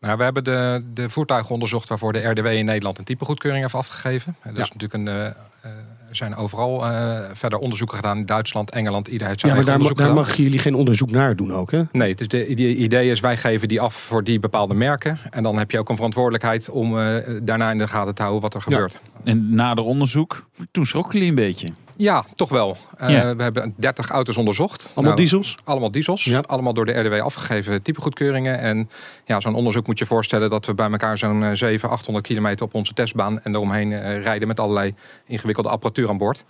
Nou, 0.00 0.16
we 0.16 0.22
hebben 0.24 0.44
de, 0.44 0.82
de 0.94 1.10
voertuigen 1.10 1.50
onderzocht 1.50 1.88
waarvoor 1.88 2.12
de 2.12 2.28
RDW 2.28 2.46
in 2.46 2.64
Nederland 2.64 2.98
een 2.98 3.04
typegoedkeuring 3.04 3.62
heeft 3.62 3.74
afgegeven. 3.74 4.36
En 4.42 4.54
dat 4.54 4.64
is 4.64 4.72
natuurlijk 4.72 4.94
een. 4.94 5.08
eh, 5.08 5.70
zijn 6.16 6.34
overal 6.36 6.84
eh, 6.86 7.18
verder 7.32 7.58
onderzoeken 7.58 7.96
gedaan. 7.96 8.16
In 8.18 8.26
Duitsland, 8.26 8.70
Engeland, 8.70 9.08
ieder 9.08 9.26
heeft 9.26 9.40
zijn 9.40 9.52
Ja, 9.52 9.58
maar 9.58 9.66
daar, 9.66 10.06
ma- 10.08 10.14
mag 10.14 10.36
jullie 10.36 10.58
geen 10.58 10.74
onderzoek 10.74 11.10
naar 11.10 11.36
doen 11.36 11.52
ook, 11.52 11.70
hè? 11.70 11.82
Nee, 11.92 12.10
het 12.10 12.20
is 12.20 12.28
de, 12.28 12.54
de 12.54 12.74
idee 12.76 13.10
is 13.10 13.20
wij 13.20 13.36
geven 13.36 13.68
die 13.68 13.80
af 13.80 13.94
voor 13.94 14.24
die 14.24 14.38
bepaalde 14.38 14.74
merken. 14.74 15.18
En 15.30 15.42
dan 15.42 15.58
heb 15.58 15.70
je 15.70 15.78
ook 15.78 15.88
een 15.88 15.96
verantwoordelijkheid 15.96 16.70
om 16.70 16.98
eh, 16.98 17.16
daarna 17.42 17.70
in 17.70 17.78
de 17.78 17.88
gaten 17.88 18.14
te 18.14 18.22
houden 18.22 18.42
wat 18.42 18.54
er 18.54 18.64
Ja. 18.68 18.88
En 19.24 19.54
nader 19.54 19.84
onderzoek, 19.84 20.46
toen 20.70 20.86
schrokken 20.86 21.12
jullie 21.12 21.28
een 21.28 21.34
beetje. 21.34 21.68
Ja, 21.96 22.24
toch 22.34 22.48
wel. 22.48 22.76
Eh, 22.96 23.10
Ja. 23.10 23.36
We 23.36 23.42
hebben 23.42 23.74
30 23.76 24.08
auto's 24.10 24.36
onderzocht. 24.36 24.82
Allemaal 24.82 25.04
Nou, 25.04 25.16
diesels? 25.16 25.56
Allemaal 25.64 25.90
diesels. 25.90 26.24
Ja. 26.24 26.38
Allemaal 26.46 26.74
door 26.74 26.86
de 26.86 27.00
RDW 27.00 27.12
afgegeven 27.20 27.82
typegoedkeuringen. 27.82 28.58
En 28.58 28.90
ja, 29.24 29.40
zo'n 29.40 29.54
onderzoek 29.54 29.86
moet 29.86 29.98
je 29.98 30.06
voorstellen 30.06 30.50
dat 30.50 30.66
we 30.66 30.74
bij 30.74 30.90
elkaar 30.90 31.18
zo'n 31.18 31.42
eh, 31.42 31.50
700, 31.52 31.92
800 31.92 32.26
kilometer 32.26 32.66
op 32.66 32.74
onze 32.74 32.92
testbaan 32.92 33.40
en 33.40 33.54
eromheen 33.54 33.92
eh, 33.92 34.22
rijden 34.22 34.48
met 34.48 34.60
allerlei 34.60 34.94
ingewikkelde 35.26 35.68
apparatuur 35.68 36.08
aan 36.08 36.18
boord. 36.18 36.44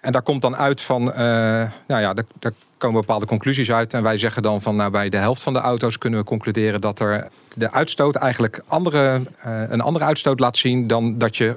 En 0.00 0.12
daar 0.12 0.22
komt 0.22 0.42
dan 0.42 0.56
uit 0.56 0.80
van, 0.80 1.12
eh, 1.12 1.18
nou 1.86 2.00
ja, 2.00 2.14
daar, 2.14 2.24
daar 2.38 2.52
komen 2.78 3.00
bepaalde 3.00 3.26
conclusies 3.26 3.72
uit. 3.72 3.94
En 3.94 4.02
wij 4.02 4.18
zeggen 4.18 4.42
dan 4.42 4.62
van, 4.62 4.76
nou, 4.76 4.90
bij 4.90 5.08
de 5.08 5.16
helft 5.16 5.42
van 5.42 5.52
de 5.52 5.58
auto's 5.58 5.98
kunnen 5.98 6.18
we 6.20 6.24
concluderen 6.26 6.80
dat 6.80 7.00
er 7.00 7.28
de 7.56 7.72
uitstoot 7.72 8.14
eigenlijk 8.14 8.60
andere, 8.66 9.22
eh, 9.38 9.60
een 9.68 9.80
andere 9.80 10.04
uitstoot 10.04 10.40
laat 10.40 10.56
zien 10.56 10.86
dan 10.86 11.18
dat 11.18 11.36
je 11.36 11.56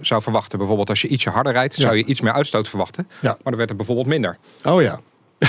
zou 0.00 0.22
verwachten. 0.22 0.58
Bijvoorbeeld 0.58 0.88
als 0.88 1.00
je 1.02 1.08
ietsje 1.08 1.30
harder 1.30 1.52
rijdt, 1.52 1.76
Ja. 1.76 1.82
zou 1.82 1.96
je 1.96 2.04
iets 2.04 2.20
meer 2.20 2.32
uitstoot 2.32 2.68
verwachten. 2.68 3.06
Ja. 3.20 3.28
Maar 3.28 3.38
dan 3.44 3.56
werd 3.56 3.70
er 3.70 3.76
bijvoorbeeld 3.76 4.06
minder. 4.06 4.36
Oh 4.64 4.82
ja. 4.82 5.00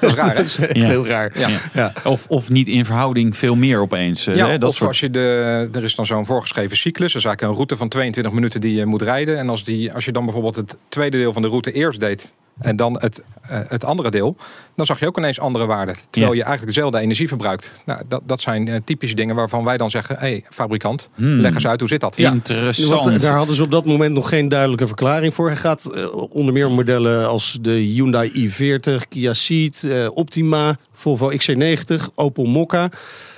Dat 0.00 0.02
is 0.02 0.14
raar, 0.14 0.28
hè? 0.28 0.34
Dat 0.42 0.44
is 0.44 0.58
echt 0.58 0.76
Ja. 0.76 0.86
heel 0.88 1.06
raar. 1.06 1.38
Ja. 1.38 1.48
Ja. 1.72 1.92
Of, 2.04 2.26
of 2.28 2.50
niet 2.50 2.68
in 2.68 2.84
verhouding 2.84 3.36
veel 3.36 3.54
meer 3.56 3.80
opeens. 3.80 4.26
eh, 4.26 4.36
Ja, 4.36 4.46
hè? 4.48 4.58
Dat 4.58 4.68
of 4.70 4.74
soort... 4.76 4.88
als 4.88 5.00
je 5.00 5.10
de, 5.10 5.68
er 5.72 5.84
is 5.84 5.94
dan 5.94 6.06
zo'n 6.06 6.26
voorgeschreven 6.26 6.76
cyclus. 6.76 7.12
Dat 7.12 7.20
is 7.20 7.26
eigenlijk 7.26 7.42
een 7.42 7.54
route 7.56 7.76
van 7.76 7.88
22 7.88 8.32
minuten 8.32 8.60
die 8.60 8.74
je 8.74 8.86
moet 8.86 9.02
rijden. 9.02 9.38
En 9.38 9.48
als, 9.48 9.64
die, 9.64 9.92
als 9.92 10.04
je 10.04 10.12
dan 10.12 10.24
bijvoorbeeld 10.24 10.56
het 10.56 10.76
tweede 10.88 11.16
deel 11.16 11.32
van 11.32 11.42
de 11.42 11.48
route 11.48 11.72
eerst 11.72 12.00
deed 12.00 12.32
En 12.60 12.76
dan 12.76 12.96
het, 13.00 13.22
eh, 13.42 13.58
het 13.66 13.84
andere 13.84 14.10
deel, 14.10 14.36
dan 14.76 14.86
zag 14.86 15.00
je 15.00 15.06
ook 15.06 15.18
ineens 15.18 15.40
andere 15.40 15.66
waarden. 15.66 15.94
Terwijl 16.10 16.32
Ja. 16.32 16.38
je 16.38 16.44
eigenlijk 16.44 16.74
dezelfde 16.74 16.98
energie 16.98 17.28
verbruikt. 17.28 17.72
Nou, 17.86 18.02
dat, 18.08 18.22
dat 18.26 18.40
zijn 18.40 18.68
eh, 18.68 18.80
typische 18.84 19.14
dingen 19.16 19.34
waarvan 19.34 19.64
wij 19.64 19.76
dan 19.76 19.90
zeggen... 19.90 20.14
hé, 20.18 20.26
hey, 20.26 20.44
fabrikant, 20.50 21.08
Hmm. 21.14 21.28
leg 21.40 21.54
eens 21.54 21.66
uit 21.66 21.80
hoe 21.80 21.88
zit 21.88 22.00
dat? 22.00 22.16
Interessant. 22.16 23.04
Want, 23.04 23.16
eh, 23.16 23.22
daar 23.28 23.36
hadden 23.36 23.54
ze 23.56 23.62
op 23.62 23.70
dat 23.70 23.84
moment 23.84 24.14
nog 24.14 24.28
geen 24.28 24.48
duidelijke 24.48 24.86
verklaring 24.86 25.34
voor. 25.34 25.46
Hij 25.46 25.56
gaat 25.56 25.90
onder 26.30 26.52
meer 26.52 26.66
om 26.66 26.74
modellen 26.74 27.28
als 27.28 27.58
de 27.60 27.70
Hyundai 27.72 28.30
i40, 28.48 29.08
Kia 29.08 29.32
Ceed, 29.34 29.86
Optima, 30.14 30.76
Volvo 30.92 31.30
XC90, 31.36 32.10
Opel 32.14 32.44
Mokka. 32.44 32.88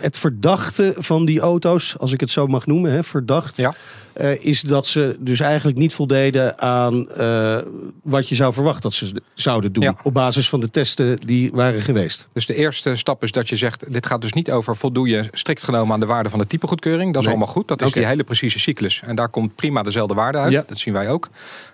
Het 0.00 0.16
verdachte 0.16 0.94
van 0.96 1.24
die 1.24 1.40
auto's, 1.40 1.94
als 1.98 2.12
ik 2.12 2.20
het 2.20 2.30
zo 2.30 2.46
mag 2.46 2.66
noemen, 2.66 2.92
hè, 2.92 3.04
verdacht, 3.04 3.56
Ja. 3.56 3.74
eh, 4.12 4.44
is 4.44 4.60
dat 4.60 4.86
ze 4.86 5.16
dus 5.20 5.40
eigenlijk 5.40 5.78
niet 5.78 5.94
voldeden 5.94 6.60
aan 6.60 7.08
eh, 7.10 7.56
wat 8.02 8.28
je 8.28 8.34
zou 8.34 8.52
verwachten 8.52 8.82
dat 8.82 8.92
ze 8.92 9.03
zouden 9.34 9.72
doen. 9.72 9.82
Ja. 9.82 9.96
Op 10.02 10.14
basis 10.14 10.48
van 10.48 10.60
de 10.60 10.70
testen 10.70 11.18
die 11.26 11.50
waren 11.52 11.80
geweest. 11.80 12.28
Dus 12.32 12.46
de 12.46 12.54
eerste 12.54 12.96
stap 12.96 13.22
is 13.22 13.32
dat 13.32 13.48
je 13.48 13.56
zegt... 13.56 13.92
dit 13.92 14.06
gaat 14.06 14.20
dus 14.20 14.32
niet 14.32 14.50
over 14.50 14.76
voldoe 14.76 15.08
je 15.08 15.28
strikt 15.32 15.62
genomen 15.62 15.92
aan 15.94 16.00
de 16.00 16.06
waarde 16.06 16.30
van 16.30 16.38
de 16.38 16.46
typegoedkeuring. 16.46 17.12
Dat 17.12 17.22
is 17.22 17.28
Nee. 17.28 17.36
allemaal 17.36 17.54
goed. 17.54 17.68
Dat 17.68 17.82
is 17.82 17.92
die 17.92 18.06
hele 18.06 18.24
precieze 18.24 18.58
cyclus. 18.58 19.02
En 19.04 19.16
daar 19.16 19.28
komt 19.28 19.54
prima 19.54 19.82
dezelfde 19.82 20.14
waarde 20.14 20.38
uit. 20.38 20.52
Ja. 20.52 20.64
Dat 20.66 20.78
zien 20.78 20.94
wij 20.94 21.08
ook. 21.08 21.28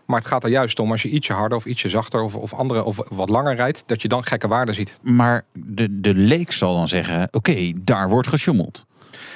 Maar 0.06 0.18
het 0.18 0.28
gaat 0.28 0.44
er 0.44 0.50
juist 0.50 0.78
om 0.78 0.90
als 0.90 1.02
je 1.02 1.08
ietsje 1.08 1.32
harder 1.32 1.58
of 1.58 1.64
ietsje 1.64 1.88
zachter... 1.88 2.22
of, 2.22 2.34
of, 2.34 2.54
andere, 2.54 2.84
of 2.84 2.98
wat 3.08 3.28
langer 3.28 3.54
rijdt, 3.56 3.82
dat 3.86 4.02
je 4.02 4.08
dan 4.08 4.24
gekke 4.24 4.48
waarden 4.48 4.74
ziet. 4.74 4.98
Maar 5.02 5.44
de, 5.52 6.00
de 6.00 6.14
leek 6.14 6.52
zal 6.52 6.74
dan 6.74 6.88
zeggen, 6.88 7.28
oké, 7.30 7.72
daar 7.74 8.08
wordt 8.08 8.28
gesjoemeld. 8.28 8.86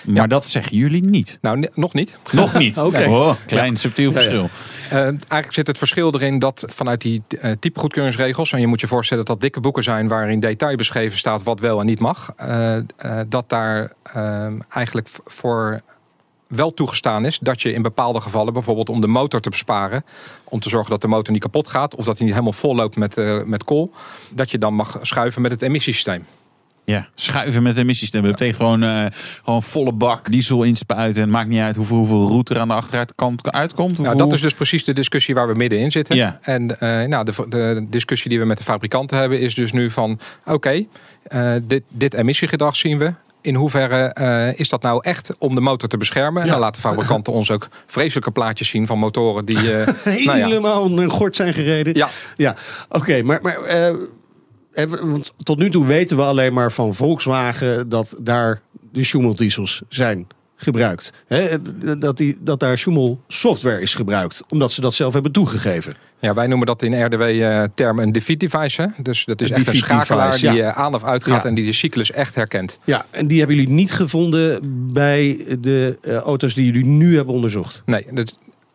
Maar 0.04 0.16
Ja. 0.16 0.26
dat 0.26 0.46
zeggen 0.46 0.76
jullie 0.76 1.04
niet. 1.04 1.38
Nou, 1.40 1.68
nog 1.74 1.94
niet. 1.94 2.18
Nog 2.32 2.58
niet. 2.58 2.78
Oké. 2.88 3.08
Oh, 3.08 3.34
klein 3.46 3.76
subtiel 3.76 4.10
ja. 4.10 4.16
verschil. 4.16 4.48
Eh, 4.90 4.98
eigenlijk 5.00 5.52
zit 5.52 5.66
het 5.66 5.78
verschil 5.78 6.14
erin 6.14 6.38
dat 6.38 6.64
vanuit 6.66 7.00
die 7.00 7.22
eh, 7.28 7.50
typegoedkeuringsregels... 7.60 8.52
en 8.52 8.60
je 8.60 8.66
moet 8.66 8.80
je 8.80 8.86
voorstellen 8.86 9.24
dat 9.24 9.34
dat 9.34 9.42
dikke 9.42 9.60
boeken 9.60 9.82
zijn... 9.82 10.08
waarin 10.08 10.40
detail 10.40 10.76
beschreven 10.76 11.18
staat 11.18 11.42
wat 11.42 11.60
wel 11.60 11.80
en 11.80 11.86
niet 11.86 11.98
mag... 11.98 12.32
eh, 12.36 12.76
eh, 12.76 12.82
dat 13.28 13.48
daar 13.48 13.92
eigenlijk 14.68 15.08
voor 15.24 15.80
wel 16.48 16.74
toegestaan 16.74 17.24
is... 17.24 17.38
dat 17.38 17.62
je 17.62 17.72
in 17.72 17.82
bepaalde 17.82 18.20
gevallen, 18.20 18.52
bijvoorbeeld 18.52 18.88
om 18.88 19.00
de 19.00 19.06
motor 19.06 19.40
te 19.40 19.50
besparen... 19.50 20.04
om 20.44 20.60
te 20.60 20.68
zorgen 20.68 20.90
dat 20.90 21.00
de 21.00 21.08
motor 21.08 21.32
niet 21.32 21.42
kapot 21.42 21.68
gaat... 21.68 21.94
of 21.94 22.04
dat 22.04 22.16
hij 22.16 22.24
niet 22.26 22.34
helemaal 22.34 22.58
vol 22.58 22.74
loopt 22.74 22.96
met, 22.96 23.16
met 23.46 23.64
kool... 23.64 23.90
dat 24.30 24.50
je 24.50 24.58
dan 24.58 24.74
mag 24.74 24.98
schuiven 25.02 25.42
met 25.42 25.50
het 25.50 25.62
emissiesysteem. 25.62 26.24
Ja, 26.86 27.08
schuiven 27.14 27.62
met 27.62 27.76
emissiestemmen. 27.76 28.30
Dat 28.30 28.38
betekent 28.38 28.62
gewoon, 28.62 28.82
eh, 28.82 29.06
gewoon 29.44 29.62
volle 29.62 29.92
bak 29.92 30.30
diesel 30.30 30.62
inspuiten. 30.62 31.14
En 31.22 31.28
het 31.28 31.36
maakt 31.36 31.48
niet 31.48 31.60
uit 31.60 31.76
hoeveel, 31.76 31.96
hoeveel 31.96 32.26
route 32.28 32.54
er 32.54 32.60
aan 32.60 32.68
de 32.68 32.74
achteruitkant 32.74 33.50
uitkomt. 33.52 33.98
Nou, 33.98 34.16
dat 34.16 34.32
is 34.32 34.40
dus 34.40 34.54
precies 34.54 34.84
de 34.84 34.92
discussie 34.92 35.34
waar 35.34 35.48
we 35.48 35.54
middenin 35.54 35.90
zitten. 35.90 36.16
Ja. 36.16 36.38
En 36.42 36.80
eh, 36.80 37.02
nou, 37.08 37.24
de, 37.24 37.32
de 37.48 37.86
discussie 37.90 38.30
die 38.30 38.38
we 38.38 38.44
met 38.44 38.58
de 38.58 38.64
fabrikanten 38.64 39.18
hebben 39.18 39.40
is 39.40 39.54
dus 39.54 39.72
nu 39.72 39.90
van... 39.90 40.18
oké, 40.44 40.84
eh, 41.22 41.52
dit, 41.62 41.82
dit 41.88 42.14
emissiegedrag 42.14 42.76
zien 42.76 42.98
we. 42.98 43.12
In 43.40 43.54
hoeverre 43.54 44.04
eh, 44.12 44.58
is 44.58 44.68
dat 44.68 44.82
nou 44.82 44.98
echt 45.02 45.34
om 45.38 45.54
de 45.54 45.60
motor 45.60 45.88
te 45.88 45.96
beschermen? 45.96 46.40
En 46.42 46.46
Ja. 46.46 46.52
dan 46.52 46.62
laten 46.62 46.80
fabrikanten 46.82 47.32
ons 47.32 47.50
ook 47.50 47.68
vreselijke 47.86 48.30
plaatjes 48.30 48.68
zien 48.68 48.86
van 48.86 48.98
motoren 48.98 49.44
die... 49.44 49.72
eh, 49.76 49.86
nou 50.26 50.38
ja, 50.38 50.46
Helemaal 50.46 50.98
een 50.98 51.10
gort 51.10 51.36
zijn 51.36 51.54
gereden. 51.54 51.94
ja, 51.96 52.08
Ja, 52.36 52.56
oké, 52.88 53.22
maar, 53.22 53.38
maar 53.42 53.62
eh, 53.62 53.94
want 55.02 55.32
tot 55.42 55.58
nu 55.58 55.70
toe 55.70 55.86
weten 55.86 56.16
we 56.16 56.22
alleen 56.22 56.52
maar 56.52 56.72
van 56.72 56.94
Volkswagen 56.94 57.88
dat 57.88 58.18
daar 58.22 58.60
de 58.92 59.04
Schumel 59.04 59.34
diesels 59.34 59.82
zijn 59.88 60.26
gebruikt. 60.56 61.12
Hè, 61.26 61.48
dat, 61.98 62.16
die, 62.16 62.36
dat 62.40 62.60
daar 62.60 62.78
Schumel 62.78 63.20
software 63.28 63.80
is 63.80 63.94
gebruikt, 63.94 64.42
omdat 64.48 64.72
ze 64.72 64.80
dat 64.80 64.94
zelf 64.94 65.12
hebben 65.12 65.32
toegegeven. 65.32 65.94
ja, 66.18 66.34
wij 66.34 66.46
noemen 66.46 66.66
dat 66.66 66.82
in 66.82 67.04
RDW-term 67.04 67.98
een 67.98 68.12
defeat 68.12 68.38
device. 68.40 68.82
Hè? 68.82 69.02
Dus 69.02 69.24
dat 69.24 69.40
is 69.40 69.50
Een 69.50 69.56
echt 69.56 69.66
een 69.66 69.76
schakelaar 69.76 70.30
device, 70.30 70.46
die 70.50 70.56
ja. 70.56 70.70
eh, 70.70 70.78
aan 70.82 70.94
of 70.94 71.04
uitgaat 71.04 71.42
Ja. 71.42 71.48
en 71.48 71.54
die 71.54 71.64
de 71.64 71.72
cyclus 71.72 72.10
echt 72.10 72.34
herkent. 72.34 72.78
Ja, 72.84 73.06
en 73.10 73.26
die 73.26 73.38
hebben 73.38 73.56
jullie 73.56 73.72
niet 73.72 73.92
gevonden 73.92 74.60
bij 74.92 75.44
de 75.60 75.98
eh, 76.02 76.16
auto's 76.16 76.54
die 76.54 76.64
jullie 76.64 76.84
nu 76.86 77.16
hebben 77.16 77.34
onderzocht. 77.34 77.82
Nee, 77.86 78.06
dat, 78.10 78.34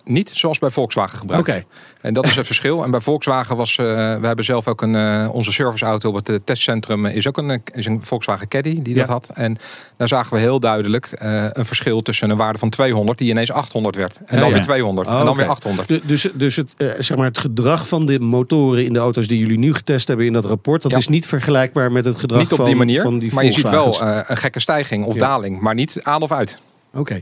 niet 0.10 0.32
zoals 0.34 0.60
bij 0.60 0.70
Volkswagen 0.70 1.20
gebruikt. 1.20 1.50
Oké. 1.50 1.64
En 2.02 2.14
dat 2.14 2.26
is 2.26 2.36
het 2.36 2.46
verschil. 2.46 2.84
En 2.84 2.92
bij 2.92 3.02
Volkswagen 3.02 3.56
was, 3.58 3.78
eh, 3.78 3.86
we 3.86 4.28
hebben 4.28 4.46
zelf 4.46 4.68
ook 4.68 4.82
een, 4.82 4.96
eh, 4.96 5.30
onze 5.32 5.52
serviceauto 5.52 6.10
op 6.10 6.16
het 6.16 6.30
eh, 6.30 6.36
testcentrum 6.44 7.06
is 7.06 7.28
ook 7.28 7.38
een, 7.38 7.62
is 7.74 7.86
een 7.86 8.00
Volkswagen 8.04 8.48
Caddy 8.48 8.82
die 8.82 8.94
dat 8.96 9.06
Ja. 9.06 9.12
had. 9.12 9.30
En 9.34 9.58
daar 9.98 10.08
zagen 10.08 10.34
we 10.34 10.40
heel 10.40 10.60
duidelijk 10.60 11.10
een 11.52 11.66
verschil 11.66 12.02
tussen 12.02 12.30
een 12.30 12.38
waarde 12.38 12.60
van 12.60 12.70
200 12.70 13.18
die 13.18 13.30
ineens 13.30 13.52
800 13.52 13.96
werd. 13.96 14.18
En 14.18 14.36
Ja, 14.36 14.40
dan 14.40 14.48
ja. 14.50 14.54
weer 14.56 14.64
200 14.64 15.08
Oh, 15.08 15.20
en 15.20 15.26
dan 15.26 15.36
weer 15.36 15.48
800. 15.48 15.88
Du- 15.88 16.02
Dus, 16.04 16.28
dus 16.34 16.56
het, 16.56 16.74
zeg 17.00 17.18
maar 17.18 17.26
het 17.26 17.38
gedrag 17.38 17.88
van 17.88 18.06
de 18.06 18.20
motoren 18.20 18.86
in 18.86 18.94
de 18.94 19.00
auto's 19.00 19.28
die 19.28 19.40
jullie 19.40 19.58
nu 19.58 19.74
getest 19.74 20.08
hebben 20.08 20.26
in 20.26 20.34
dat 20.34 20.46
rapport, 20.46 20.82
dat 20.82 20.94
is 20.96 21.08
niet 21.08 21.26
vergelijkbaar 21.28 21.92
met 21.92 22.06
het 22.06 22.18
gedrag 22.18 22.40
Niet 22.40 22.52
op 22.52 22.58
van, 22.58 22.66
die 22.66 22.76
manier, 22.76 23.02
van 23.02 23.20
die 23.20 23.34
maar 23.34 23.46
je 23.46 23.52
ziet 23.52 23.70
wel 23.70 24.02
een 24.04 24.38
gekke 24.38 24.60
stijging 24.60 25.06
of 25.06 25.16
daling, 25.16 25.60
maar 25.60 25.74
niet 25.76 26.00
aan 26.04 26.22
of 26.22 26.32
uit. 26.32 26.58
Oké. 26.94 27.22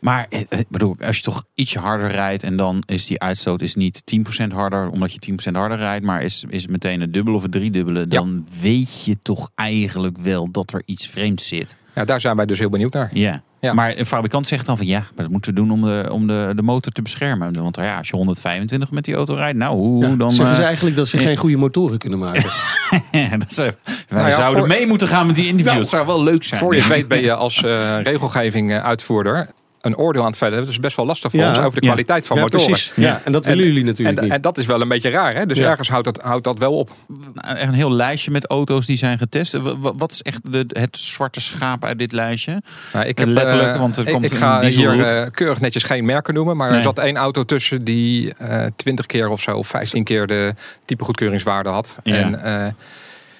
Maar 0.00 0.26
eh, 0.30 0.40
ik 0.48 0.68
bedoel, 0.68 0.96
als 1.04 1.16
je 1.16 1.22
toch 1.22 1.44
ietsje 1.54 1.78
harder 1.78 2.10
rijdt 2.10 2.42
en 2.42 2.56
dan 2.56 2.82
is 2.86 3.06
die 3.06 3.20
uitstoot 3.20 3.60
is 3.60 3.74
niet 3.74 4.02
10% 4.42 4.52
harder 4.52 4.90
omdat 4.90 5.12
je 5.12 5.32
10% 5.50 5.52
harder 5.52 5.78
rijdt, 5.78 6.04
maar 6.04 6.22
is, 6.22 6.44
is 6.48 6.62
het 6.62 6.70
meteen 6.70 7.00
het 7.00 7.12
dubbele 7.12 7.36
of 7.36 7.42
het 7.42 7.52
driedubbele, 7.52 8.06
dan 8.06 8.46
weet 8.60 9.04
je 9.04 9.18
toch 9.22 9.50
eigenlijk 9.54 10.18
wel 10.18 10.50
dat 10.50 10.72
er 10.72 10.82
iets 10.84 11.06
vreemds 11.06 11.46
zit. 11.48 11.76
Ja, 11.94 12.04
daar 12.04 12.20
zijn 12.20 12.36
wij 12.36 12.46
dus 12.46 12.58
heel 12.58 12.70
benieuwd 12.70 12.92
naar. 12.92 13.10
Ja. 13.12 13.42
Ja. 13.60 13.72
Maar 13.72 13.96
een 13.96 14.06
fabrikant 14.06 14.46
zegt 14.46 14.66
dan 14.66 14.76
van 14.76 14.86
ja, 14.86 14.98
maar 14.98 15.24
dat 15.24 15.30
moeten 15.30 15.54
we 15.54 15.60
doen 15.60 15.70
om 15.70 15.82
de, 15.82 16.08
om 16.12 16.26
de, 16.26 16.52
de 16.56 16.62
motor 16.62 16.92
te 16.92 17.02
beschermen. 17.02 17.62
Want 17.62 17.76
ja, 17.76 17.96
als 17.98 18.08
je 18.08 18.16
125 18.16 18.90
met 18.90 19.04
die 19.04 19.14
auto 19.14 19.34
rijdt, 19.34 19.58
nou 19.58 19.76
hoe 19.76 20.06
Ja, 20.06 20.14
dan... 20.14 20.32
zeggen 20.32 20.54
ze 20.54 20.60
eh, 20.60 20.66
eigenlijk 20.66 20.96
dat 20.96 21.08
ze 21.08 21.16
ja. 21.16 21.22
geen 21.22 21.36
goede 21.36 21.56
motoren 21.56 21.98
kunnen 21.98 22.18
maken. 22.18 22.42
dat 23.38 23.50
eh, 23.50 23.56
wij 23.56 23.74
Nou 24.08 24.24
ja, 24.28 24.30
zouden 24.30 24.58
voor- 24.58 24.68
mee 24.68 24.86
moeten 24.86 25.08
gaan 25.08 25.26
met 25.26 25.34
die 25.34 25.44
interview. 25.44 25.66
Nou, 25.66 25.78
dat 25.80 25.88
zou 25.88 26.06
wel 26.06 26.22
leuk 26.22 26.44
zijn. 26.44 26.60
Voor 26.60 26.74
je 26.74 26.86
weet 26.94 27.08
ben 27.08 27.20
je 27.20 27.34
als 27.34 27.62
eh, 27.62 28.00
regelgeving 28.02 28.70
eh, 28.70 28.84
uitvoerder 28.84 29.50
een 29.88 29.96
oordeel 29.96 30.22
aan 30.22 30.28
het 30.28 30.36
vellen. 30.36 30.58
Dat 30.58 30.68
is 30.68 30.78
best 30.80 30.96
wel 30.96 31.06
lastig 31.06 31.30
voor 31.30 31.40
Ja. 31.40 31.48
ons 31.48 31.58
over 31.58 31.70
de 31.80 31.80
Ja. 31.80 31.86
kwaliteit 31.86 32.26
van 32.26 32.36
ja, 32.36 32.42
motoren. 32.42 32.66
precies. 32.66 32.92
Ja, 32.96 33.20
en 33.24 33.32
dat 33.32 33.44
willen 33.44 33.60
En- 33.64 33.66
jullie 33.68 33.84
natuurlijk 33.84 34.18
En, 34.18 34.24
niet. 34.24 34.32
en 34.32 34.40
dat 34.40 34.58
is 34.58 34.66
wel 34.66 34.80
een 34.80 34.88
beetje 34.88 35.10
raar, 35.10 35.34
hè? 35.34 35.46
Dus 35.46 35.58
Ja. 35.58 35.68
ergens 35.70 35.88
houdt 35.88 36.04
dat, 36.04 36.22
houdt 36.22 36.44
dat 36.44 36.58
wel 36.58 36.72
op. 36.78 36.90
Nou, 37.34 37.56
Echt 37.56 37.68
een 37.68 37.74
heel 37.74 37.92
lijstje 37.92 38.30
met 38.30 38.46
auto's 38.46 38.86
die 38.86 38.96
zijn 38.96 39.18
getest. 39.18 39.52
Wa- 39.52 39.78
wa- 39.78 39.94
Wat 39.96 40.10
is 40.12 40.22
echt 40.22 40.52
de, 40.52 40.64
het 40.68 40.96
zwarte 40.98 41.40
schaap 41.40 41.84
uit 41.84 41.98
dit 41.98 42.12
lijstje? 42.12 42.62
Nou, 42.92 43.06
ik 43.06 43.18
Letterlijk, 43.24 43.72
eh, 43.74 43.80
want 43.80 43.96
er 43.96 44.06
ik- 44.06 44.12
komt 44.12 44.24
ik, 44.24 44.30
een 44.30 44.36
ga 44.36 44.62
hier 44.66 45.00
eh, 45.04 45.26
keurig 45.30 45.60
netjes 45.60 45.82
geen 45.82 46.04
merken 46.04 46.34
noemen. 46.34 46.56
Maar 46.56 46.68
Nee. 46.68 46.78
er 46.78 46.84
zat 46.84 46.98
één 46.98 47.16
auto 47.16 47.44
tussen 47.44 47.84
die 47.84 48.34
eh 48.34 48.64
20 48.76 49.06
keer 49.06 49.28
of 49.28 49.40
zo, 49.40 49.56
of 49.56 49.66
15 49.68 50.04
keer 50.04 50.26
de 50.26 50.54
type 50.84 51.04
goedkeuringswaarde 51.04 51.68
had. 51.68 51.98
Ja. 52.02 52.14
En 52.14 52.42
eh, 52.42 52.66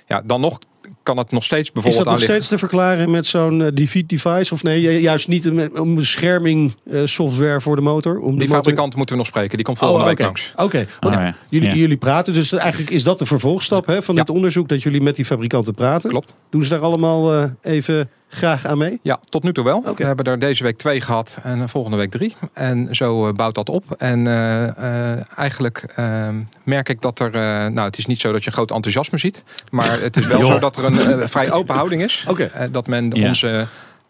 ja, 0.06 0.22
dan 0.24 0.40
nog 0.40 0.58
kan 1.08 1.16
het 1.18 1.30
nog 1.30 1.44
steeds 1.44 1.66
Is 1.68 1.72
bijvoorbeeld 1.72 2.04
dat 2.04 2.12
nog 2.12 2.22
steeds 2.22 2.48
te 2.48 2.58
verklaren 2.58 3.10
met 3.10 3.26
zo'n 3.26 3.62
eh, 3.62 3.68
defeat 3.74 4.08
device? 4.08 4.54
Of 4.54 4.62
nee, 4.62 4.80
ju- 4.80 4.90
juist 4.90 5.28
niet 5.28 5.44
een, 5.44 5.70
een 5.80 5.94
bescherming 5.94 6.74
eh, 6.90 7.00
software 7.04 7.60
voor 7.60 7.76
de 7.76 7.82
motor? 7.82 8.18
Om 8.18 8.20
de 8.20 8.30
Die 8.30 8.38
motor... 8.38 8.54
fabrikant 8.54 8.96
moeten 8.96 9.14
we 9.14 9.20
nog 9.20 9.30
spreken. 9.30 9.56
Die 9.56 9.64
komt 9.66 9.78
volgende 9.78 10.02
Oh, 10.02 10.08
week 10.08 10.20
langs. 10.20 10.52
Oké, 10.56 10.86
Oh, 11.00 11.12
ja. 11.12 11.34
jullie, 11.48 11.68
Ja. 11.68 11.74
jullie 11.74 11.96
praten, 11.96 12.32
dus 12.34 12.52
eigenlijk 12.52 12.90
is 12.90 13.04
dat 13.04 13.18
de 13.18 13.26
vervolgstap 13.26 13.86
hè, 13.86 14.02
van 14.02 14.14
Ja. 14.14 14.20
dit 14.20 14.34
onderzoek, 14.34 14.68
dat 14.68 14.82
jullie 14.82 15.00
met 15.00 15.16
die 15.16 15.24
fabrikanten 15.24 15.74
praten. 15.74 16.10
Klopt. 16.10 16.34
Doen 16.50 16.62
ze 16.64 16.68
daar 16.70 16.80
allemaal 16.80 17.32
eh, 17.34 17.44
even 17.62 18.10
graag 18.28 18.66
aan 18.66 18.78
mee? 18.78 18.98
Ja, 19.02 19.18
tot 19.28 19.42
nu 19.42 19.52
toe 19.52 19.64
wel. 19.64 19.82
We 19.96 20.04
hebben 20.04 20.24
er 20.24 20.38
deze 20.38 20.62
week 20.62 20.76
twee 20.78 21.00
gehad 21.00 21.38
en 21.42 21.68
volgende 21.68 21.96
week 21.96 22.10
drie. 22.10 22.36
En 22.52 22.88
zo 22.94 23.28
eh, 23.28 23.34
bouwt 23.34 23.54
dat 23.54 23.68
op. 23.68 23.84
En 23.98 24.26
eh, 24.26 25.12
eh, 25.12 25.20
eigenlijk 25.36 25.84
eh, 25.96 26.28
merk 26.62 26.88
ik 26.88 27.00
dat 27.02 27.20
er... 27.20 27.34
eh, 27.34 27.40
nou, 27.66 27.80
het 27.80 27.98
is 27.98 28.06
niet 28.06 28.20
zo 28.20 28.32
dat 28.32 28.40
je 28.40 28.46
een 28.46 28.52
groot 28.52 28.70
enthousiasme 28.70 29.18
ziet. 29.18 29.44
Maar 29.70 30.00
het 30.00 30.16
is 30.16 30.26
wel 30.26 30.46
zo 30.52 30.58
dat 30.58 30.76
er 30.76 30.84
een 30.84 31.28
vrij 31.28 31.50
open 31.52 31.74
houding 31.74 32.02
is. 32.02 32.24
Dat 32.70 32.86
men 32.86 33.12
onze 33.14 33.66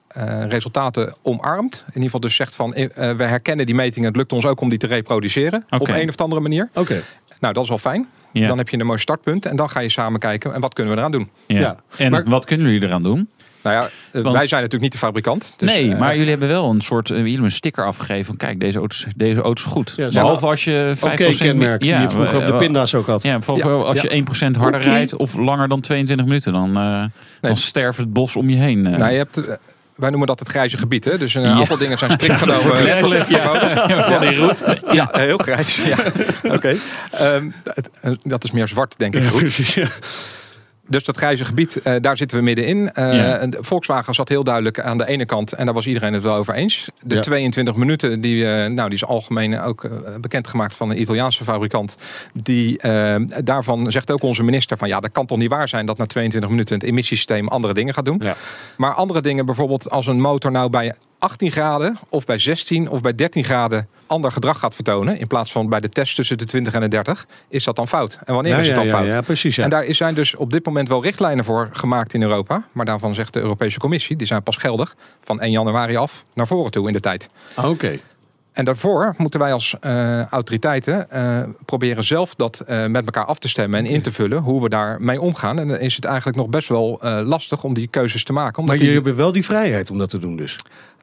eh, 0.08 0.46
resultaten 0.48 1.14
omarmt. 1.22 1.74
In 1.78 1.86
ieder 1.86 2.02
geval 2.02 2.20
dus 2.20 2.34
zegt 2.34 2.54
van... 2.54 2.70
we 2.70 3.14
herkennen 3.24 3.66
die 3.66 3.74
metingen. 3.74 4.08
Het 4.08 4.16
lukt 4.16 4.32
ons 4.32 4.46
ook 4.46 4.60
om 4.60 4.68
die 4.68 4.78
te 4.78 4.86
reproduceren. 4.86 5.64
Op 5.78 5.88
een 5.88 6.08
of 6.08 6.16
andere 6.16 6.40
manier. 6.40 6.68
Oké. 6.74 7.00
Nou, 7.40 7.54
dat 7.54 7.64
is 7.64 7.70
al 7.70 7.78
fijn. 7.78 8.08
Ja. 8.32 8.46
Dan 8.46 8.58
heb 8.58 8.68
je 8.68 8.78
een 8.78 8.86
mooi 8.86 8.98
startpunt. 8.98 9.46
En 9.46 9.56
dan 9.56 9.70
ga 9.70 9.80
je 9.80 9.88
samen 9.88 10.20
kijken. 10.20 10.54
En 10.54 10.60
wat 10.60 10.74
kunnen 10.74 10.92
we 10.94 10.98
eraan 10.98 11.12
doen? 11.12 11.30
Ja. 11.46 11.58
Ja. 11.60 11.76
En 11.96 12.10
Maar- 12.10 12.24
wat 12.24 12.44
kunnen 12.44 12.66
jullie 12.72 12.88
eraan 12.88 13.02
doen? 13.02 13.28
Nou 13.68 13.80
ja, 13.80 13.88
eh, 14.10 14.22
Want- 14.22 14.36
wij 14.36 14.48
zijn 14.48 14.62
natuurlijk 14.62 14.82
niet 14.82 14.92
de 14.92 14.98
fabrikant. 15.06 15.54
Dus, 15.56 15.68
nee, 15.68 15.92
eh, 15.92 15.98
maar 15.98 16.14
jullie 16.14 16.30
hebben 16.30 16.48
wel 16.48 16.70
een 16.70 16.80
soort 16.80 17.08
uh, 17.10 17.16
jullie 17.16 17.30
hebben 17.32 17.50
een 17.50 17.56
sticker 17.56 17.86
afgegeven 17.86 18.24
van 18.24 18.36
kijk, 18.36 18.60
deze 18.60 18.78
auto, 18.78 18.96
is- 18.96 19.06
deze 19.16 19.40
auto 19.40 19.62
is 19.64 19.70
goed. 19.70 19.92
Ja, 19.96 20.08
Behalve 20.08 20.46
als 20.46 20.64
je 20.64 20.92
5% 20.96 21.34
Oké, 21.34 21.44
kenmerk 21.44 21.80
die 21.80 21.94
je 21.94 22.10
vroeger 22.10 22.36
op 22.38 22.46
de 22.46 22.52
eh, 22.52 22.58
pinda's 22.58 22.94
ook 22.94 23.06
had. 23.06 23.22
Ja, 23.22 23.38
Ja, 23.46 23.62
als 23.62 24.00
ja. 24.00 24.02
je 24.02 24.14
1% 24.14 24.56
harder 24.56 24.80
rijdt 24.80 25.16
of 25.16 25.36
langer 25.36 25.68
dan 25.68 25.80
22 25.80 26.26
minuten, 26.26 26.52
dan, 26.52 26.76
eh, 26.76 27.04
dan 27.40 27.56
sterft 27.56 27.98
het 27.98 28.12
bos 28.12 28.36
om 28.36 28.50
je 28.50 28.56
heen. 28.56 28.86
eh. 28.86 28.96
Nou, 28.98 29.10
je 29.10 29.16
hebt, 29.16 29.36
eh, 29.36 29.54
wij 29.96 30.08
noemen 30.10 30.28
dat 30.28 30.38
het 30.38 30.48
grijze 30.48 30.78
gebied. 30.78 31.04
Hè? 31.04 31.18
Dus 31.18 31.34
een 31.34 31.42
Ja. 31.42 31.48
aantal 31.52 31.76
dingen 31.76 31.98
zijn 31.98 32.10
strikt 32.10 32.36
genomen. 32.36 32.72
eh, 32.76 33.28
ja. 33.28 34.02
Van 34.08 34.20
die 34.20 34.34
route. 34.36 34.78
Ja, 34.92 35.08
heel 35.12 35.38
grijs. 35.38 35.80
Ja. 35.84 35.96
Oké. 36.56 36.74
Ehm, 37.10 37.50
eh, 38.02 38.12
dat 38.22 38.44
is 38.44 38.50
meer 38.50 38.68
zwart, 38.68 38.94
denk 38.98 39.14
ik. 39.14 39.24
Goed. 39.24 39.40
precies. 39.42 39.78
Dus 40.88 41.04
dat 41.04 41.16
grijze 41.16 41.44
gebied, 41.44 41.82
eh, 41.82 41.94
daar 42.00 42.16
zitten 42.16 42.38
we 42.38 42.44
middenin. 42.44 42.90
Ja. 42.94 43.46
de 43.46 43.58
Volkswagen 43.60 44.14
zat 44.14 44.28
heel 44.28 44.44
duidelijk 44.44 44.80
aan 44.80 44.98
de 44.98 45.06
ene 45.06 45.24
kant. 45.24 45.52
En 45.52 45.64
daar 45.64 45.74
was 45.74 45.86
iedereen 45.86 46.12
het 46.12 46.22
wel 46.22 46.34
over 46.34 46.54
eens. 46.54 46.88
De 47.02 47.14
Ja. 47.14 47.20
22 47.20 47.74
minuten, 47.74 48.20
die, 48.20 48.46
eh, 48.46 48.70
nou, 48.70 48.88
die 48.88 48.98
is 48.98 49.04
algemeen 49.04 49.60
ook 49.60 49.88
bekendgemaakt 50.20 50.74
van 50.74 50.90
een 50.90 51.00
Italiaanse 51.00 51.44
fabrikant. 51.44 51.96
Die, 52.32 52.80
daarvan 53.44 53.92
zegt 53.92 54.10
ook 54.10 54.22
onze 54.22 54.42
minister 54.42 54.76
van 54.76 54.88
ja, 54.88 55.00
dat 55.00 55.12
kan 55.12 55.26
toch 55.26 55.38
niet 55.38 55.50
waar 55.50 55.68
zijn 55.68 55.86
dat 55.86 55.98
na 55.98 56.06
22 56.06 56.50
minuten 56.50 56.74
het 56.74 56.84
emissiesysteem 56.84 57.48
andere 57.48 57.74
dingen 57.74 57.94
gaat 57.94 58.04
doen. 58.04 58.20
Ja. 58.22 58.36
Maar 58.76 58.94
andere 58.94 59.20
dingen, 59.20 59.46
bijvoorbeeld 59.46 59.90
als 59.90 60.06
een 60.06 60.20
motor 60.20 60.50
nou 60.50 60.70
bij 60.70 60.94
18 61.18 61.50
graden 61.50 61.98
of 62.08 62.24
bij 62.24 62.38
16 62.38 62.90
of 62.90 63.00
bij 63.00 63.14
13 63.14 63.44
graden 63.44 63.88
ander 64.06 64.32
gedrag 64.32 64.58
gaat 64.58 64.74
vertonen. 64.74 65.18
In 65.18 65.26
plaats 65.26 65.52
van 65.52 65.68
bij 65.68 65.80
de 65.80 65.88
test 65.88 66.14
tussen 66.16 66.38
de 66.38 66.44
20 66.44 66.72
en 66.72 66.80
de 66.80 66.88
30, 66.88 67.26
is 67.48 67.64
dat 67.64 67.76
dan 67.76 67.88
fout. 67.88 68.18
En 68.24 68.34
wanneer 68.34 68.52
Ja, 68.52 68.58
is 68.58 68.66
het 68.66 68.76
dan 68.76 68.86
ja, 68.86 68.96
fout? 68.96 69.06
ja, 69.06 69.20
precies. 69.20 69.58
En 69.58 69.70
daar 69.70 69.94
zijn 69.94 70.14
dus 70.14 70.34
op 70.34 70.52
dit 70.52 70.66
moment 70.66 70.88
wel 70.88 71.02
richtlijnen 71.02 71.44
voor 71.44 71.68
gemaakt 71.72 72.14
in 72.14 72.22
Europa. 72.22 72.64
Maar 72.72 72.84
daarvan 72.84 73.14
zegt 73.14 73.32
de 73.32 73.40
Europese 73.40 73.78
Commissie, 73.78 74.16
die 74.16 74.26
zijn 74.26 74.42
pas 74.42 74.56
geldig 74.56 74.96
van 75.20 75.40
1 75.40 75.50
januari 75.50 75.96
af 75.96 76.24
naar 76.34 76.46
voren 76.46 76.70
toe 76.70 76.86
in 76.86 76.92
de 76.92 77.00
tijd. 77.00 77.28
Ah, 77.54 77.70
Oké. 77.70 77.98
En 78.58 78.64
daarvoor 78.64 79.14
moeten 79.16 79.40
wij 79.40 79.52
als 79.52 79.76
eh, 79.80 80.24
autoriteiten 80.24 81.10
eh, 81.10 81.42
proberen 81.64 82.04
zelf 82.04 82.34
dat 82.34 82.60
eh, 82.60 82.86
met 82.86 83.04
elkaar 83.04 83.24
af 83.24 83.38
te 83.38 83.48
stemmen 83.48 83.78
en 83.78 83.86
in 83.86 84.02
te 84.02 84.12
vullen 84.12 84.38
hoe 84.38 84.62
we 84.62 84.68
daarmee 84.68 85.20
omgaan. 85.20 85.58
En 85.58 85.68
dan 85.68 85.78
is 85.78 85.96
het 85.96 86.04
eigenlijk 86.04 86.36
nog 86.36 86.48
best 86.48 86.68
wel 86.68 86.98
lastig 87.24 87.64
om 87.64 87.74
die 87.74 87.88
keuzes 87.88 88.24
te 88.24 88.32
maken. 88.32 88.58
Omdat 88.58 88.66
Maar 88.66 88.76
die, 88.76 88.84
jullie 88.84 89.02
hebben 89.04 89.24
wel 89.24 89.32
die 89.32 89.44
vrijheid 89.44 89.90
om 89.90 89.98
dat 89.98 90.10
te 90.10 90.18
doen 90.18 90.36
dus. 90.36 90.56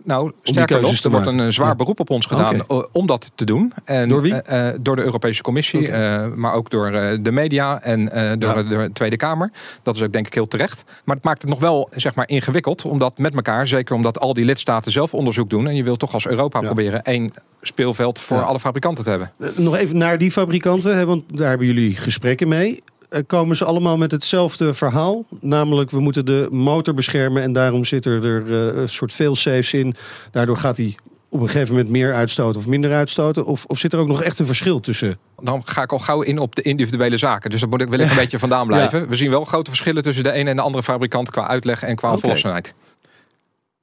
Nou, 0.03 0.31
sterker 0.43 0.81
nog, 0.81 1.03
er 1.03 1.09
wordt 1.09 1.25
een 1.27 1.39
eh, 1.39 1.47
zwaar 1.47 1.67
Ja. 1.67 1.75
beroep 1.75 1.99
op 1.99 2.09
ons 2.09 2.25
gedaan 2.25 2.65
eh, 2.67 2.83
om 2.91 3.07
dat 3.07 3.31
te 3.35 3.45
doen. 3.45 3.73
En, 3.85 4.09
Door 4.09 4.21
wie? 4.21 4.33
eh, 4.41 4.73
door 4.81 4.95
de 4.95 5.01
Europese 5.01 5.41
Commissie, 5.41 5.91
maar 6.35 6.53
ook 6.53 6.69
door 6.69 6.91
de 7.21 7.31
media 7.31 7.81
en 7.81 8.05
door 8.39 8.49
Ja. 8.55 8.63
de, 8.63 8.67
de 8.67 8.89
Tweede 8.93 9.17
Kamer. 9.17 9.51
Dat 9.83 9.95
is 9.95 10.01
ook 10.01 10.11
denk 10.11 10.27
ik 10.27 10.33
heel 10.33 10.47
terecht. 10.47 10.83
Maar 11.05 11.15
het 11.15 11.25
maakt 11.25 11.41
het 11.41 11.49
nog 11.49 11.59
wel 11.59 11.89
zeg 11.95 12.15
maar, 12.15 12.27
ingewikkeld, 12.29 12.85
omdat 12.85 13.17
met 13.17 13.35
elkaar, 13.35 13.67
zeker 13.67 13.95
omdat 13.95 14.19
al 14.19 14.33
die 14.33 14.45
lidstaten 14.45 14.91
zelf 14.91 15.13
onderzoek 15.13 15.49
doen. 15.49 15.67
En 15.67 15.75
je 15.75 15.83
wilt 15.83 15.99
toch 15.99 16.13
als 16.13 16.27
Europa 16.27 16.59
Ja. 16.59 16.65
proberen 16.65 17.01
één 17.03 17.33
speelveld 17.61 18.19
voor 18.19 18.41
alle 18.43 18.59
fabrikanten 18.59 19.03
te 19.03 19.09
hebben. 19.09 19.31
Nog 19.55 19.75
even 19.77 19.97
naar 19.97 20.17
die 20.17 20.31
fabrikanten, 20.31 20.95
hè, 20.97 21.05
want 21.05 21.37
daar 21.37 21.49
hebben 21.49 21.67
jullie 21.67 21.95
gesprekken 21.95 22.47
mee. 22.47 22.83
Eh, 23.15 23.21
Komen 23.27 23.55
ze 23.55 23.65
allemaal 23.65 23.97
met 23.97 24.11
hetzelfde 24.11 24.73
verhaal? 24.73 25.25
Namelijk, 25.39 25.91
we 25.91 25.99
moeten 25.99 26.25
de 26.25 26.47
motor 26.51 26.93
beschermen 26.93 27.43
en 27.43 27.53
daarom 27.53 27.85
zitten 27.85 28.23
er 28.23 28.45
eh, 28.45 28.81
een 28.81 28.89
soort 28.89 29.11
fail-safes 29.11 29.73
in. 29.73 29.95
Daardoor 30.31 30.57
gaat 30.57 30.77
hij 30.77 30.95
op 31.29 31.41
een 31.41 31.49
gegeven 31.49 31.75
moment 31.75 31.91
meer 31.91 32.13
uitstoten 32.13 32.59
of 32.59 32.67
minder 32.67 32.93
uitstoten? 32.93 33.45
Of, 33.45 33.65
of 33.65 33.79
zit 33.79 33.93
er 33.93 33.99
ook 33.99 34.07
nog 34.07 34.21
echt 34.21 34.39
een 34.39 34.45
verschil 34.45 34.79
tussen? 34.79 35.17
Dan 35.41 35.61
ga 35.65 35.81
ik 35.81 35.91
al 35.91 35.99
gauw 35.99 36.21
in 36.21 36.39
op 36.39 36.55
de 36.55 36.61
individuele 36.61 37.17
zaken. 37.17 37.49
Dus 37.49 37.59
daar 37.59 37.69
moet 37.69 37.81
ik, 37.81 37.89
wil 37.89 37.99
ik 37.99 38.09
een 38.09 38.15
beetje 38.15 38.39
vandaan 38.39 38.67
blijven. 38.67 39.09
We 39.09 39.15
zien 39.15 39.29
wel 39.29 39.45
grote 39.45 39.69
verschillen 39.69 40.03
tussen 40.03 40.23
de 40.23 40.31
ene 40.31 40.49
en 40.49 40.55
de 40.55 40.61
andere 40.61 40.83
fabrikant 40.83 41.29
qua 41.29 41.47
uitleg 41.47 41.83
en 41.83 41.95
qua 41.95 42.17
volwassenheid. 42.17 42.73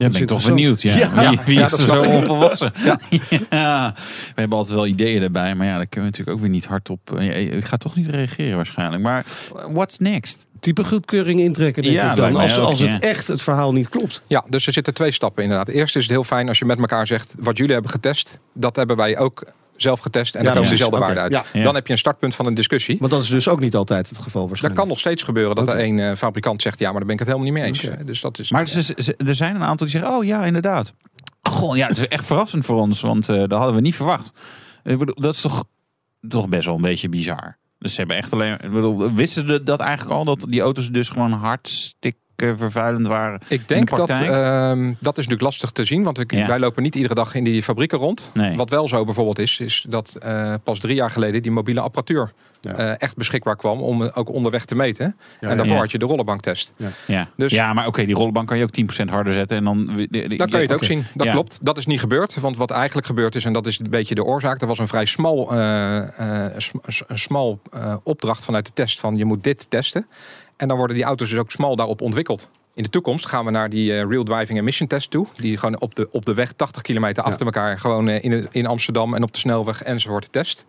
Ja, 0.02 0.08
ben 0.08 0.20
ik 0.20 0.26
toch 0.26 0.44
benieuwd. 0.44 0.82
Ja. 0.82 0.92
interessant. 0.94 1.28
Wie, 1.28 1.38
wie 1.44 1.58
Ja, 1.58 1.66
is 1.66 1.72
er 1.72 1.86
zo 1.86 2.02
ik. 2.02 2.08
onvolwassen? 2.08 2.72
Ja. 3.50 3.92
We 4.34 4.40
hebben 4.40 4.58
altijd 4.58 4.76
wel 4.76 4.86
ideeën 4.86 5.22
erbij. 5.22 5.54
Maar 5.54 5.66
ja, 5.66 5.76
daar 5.76 5.86
kunnen 5.86 6.10
we 6.10 6.16
natuurlijk 6.16 6.36
ook 6.36 6.40
weer 6.42 6.50
niet 6.50 6.64
hardop. 6.64 7.18
eh, 7.18 7.26
Je 7.48 7.54
je 7.56 7.62
gaat 7.62 7.80
toch 7.80 7.96
niet 7.96 8.06
reageren 8.06 8.56
waarschijnlijk. 8.56 9.02
Maar 9.02 9.24
what's 9.68 9.98
next? 9.98 10.46
Type 10.60 10.84
goedkeuring 10.84 11.40
intrekken, 11.40 11.82
denk 11.82 11.94
Ja, 11.94 12.10
ik 12.10 12.16
dan. 12.16 12.36
Als, 12.36 12.58
ook, 12.58 12.64
als 12.70 12.80
het 12.80 12.90
ja. 12.90 13.00
echt 13.00 13.28
het 13.28 13.42
verhaal 13.42 13.72
niet 13.72 13.88
klopt. 13.88 14.22
Ja, 14.26 14.44
dus 14.48 14.66
er 14.66 14.72
zitten 14.72 14.94
twee 14.94 15.12
stappen 15.12 15.42
inderdaad. 15.42 15.68
Eerst 15.68 15.96
is 15.96 16.02
het 16.02 16.10
heel 16.12 16.24
fijn 16.24 16.48
als 16.48 16.58
je 16.58 16.64
met 16.64 16.78
elkaar 16.78 17.06
zegt... 17.06 17.34
wat 17.38 17.56
jullie 17.56 17.72
hebben 17.72 17.90
getest, 17.90 18.38
dat 18.54 18.76
hebben 18.76 18.96
wij 18.96 19.18
ook 19.18 19.44
zelf 19.76 20.00
getest. 20.00 20.34
En 20.34 20.40
Ja, 20.40 20.46
daar 20.46 20.54
komen 20.56 20.68
precies. 20.68 20.86
dezelfde 20.86 21.06
waarde 21.14 21.20
uit. 21.20 21.32
ja. 21.52 21.58
Ja. 21.58 21.64
Dan 21.64 21.74
heb 21.74 21.86
je 21.86 21.92
een 21.92 21.98
startpunt 21.98 22.34
van 22.34 22.46
een 22.46 22.54
discussie. 22.54 22.96
Want 22.98 23.10
dat 23.10 23.22
is 23.22 23.28
dus 23.28 23.48
ook 23.48 23.60
niet 23.60 23.74
altijd 23.74 24.08
het 24.08 24.18
geval 24.18 24.40
Dat 24.40 24.48
waarschijnlijk. 24.48 24.80
kan 24.80 24.90
nog 24.90 25.00
steeds 25.00 25.22
gebeuren 25.22 25.56
dat 25.56 25.68
er 25.68 25.76
één 25.76 25.98
eh, 25.98 26.16
fabrikant 26.16 26.62
zegt... 26.62 26.78
ja, 26.78 26.84
maar 26.90 26.96
daar 26.96 27.04
ben 27.04 27.12
ik 27.12 27.18
het 27.18 27.28
helemaal 27.28 27.50
niet 27.52 27.58
mee 27.62 27.66
eens. 27.96 28.06
Dus 28.06 28.20
dat 28.20 28.38
is, 28.38 28.50
Maar 28.50 28.68
ze- 28.68 28.82
ze- 28.82 29.14
er 29.26 29.34
zijn 29.34 29.54
een 29.54 29.62
aantal 29.62 29.86
die 29.86 29.98
zeggen: 29.98 30.16
Oh 30.18 30.24
ja, 30.24 30.44
inderdaad. 30.44 30.94
Goh, 31.42 31.76
ja, 31.76 31.86
het 31.88 31.96
is 31.98 32.08
echt 32.08 32.26
verrassend 32.26 32.64
voor 32.64 32.76
ons. 32.80 33.00
Want 33.00 33.28
eh, 33.28 33.36
dat 33.36 33.50
hadden 33.52 33.74
we 33.74 33.80
niet 33.80 33.94
verwacht. 33.94 34.32
Ik 34.84 34.98
bedoel, 34.98 35.14
dat 35.14 35.34
is 35.34 35.40
toch, 35.40 35.64
toch 36.28 36.48
best 36.48 36.66
wel 36.66 36.74
een 36.74 36.80
beetje 36.80 37.08
bizar. 37.08 37.58
Dus 37.78 37.92
ze 37.92 37.98
hebben 37.98 38.16
echt 38.16 38.32
alleen. 38.32 38.52
Ik 38.52 38.70
bedoel, 38.70 39.12
wisten 39.12 39.46
ze 39.46 39.62
dat 39.62 39.80
eigenlijk 39.80 40.18
al? 40.18 40.24
Dat 40.24 40.46
die 40.48 40.60
auto's 40.60 40.90
dus 40.90 41.08
gewoon 41.08 41.32
hartstikke 41.32 42.18
vervuilend 42.36 43.06
waren? 43.06 43.40
ik 43.48 43.68
denk 43.68 43.90
de 43.90 43.96
dat 43.96 44.10
ehm, 44.10 44.84
dat 45.00 45.18
is 45.18 45.24
natuurlijk 45.24 45.42
lastig 45.42 45.70
te 45.70 45.84
zien. 45.84 46.02
Want 46.02 46.18
ik, 46.18 46.32
Ja. 46.32 46.46
wij 46.46 46.58
lopen 46.58 46.82
niet 46.82 46.94
iedere 46.94 47.14
dag 47.14 47.34
in 47.34 47.44
die 47.44 47.62
fabrieken 47.62 47.98
rond. 47.98 48.30
Nee. 48.34 48.56
Wat 48.56 48.70
wel 48.70 48.88
zo 48.88 49.04
bijvoorbeeld 49.04 49.38
is, 49.38 49.60
is 49.60 49.86
dat 49.88 50.14
eh, 50.20 50.54
pas 50.64 50.78
drie 50.78 50.94
jaar 50.94 51.10
geleden... 51.10 51.42
die 51.42 51.50
mobiele 51.52 51.80
apparatuur 51.80 52.32
Ja. 52.60 52.74
eh, 52.74 52.94
echt 52.98 53.16
beschikbaar 53.16 53.56
kwam... 53.56 53.80
om 53.80 54.02
eh, 54.02 54.10
ook 54.14 54.28
onderweg 54.30 54.64
te 54.64 54.74
meten. 54.74 55.16
Ja, 55.40 55.48
en 55.48 55.56
daarvoor 55.56 55.74
ja. 55.74 55.80
had 55.80 55.90
je 55.90 55.98
de 55.98 56.04
rollenbanktest. 56.04 56.74
Ja, 57.06 57.28
Dus- 57.36 57.52
ja 57.52 57.72
maar 57.72 57.86
oké, 57.86 58.04
die 58.04 58.14
rollenbank 58.14 58.48
kan 58.48 58.58
je 58.58 58.62
ook 58.62 58.70
10% 58.70 59.08
harder 59.10 59.32
zetten. 59.32 59.56
En 59.56 59.64
dan, 59.64 59.86
Dan 59.86 60.36
kan 60.50 60.60
je 60.60 60.66
het 60.66 60.72
ook 60.72 60.84
zien. 60.84 61.04
Dat 61.14 61.26
Ja. 61.26 61.32
klopt. 61.32 61.58
Dat 61.62 61.76
is 61.76 61.86
niet 61.86 62.00
gebeurd. 62.00 62.40
Want 62.40 62.56
wat 62.56 62.70
eigenlijk 62.70 63.06
gebeurd 63.06 63.34
is, 63.34 63.44
en 63.44 63.52
dat 63.52 63.66
is 63.66 63.78
een 63.78 63.90
beetje 63.90 64.14
de 64.14 64.24
oorzaak. 64.24 64.60
Er 64.60 64.66
was 64.66 64.78
een 64.78 64.88
vrij 64.88 65.04
smal, 65.04 65.52
eh, 65.52 66.46
eh, 66.46 66.62
smal 67.14 67.60
eh, 67.72 67.94
opdracht 68.02 68.44
vanuit 68.44 68.66
de 68.66 68.72
test 68.74 69.00
van 69.00 69.16
je 69.16 69.24
moet 69.24 69.44
dit 69.44 69.70
testen. 69.70 70.06
En 70.62 70.68
dan 70.68 70.76
worden 70.76 70.96
die 70.96 71.04
auto's 71.04 71.30
dus 71.30 71.38
ook 71.38 71.50
smal 71.50 71.76
daarop 71.76 72.00
ontwikkeld. 72.00 72.48
In 72.74 72.82
de 72.82 72.88
toekomst 72.88 73.26
gaan 73.26 73.44
we 73.44 73.50
naar 73.50 73.70
die 73.70 73.92
eh, 73.92 74.08
Real 74.08 74.24
Driving 74.24 74.58
Emission 74.58 74.88
Test 74.88 75.10
toe. 75.10 75.26
Die 75.34 75.56
gewoon 75.56 75.80
op 75.80 75.94
de, 75.94 76.08
op 76.10 76.24
de 76.24 76.34
weg 76.34 76.52
80 76.52 76.82
kilometer 76.82 77.22
achter 77.22 77.46
elkaar 77.46 77.80
gewoon 77.80 78.08
eh, 78.08 78.24
in, 78.24 78.48
in 78.50 78.66
Amsterdam 78.66 79.14
en 79.14 79.22
op 79.22 79.32
de 79.32 79.38
snelweg 79.38 79.82
enzovoort 79.82 80.32
test. 80.32 80.66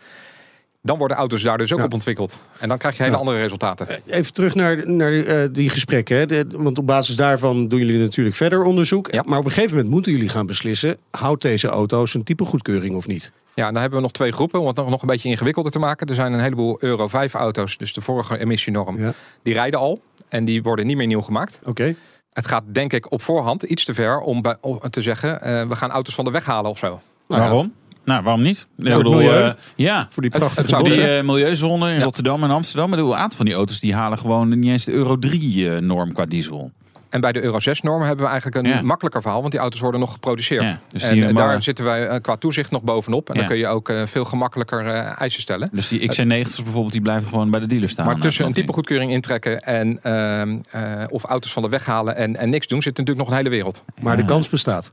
Dan 0.85 0.97
worden 0.97 1.17
auto's 1.17 1.41
daar 1.41 1.57
dus 1.57 1.71
ook 1.73 1.79
Ja. 1.79 1.85
op 1.85 1.93
ontwikkeld. 1.93 2.39
En 2.59 2.67
dan 2.69 2.77
krijg 2.77 2.95
je 2.97 3.01
hele 3.03 3.13
Ja. 3.15 3.19
andere 3.21 3.39
resultaten. 3.41 3.87
Even 4.05 4.33
terug 4.33 4.55
naar, 4.55 4.91
naar 4.91 5.13
eh, 5.13 5.49
die 5.51 5.69
gesprekken. 5.69 6.17
Hè. 6.17 6.25
De- 6.25 6.45
want 6.51 6.77
op 6.77 6.87
basis 6.87 7.15
daarvan 7.15 7.67
doen 7.67 7.79
jullie 7.79 7.99
natuurlijk 7.99 8.35
verder 8.35 8.63
onderzoek. 8.63 9.11
Ja. 9.11 9.23
Maar 9.25 9.39
op 9.39 9.45
een 9.45 9.51
gegeven 9.51 9.75
moment 9.75 9.93
moeten 9.93 10.11
jullie 10.11 10.29
gaan 10.29 10.45
beslissen... 10.45 10.97
houdt 11.11 11.41
deze 11.41 11.67
auto's 11.67 12.13
een 12.13 12.23
type 12.23 12.45
goedkeuring 12.45 12.95
of 12.95 13.07
niet? 13.07 13.31
Ja, 13.53 13.65
dan 13.71 13.75
hebben 13.81 13.95
we 13.97 14.03
nog 14.03 14.11
twee 14.11 14.31
groepen 14.31 14.59
om 14.59 14.67
het 14.67 14.75
nog 14.75 14.89
nog 14.89 15.01
een 15.01 15.07
beetje 15.07 15.29
ingewikkelder 15.29 15.71
te 15.71 15.79
maken. 15.79 16.07
Er 16.07 16.15
zijn 16.15 16.33
een 16.33 16.39
heleboel 16.39 16.75
Euro 16.79 17.07
5 17.07 17.33
auto's, 17.33 17.77
dus 17.77 17.93
de 17.93 18.01
vorige 18.01 18.37
emissienorm, 18.39 18.97
Ja. 18.99 19.13
die 19.41 19.53
rijden 19.53 19.79
al. 19.79 20.01
En 20.29 20.45
die 20.45 20.63
worden 20.63 20.85
niet 20.87 20.97
meer 20.97 21.07
nieuw 21.07 21.21
gemaakt. 21.21 21.59
Oké. 21.65 21.95
Het 22.33 22.47
gaat 22.47 22.63
denk 22.71 22.93
ik 22.93 23.11
op 23.11 23.21
voorhand 23.21 23.63
iets 23.63 23.85
te 23.85 23.93
ver 23.93 24.19
om, 24.19 24.41
bij, 24.41 24.55
om 24.61 24.79
te 24.89 25.01
zeggen... 25.01 25.41
eh, 25.41 25.67
we 25.67 25.75
gaan 25.75 25.91
auto's 25.91 26.15
van 26.15 26.25
de 26.25 26.31
weg 26.31 26.45
halen 26.45 26.71
of 26.71 26.77
zo. 26.77 26.87
Nou 27.27 27.41
ja, 27.41 27.47
Waarom? 27.47 27.73
Nou, 28.05 28.23
waarom 28.23 28.41
niet? 28.41 28.67
Ik 28.77 28.83
bedoel, 28.97 29.13
milieu. 29.13 29.43
eh, 29.43 29.51
ja. 29.75 30.07
voor 30.09 30.21
die 30.21 30.31
prachtige 30.31 30.75
het 30.75 30.85
Die 30.85 31.07
eh, 31.17 31.23
milieuzone 31.23 31.89
in 31.91 31.97
Ja. 31.97 32.03
Rotterdam 32.03 32.43
en 32.43 32.49
Amsterdam. 32.49 32.89
Bedoel, 32.89 33.11
Een 33.13 33.17
aantal 33.17 33.37
van 33.37 33.45
die 33.45 33.55
auto's 33.55 33.79
die 33.79 33.93
halen 33.95 34.17
gewoon 34.19 34.59
niet 34.59 34.69
eens 34.71 34.85
de 34.85 34.91
Euro 34.91 35.17
3-norm 35.27 36.13
qua 36.13 36.25
diesel. 36.25 36.71
En 37.09 37.21
bij 37.21 37.31
de 37.31 37.41
Euro 37.43 37.57
6-normen 37.59 38.07
hebben 38.07 38.25
we 38.25 38.31
eigenlijk 38.31 38.65
een 38.65 38.71
Ja. 38.73 38.81
makkelijker 38.81 39.21
verhaal... 39.21 39.39
want 39.39 39.51
die 39.51 39.61
auto's 39.61 39.79
worden 39.79 39.99
nog 39.99 40.11
geproduceerd. 40.11 40.63
Ja, 40.63 40.79
dus 40.91 41.03
en 41.03 41.17
eh, 41.17 41.23
maar- 41.23 41.33
daar 41.33 41.63
zitten 41.63 41.85
wij 41.85 42.07
eh, 42.07 42.21
qua 42.21 42.35
toezicht 42.35 42.71
nog 42.71 42.83
bovenop. 42.83 43.27
En 43.29 43.33
Ja. 43.33 43.39
dan 43.39 43.49
kun 43.49 43.57
je 43.57 43.67
ook 43.67 43.89
eh, 43.89 44.01
veel 44.05 44.25
gemakkelijker 44.25 44.85
eh, 44.87 45.21
eisen 45.21 45.41
stellen. 45.41 45.69
Dus 45.71 45.87
die 45.87 45.99
XC90's 46.11 46.63
bijvoorbeeld, 46.63 46.91
die 46.91 47.01
blijven 47.01 47.29
gewoon 47.29 47.51
bij 47.51 47.59
de 47.59 47.65
dealer 47.65 47.89
staan. 47.89 48.05
Maar 48.05 48.19
tussen 48.19 48.43
eh, 48.43 48.49
een 48.49 48.55
type 48.55 48.73
goedkeuring 48.73 49.11
intrekken 49.11 49.59
en 49.59 49.99
ehm, 50.03 50.57
eh, 50.71 51.03
of 51.09 51.23
auto's 51.23 51.53
van 51.53 51.63
de 51.63 51.69
weg 51.69 51.85
halen 51.85 52.15
en, 52.15 52.35
en 52.35 52.49
niks 52.49 52.67
doen, 52.67 52.81
zit 52.81 52.97
natuurlijk 52.97 53.19
nog 53.27 53.29
een 53.37 53.43
hele 53.43 53.55
wereld. 53.55 53.83
Maar 54.01 54.17
de 54.17 54.25
kans 54.25 54.49
bestaat. 54.49 54.91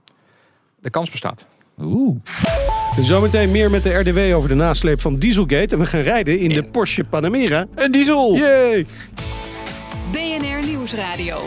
De 0.80 0.90
kans 0.90 1.10
bestaat. 1.10 1.46
Oeh. 1.78 2.16
En 2.96 3.04
zometeen 3.04 3.50
meer 3.50 3.70
met 3.70 3.82
de 3.82 3.94
RDW 3.94 4.34
over 4.36 4.48
de 4.48 4.54
nasleep 4.54 5.00
van 5.00 5.16
Dieselgate. 5.18 5.74
En 5.74 5.78
we 5.78 5.86
gaan 5.86 6.00
rijden 6.00 6.38
in 6.38 6.48
de 6.48 6.62
Porsche 6.62 7.04
Panamera. 7.04 7.66
Een 7.74 7.92
diesel! 7.92 8.36
Yay! 8.36 8.86
BNR 10.12 10.66
Nieuwsradio. 10.66 11.40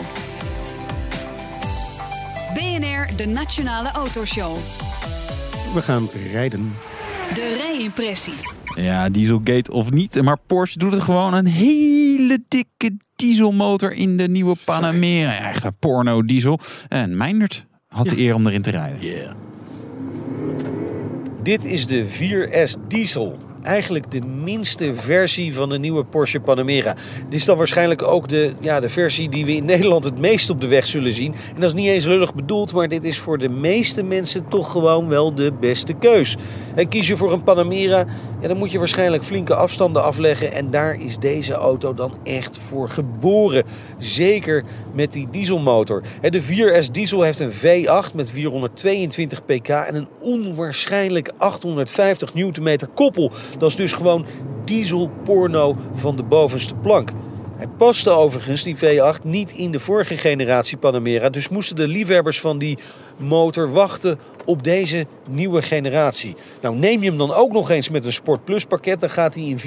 BNR, 2.54 3.16
de 3.16 3.26
Nationale 3.26 3.90
Autoshow. 3.90 4.56
We 5.74 5.82
gaan 5.82 6.08
rijden. 6.32 6.74
De 7.34 7.54
rijimpressie. 7.58 8.32
Ja, 8.74 9.08
dieselgate 9.08 9.72
of 9.72 9.90
niet. 9.90 10.22
Maar 10.22 10.38
Porsche 10.46 10.78
doet 10.78 10.92
het 10.92 11.02
gewoon 11.02 11.34
een 11.34 11.46
hele 11.46 12.38
dikke 12.48 12.96
dieselmotor 13.16 13.92
in 13.92 14.16
de 14.16 14.28
nieuwe 14.28 14.56
Panamera. 14.64 15.32
Ja, 15.32 15.48
Echt 15.48 15.64
een 15.64 15.76
porno 15.78 16.22
diesel. 16.22 16.58
En 16.88 17.16
Meindert 17.16 17.64
had 17.88 18.08
de 18.08 18.18
eer 18.18 18.34
om 18.34 18.46
erin 18.46 18.62
te 18.62 18.70
rijden. 18.70 18.98
Dit 21.44 21.64
is 21.64 21.86
de 21.86 22.04
4S 22.04 22.88
Diesel. 22.88 23.38
Eigenlijk 23.62 24.10
de 24.10 24.20
minste 24.20 24.94
versie 24.94 25.54
van 25.54 25.68
de 25.68 25.78
nieuwe 25.78 26.04
Porsche 26.04 26.40
Panamera. 26.40 26.94
Dit 27.28 27.38
is 27.38 27.44
dan 27.44 27.56
waarschijnlijk 27.56 28.02
ook 28.02 28.28
de, 28.28 28.54
ja, 28.60 28.80
de 28.80 28.88
versie 28.88 29.28
die 29.28 29.44
we 29.44 29.52
in 29.52 29.64
Nederland 29.74 30.04
het 30.04 30.18
meest 30.18 30.50
op 30.50 30.60
de 30.60 30.66
weg 30.66 30.86
zullen 30.86 31.12
zien. 31.12 31.32
En 31.54 31.60
dat 31.60 31.74
is 31.74 31.80
niet 31.80 31.88
eens 31.88 32.04
lullig 32.04 32.34
bedoeld, 32.34 32.72
maar 32.72 32.88
dit 32.88 33.04
is 33.04 33.18
voor 33.18 33.38
de 33.38 33.48
meeste 33.48 34.02
mensen 34.02 34.48
toch 34.48 34.70
gewoon 34.70 35.08
wel 35.08 35.34
de 35.34 35.52
beste 35.60 35.92
keus. 35.92 36.36
En 36.74 36.88
kies 36.88 37.06
je 37.06 37.16
voor 37.16 37.32
een 37.32 37.42
Panamera, 37.42 38.06
ja, 38.44 38.50
dan 38.50 38.58
moet 38.58 38.72
je 38.72 38.78
waarschijnlijk 38.78 39.24
flinke 39.24 39.54
afstanden 39.54 40.02
afleggen. 40.02 40.52
En 40.52 40.70
daar 40.70 41.00
is 41.00 41.18
deze 41.18 41.52
auto 41.52 41.94
dan 41.94 42.18
echt 42.24 42.58
voor 42.58 42.88
geboren. 42.88 43.64
Zeker 43.98 44.64
met 44.92 45.12
die 45.12 45.28
dieselmotor. 45.30 46.02
De 46.20 46.42
4S 46.42 46.90
Diesel 46.90 47.22
heeft 47.22 47.40
een 47.40 47.52
V8 47.52 48.14
met 48.14 48.30
422 48.30 49.44
pk 49.44 49.68
en 49.68 49.94
een 49.94 50.08
onwaarschijnlijk 50.20 51.32
850 51.36 52.34
Nm 52.34 52.76
koppel. 52.94 53.32
Dat 53.58 53.68
is 53.68 53.76
dus 53.76 53.92
gewoon 53.92 54.26
dieselporno 54.64 55.74
van 55.94 56.16
de 56.16 56.22
bovenste 56.22 56.74
plank. 56.74 57.10
Hij 57.56 57.68
paste 57.76 58.10
overigens, 58.10 58.62
die 58.62 58.76
V8, 58.76 59.22
niet 59.22 59.52
in 59.52 59.70
de 59.70 59.80
vorige 59.80 60.16
generatie 60.16 60.76
Panamera. 60.76 61.30
Dus 61.30 61.48
moesten 61.48 61.76
de 61.76 61.88
liefhebbers 61.88 62.40
van 62.40 62.58
die 62.58 62.78
motor 63.16 63.72
wachten 63.72 64.18
op 64.44 64.62
deze 64.62 65.06
nieuwe 65.30 65.62
generatie. 65.62 66.36
Nou, 66.62 66.76
neem 66.76 67.02
je 67.02 67.08
hem 67.08 67.18
dan 67.18 67.32
ook 67.32 67.52
nog 67.52 67.70
eens 67.70 67.88
met 67.88 68.04
een 68.04 68.12
Sport 68.12 68.44
Plus 68.44 68.64
pakket, 68.64 69.00
dan 69.00 69.10
gaat 69.10 69.34
hij 69.34 69.44
in 69.44 69.58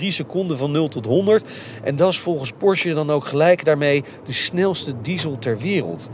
4,3 0.00 0.06
seconden 0.06 0.58
van 0.58 0.70
0 0.70 0.88
tot 0.88 1.04
100. 1.04 1.48
En 1.82 1.96
dat 1.96 2.08
is 2.08 2.18
volgens 2.18 2.52
Porsche 2.52 2.94
dan 2.94 3.10
ook 3.10 3.26
gelijk 3.26 3.64
daarmee 3.64 4.04
de 4.24 4.32
snelste 4.32 4.94
diesel 5.02 5.38
ter 5.38 5.58
wereld. 5.58 6.10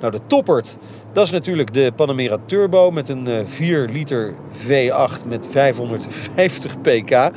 Nou, 0.00 0.12
de 0.12 0.20
toppert, 0.26 0.78
dat 1.12 1.24
is 1.24 1.30
natuurlijk 1.30 1.72
de 1.72 1.92
Panamera 1.96 2.38
Turbo 2.46 2.90
met 2.90 3.08
een 3.08 3.26
eh, 3.26 3.44
4 3.44 3.88
liter 3.88 4.34
V8 4.66 5.26
met 5.26 5.48
550 5.50 6.80
pk. 6.80 7.30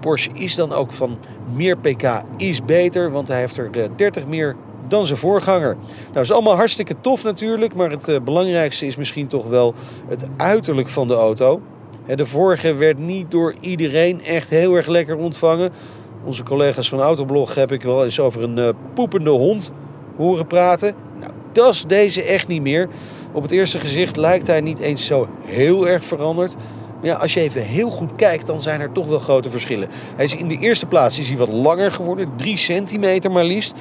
Porsche 0.00 0.30
is 0.32 0.54
dan 0.54 0.72
ook 0.72 0.92
van 0.92 1.18
meer 1.54 1.78
pk 1.78 2.22
is 2.36 2.64
beter, 2.64 3.10
want 3.10 3.28
hij 3.28 3.38
heeft 3.38 3.56
er 3.56 3.70
eh, 3.72 3.88
30 3.96 4.26
meer 4.26 4.56
dan 4.92 5.06
zijn 5.06 5.18
voorganger. 5.18 5.76
Nou, 6.10 6.20
is 6.20 6.32
allemaal 6.32 6.56
hartstikke 6.56 6.94
tof 7.00 7.24
natuurlijk, 7.24 7.74
maar 7.74 7.90
het 7.90 8.08
eh, 8.08 8.20
belangrijkste 8.20 8.86
is 8.86 8.96
misschien 8.96 9.26
toch 9.26 9.48
wel 9.48 9.74
het 10.08 10.24
uiterlijk 10.36 10.88
van 10.88 11.08
de 11.08 11.14
auto. 11.14 11.60
De 12.14 12.26
vorige 12.26 12.74
werd 12.74 12.98
niet 12.98 13.30
door 13.30 13.54
iedereen 13.60 14.24
echt 14.24 14.48
heel 14.48 14.74
erg 14.74 14.86
lekker 14.86 15.16
ontvangen. 15.16 15.70
Onze 16.24 16.42
collega's 16.42 16.88
van 16.88 17.00
Autoblog 17.00 17.54
heb 17.54 17.72
ik 17.72 17.82
wel 17.82 18.04
eens 18.04 18.20
over 18.20 18.42
een 18.42 18.58
eh, 18.58 18.68
poepende 18.94 19.30
hond 19.30 19.72
horen 20.16 20.46
praten. 20.46 20.94
Nou, 21.20 21.32
dat 21.52 21.72
is 21.72 21.84
deze 21.84 22.22
echt 22.22 22.48
niet 22.48 22.62
meer. 22.62 22.88
Op 23.32 23.42
het 23.42 23.50
eerste 23.50 23.80
gezicht 23.80 24.16
lijkt 24.16 24.46
hij 24.46 24.60
niet 24.60 24.78
eens 24.78 25.06
zo 25.06 25.28
heel 25.44 25.88
erg 25.88 26.04
veranderd. 26.04 26.54
Maar 27.00 27.10
ja, 27.10 27.16
als 27.16 27.34
je 27.34 27.40
even 27.40 27.62
heel 27.62 27.90
goed 27.90 28.16
kijkt, 28.16 28.46
dan 28.46 28.60
zijn 28.60 28.80
er 28.80 28.92
toch 28.92 29.06
wel 29.06 29.18
grote 29.18 29.50
verschillen. 29.50 29.88
Hij 30.16 30.24
is 30.24 30.36
in 30.36 30.48
de 30.48 30.58
eerste 30.58 30.86
plaats 30.86 31.18
is 31.18 31.28
hij 31.28 31.36
wat 31.36 31.48
langer 31.48 31.92
geworden, 31.92 32.28
3 32.36 32.56
centimeter 32.56 33.30
maar 33.30 33.44
liefst. 33.44 33.74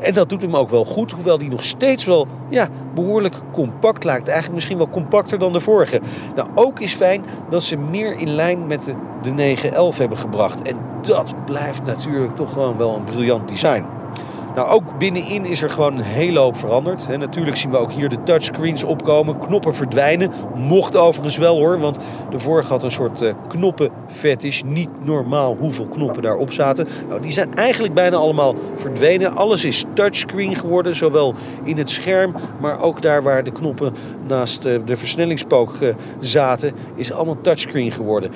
En 0.00 0.14
dat 0.14 0.28
doet 0.28 0.42
hem 0.42 0.56
ook 0.56 0.70
wel 0.70 0.84
goed, 0.84 1.10
hoewel 1.10 1.38
die 1.38 1.50
nog 1.50 1.62
steeds 1.62 2.04
wel 2.04 2.26
ja, 2.48 2.68
behoorlijk 2.94 3.34
compact 3.52 4.04
lijkt. 4.04 4.26
Eigenlijk 4.26 4.54
misschien 4.54 4.78
wel 4.78 4.88
compacter 4.88 5.38
dan 5.38 5.52
de 5.52 5.60
vorige. 5.60 6.00
Nou, 6.34 6.48
ook 6.54 6.80
is 6.80 6.94
fijn 6.94 7.24
dat 7.48 7.62
ze 7.62 7.76
meer 7.76 8.18
in 8.18 8.34
lijn 8.34 8.66
met 8.66 8.84
de, 8.84 8.94
de 9.22 9.30
911 9.30 9.98
hebben 9.98 10.18
gebracht. 10.18 10.62
En 10.62 10.76
dat 11.02 11.34
blijft 11.44 11.84
natuurlijk 11.84 12.36
toch 12.36 12.52
gewoon 12.52 12.76
wel 12.76 12.94
een 12.94 13.04
briljant 13.04 13.48
design. 13.48 13.84
Nou, 14.54 14.68
ook 14.68 14.98
binnenin 14.98 15.44
is 15.44 15.62
er 15.62 15.70
gewoon 15.70 15.96
een 15.96 16.02
hele 16.02 16.38
hoop 16.38 16.56
veranderd. 16.56 17.08
En 17.08 17.18
natuurlijk 17.18 17.56
zien 17.56 17.70
we 17.70 17.76
ook 17.76 17.92
hier 17.92 18.08
de 18.08 18.22
touchscreens 18.22 18.84
opkomen. 18.84 19.38
Knoppen 19.38 19.74
verdwijnen. 19.74 20.30
Mocht 20.54 20.96
overigens 20.96 21.36
wel 21.36 21.58
hoor, 21.58 21.78
want 21.78 21.98
de 22.30 22.38
vorige 22.38 22.72
had 22.72 22.82
een 22.82 22.90
soort 22.90 23.22
uh, 23.22 23.32
knoppenfetish. 23.48 24.62
Niet 24.62 25.04
normaal 25.04 25.56
hoeveel 25.56 25.86
knoppen 25.86 26.22
daarop 26.22 26.52
zaten. 26.52 26.86
Nou, 27.08 27.20
die 27.20 27.32
zijn 27.32 27.54
eigenlijk 27.54 27.94
bijna 27.94 28.16
allemaal 28.16 28.54
verdwenen. 28.76 29.36
Alles 29.36 29.64
is 29.64 29.84
touchscreen 29.94 30.56
geworden, 30.56 30.96
zowel 30.96 31.34
in 31.64 31.78
het 31.78 31.90
scherm, 31.90 32.34
maar 32.60 32.80
ook 32.80 33.02
daar 33.02 33.22
waar 33.22 33.44
de 33.44 33.52
knoppen 33.52 33.94
naast 34.28 34.66
uh, 34.66 34.78
de 34.84 34.96
versnellingspook 34.96 35.80
uh, 35.80 35.94
zaten, 36.20 36.72
is 36.94 37.12
allemaal 37.12 37.40
touchscreen 37.40 37.92
geworden. 37.92 38.30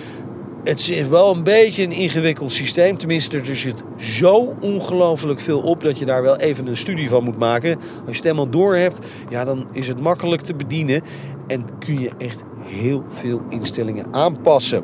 Het 0.65 0.89
is 0.89 1.09
wel 1.09 1.35
een 1.35 1.43
beetje 1.43 1.83
een 1.83 1.93
ingewikkeld 1.93 2.53
systeem. 2.53 2.99
Tenminste, 2.99 3.39
er 3.39 3.57
zit 3.57 3.83
zo 3.97 4.55
ongelooflijk 4.61 5.41
veel 5.41 5.61
op 5.61 5.81
dat 5.83 5.99
je 5.99 6.05
daar 6.05 6.23
wel 6.23 6.37
even 6.37 6.67
een 6.67 6.77
studie 6.77 7.09
van 7.09 7.25
moet 7.25 7.39
maken. 7.39 7.77
Als 7.77 7.83
je 8.05 8.13
het 8.13 8.23
helemaal 8.23 8.49
door 8.49 8.77
hebt, 8.77 8.99
ja, 9.29 9.45
dan 9.45 9.67
is 9.73 9.89
het 9.89 10.01
makkelijk 10.01 10.43
te 10.43 10.55
bedienen. 10.55 11.03
En 11.47 11.65
kun 11.79 12.01
je 12.01 12.11
echt 12.19 12.43
heel 12.65 13.05
veel 13.09 13.41
instellingen 13.49 14.07
aanpassen. 14.11 14.83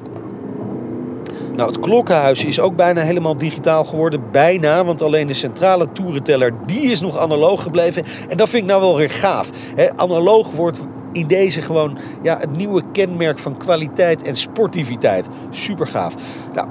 Nou, 1.56 1.68
het 1.72 1.80
klokkenhuis 1.80 2.44
is 2.44 2.60
ook 2.60 2.76
bijna 2.76 3.00
helemaal 3.00 3.36
digitaal 3.36 3.84
geworden. 3.84 4.22
Bijna, 4.32 4.84
want 4.84 5.02
alleen 5.02 5.26
de 5.26 5.34
centrale 5.34 5.92
toerenteller 5.92 6.52
die 6.66 6.90
is 6.90 7.00
nog 7.00 7.18
analoog 7.18 7.62
gebleven. 7.62 8.04
En 8.28 8.36
dat 8.36 8.48
vind 8.48 8.62
ik 8.62 8.68
nou 8.68 8.80
wel 8.80 8.96
weer 8.96 9.10
gaaf. 9.10 9.50
He, 9.74 9.96
analoog 9.96 10.50
wordt 10.50 10.80
in 11.12 11.26
deze 11.26 11.62
gewoon 11.62 11.98
ja, 12.22 12.38
het 12.38 12.56
nieuwe 12.56 12.82
kenmerk 12.92 13.38
van 13.38 13.56
kwaliteit 13.56 14.22
en 14.22 14.36
sportiviteit. 14.36 15.26
Super 15.50 15.86
gaaf. 15.86 16.14
Nou, 16.54 16.68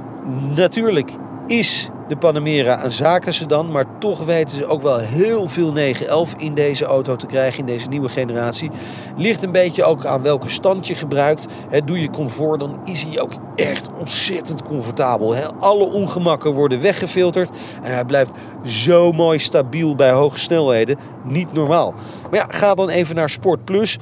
natuurlijk 0.56 1.12
is 1.48 1.90
de 2.10 2.18
Panamera 2.18 2.84
een 2.84 2.91
zakensedan, 2.91 3.72
maar 3.72 3.86
toch 3.99 4.26
weten 4.26 4.57
ze 4.57 4.66
ook 4.66 4.82
wel 4.82 4.97
heel 4.97 5.49
veel 5.49 5.72
911 5.72 6.34
in 6.38 6.53
deze 6.53 6.86
auto 6.86 7.16
te 7.16 7.26
krijgen, 7.26 7.60
in 7.60 7.66
deze 7.66 7.88
nieuwe 7.88 8.10
generatie. 8.10 8.72
Ligt 9.18 9.43
een 9.43 9.51
beetje 9.51 9.84
ook 9.84 10.05
aan 10.05 10.22
welke 10.22 10.49
stand 10.49 10.88
je 10.88 10.95
gebruikt. 10.95 11.45
He, 11.70 11.84
doe 11.84 12.01
je 12.01 12.10
comfort, 12.10 12.60
dan 12.60 12.80
is 12.86 13.03
hij 13.03 13.20
ook 13.20 13.32
echt 13.55 13.89
ontzettend 13.99 14.64
comfortabel. 14.64 15.36
Alle 15.60 15.84
ongemakken 15.84 16.53
worden 16.53 16.82
weggefilterd 16.82 17.49
en 17.84 17.93
hij 17.93 18.05
blijft 18.05 18.32
zo 18.66 19.12
mooi 19.12 19.39
stabiel 19.39 19.95
bij 19.95 20.12
hoge 20.12 20.39
snelheden. 20.39 20.97
Niet 21.24 21.53
normaal. 21.53 21.93
Maar 22.30 22.39
ja, 22.39 22.45
ga 22.49 22.76
dan 22.76 22.89
even 22.89 23.16
naar 23.16 23.30
Sport 23.30 23.66
Plus. 23.66 23.97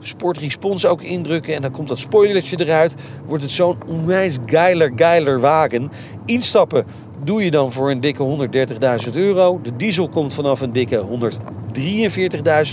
Sport 0.00 0.38
Response 0.38 0.88
ook 0.88 1.02
indrukken 1.02 1.54
en 1.54 1.62
dan 1.62 1.70
komt 1.70 1.88
dat 1.88 1.98
spoilertje 1.98 2.60
eruit. 2.60 2.94
Wordt 3.26 3.42
het 3.42 3.52
zo'n 3.52 3.78
onwijs 3.86 4.38
geiler, 4.46 4.92
geiler 4.96 5.40
wagen. 5.40 5.90
Instappen 6.24 6.86
doe 7.24 7.44
je 7.44 7.50
dan 7.50 7.72
voor 7.72 7.90
een 7.90 8.00
dikke 8.00 8.48
130.000 9.06 9.12
euro. 9.12 9.60
De 9.62 9.76
diesel 9.76 10.08
komt 10.08 10.34
vanaf 10.34 10.60
een 10.60 10.72
dikke 10.72 11.04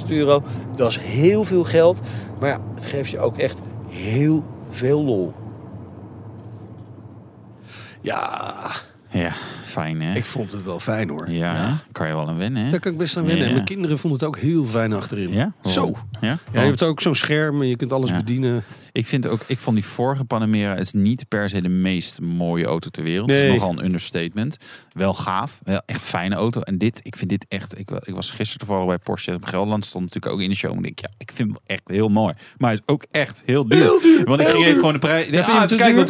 143.000 0.02 0.08
euro. 0.08 0.44
Dat 0.76 0.90
is 0.90 0.98
heel 0.98 1.44
veel 1.44 1.64
geld. 1.64 2.02
Maar 2.40 2.50
ja, 2.50 2.60
het 2.76 2.86
geeft 2.86 3.10
je 3.10 3.20
ook 3.20 3.38
echt 3.38 3.62
heel 3.88 4.44
veel 4.70 5.04
lol. 5.04 5.34
Ja, 8.02 8.72
Ja, 9.10 9.32
fijn 9.74 10.02
hè? 10.02 10.16
ik 10.16 10.26
vond 10.26 10.52
het 10.52 10.64
wel 10.64 10.80
fijn 10.80 11.10
hoor. 11.10 11.30
Ja, 11.30 11.78
kan 11.92 12.08
je 12.08 12.14
wel 12.14 12.28
aan 12.28 12.38
wennen 12.38 12.64
hè? 12.64 12.72
Daar 12.72 12.80
kan 12.80 12.92
ik 12.92 12.98
best 12.98 13.18
aan 13.18 13.24
wennen. 13.26 13.42
Ja. 13.42 13.48
En 13.48 13.54
mijn 13.54 13.66
kinderen 13.66 13.98
vonden 13.98 14.20
het 14.20 14.28
ook 14.28 14.38
heel 14.38 14.66
fijn 14.66 14.94
achterin. 14.94 15.34
Ja? 15.34 15.54
Zo. 15.66 15.92
Ja? 16.22 16.38
Ja, 16.52 16.62
je 16.62 16.68
hebt 16.68 16.84
ook 16.84 17.02
zo'n 17.02 17.16
scherm 17.16 17.62
en 17.62 17.68
je 17.68 17.76
kunt 17.76 17.92
alles 17.92 18.12
bedienen. 18.12 18.64
Ik 18.92 19.06
vind 19.06 19.28
ook, 19.28 19.40
ik 19.48 19.58
vond 19.58 19.76
die 19.76 19.86
vorige 19.86 20.24
Panamera 20.24 20.76
is 20.76 20.92
niet 20.92 21.28
per 21.28 21.50
se 21.50 21.62
de 21.62 21.70
meest 21.70 22.22
mooie 22.22 22.66
auto 22.66 22.90
ter 22.90 23.04
wereld. 23.04 23.28
Nee. 23.30 23.46
is 23.46 23.52
nogal 23.52 23.70
een 23.70 23.86
understatement. 23.86 24.58
Wel 24.92 25.14
gaaf, 25.14 25.60
wel 25.64 25.82
echt 25.86 26.02
fijne 26.02 26.36
auto. 26.36 26.62
En 26.62 26.78
dit, 26.78 27.00
ik 27.04 27.16
vind 27.16 27.30
dit 27.30 27.46
echt. 27.50 27.80
Ik, 27.80 27.90
ik 27.92 28.16
was 28.16 28.30
gisteren 28.30 28.68
toevallig 28.68 28.88
bij 28.88 28.98
Porsche 28.98 29.34
op 29.34 29.46
Gelderland, 29.46 29.86
stond 29.86 30.04
natuurlijk 30.04 30.34
ook 30.34 30.42
in 30.42 30.50
de 30.50 30.56
show. 30.56 30.72
En 30.72 30.78
ik 30.78 30.84
denk, 30.84 31.00
ja, 31.00 31.10
ik 31.18 31.32
vind 31.34 31.50
hem 31.50 31.58
echt 31.66 31.82
heel 31.88 32.10
mooi. 32.10 32.34
Maar 32.58 32.70
hij 32.70 32.80
is 32.80 32.94
ook 32.94 33.06
echt 33.12 33.44
heel 33.46 33.68
duur. 33.68 34.22
Want 34.26 34.42
ik 34.42 34.48
ging 34.48 34.64
even 34.64 34.76
gewoon 34.76 34.94
de 34.94 35.00
prijs. 35.00 35.28
Ja, 35.30 35.40
ah, 35.42 35.68
duur? 35.68 36.04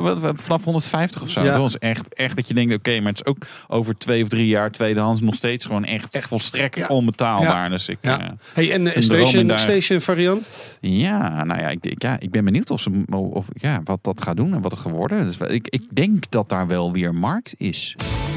wat 0.00 0.18
wat- 0.18 0.40
vanaf 0.40 0.64
150 0.64 1.22
of 1.22 1.30
zo. 1.30 1.42
Dat 1.42 1.56
was 1.56 1.78
echt, 1.78 2.14
echt 2.14 2.36
dat 2.36 2.48
je 2.48 2.54
denkt, 2.54 2.72
oké, 2.80 3.00
maar 3.00 3.12
het 3.12 3.20
is 3.20 3.26
ook 3.26 3.36
over 3.68 3.98
twee 3.98 4.22
of 4.22 4.28
drie 4.28 4.46
jaar 4.46 4.70
tweedehands 4.70 5.20
nog 5.20 5.34
steeds 5.34 5.64
gewoon 5.64 5.84
echt, 5.84 6.18
volstrekt 6.18 6.76
Ja. 6.76 6.86
onbetaalbaar. 6.86 7.70
Dus 7.70 7.88
ik, 7.88 7.98
Ja. 8.00 8.20
eh, 8.20 8.26
Hey, 8.52 8.72
en 8.72 8.84
de 8.84 8.92
station, 9.02 9.46
daar. 9.46 9.58
station 9.58 10.00
variant? 10.00 10.48
ja, 10.80 11.44
nou 11.44 11.60
ja, 11.60 11.68
ik, 11.68 11.82
denk- 11.82 12.02
ja, 12.02 12.16
ik 12.20 12.30
ben 12.30 12.44
benieuwd 12.44 12.70
of 12.70 12.80
ze, 12.80 13.04
of, 13.10 13.46
ja, 13.54 13.80
wat 13.84 13.98
dat 14.04 14.22
gaat 14.22 14.36
doen 14.36 14.54
en 14.54 14.60
wat 14.60 14.70
het 14.70 14.80
geworden 14.80 15.26
is. 15.26 15.36
Ik, 15.38 15.68
ik 15.68 15.82
denk 15.92 16.30
dat 16.30 16.48
daar 16.48 16.66
wel 16.66 16.92
weer 16.92 17.14
markt 17.14 17.54
is. 17.58 17.94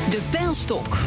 De 0.10 0.20
pijlstok. 0.32 0.98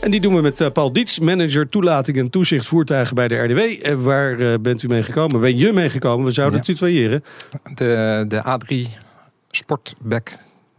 En 0.00 0.10
die 0.10 0.20
doen 0.20 0.34
we 0.34 0.40
met 0.40 0.60
eh, 0.60 0.70
Paul 0.70 0.92
Diets, 0.92 1.18
manager 1.18 1.68
toelating 1.68 2.16
en 2.18 2.30
toezicht 2.30 2.66
voertuigen 2.66 3.14
bij 3.14 3.28
de 3.28 3.34
RDW. 3.36 3.58
Eh, 3.86 3.94
waar 3.94 4.60
bent 4.60 4.82
u 4.82 4.88
mee 4.88 5.02
gekomen? 5.02 5.40
Ben 5.40 5.56
je 5.56 5.72
meegekomen? 5.72 6.24
We 6.26 6.30
zouden 6.30 6.58
Ja. 6.58 6.64
het 6.66 6.74
tutoyeren. 6.76 7.22
De, 7.74 8.24
de 8.28 8.42
A3 8.44 8.88
Sportback 9.50 10.30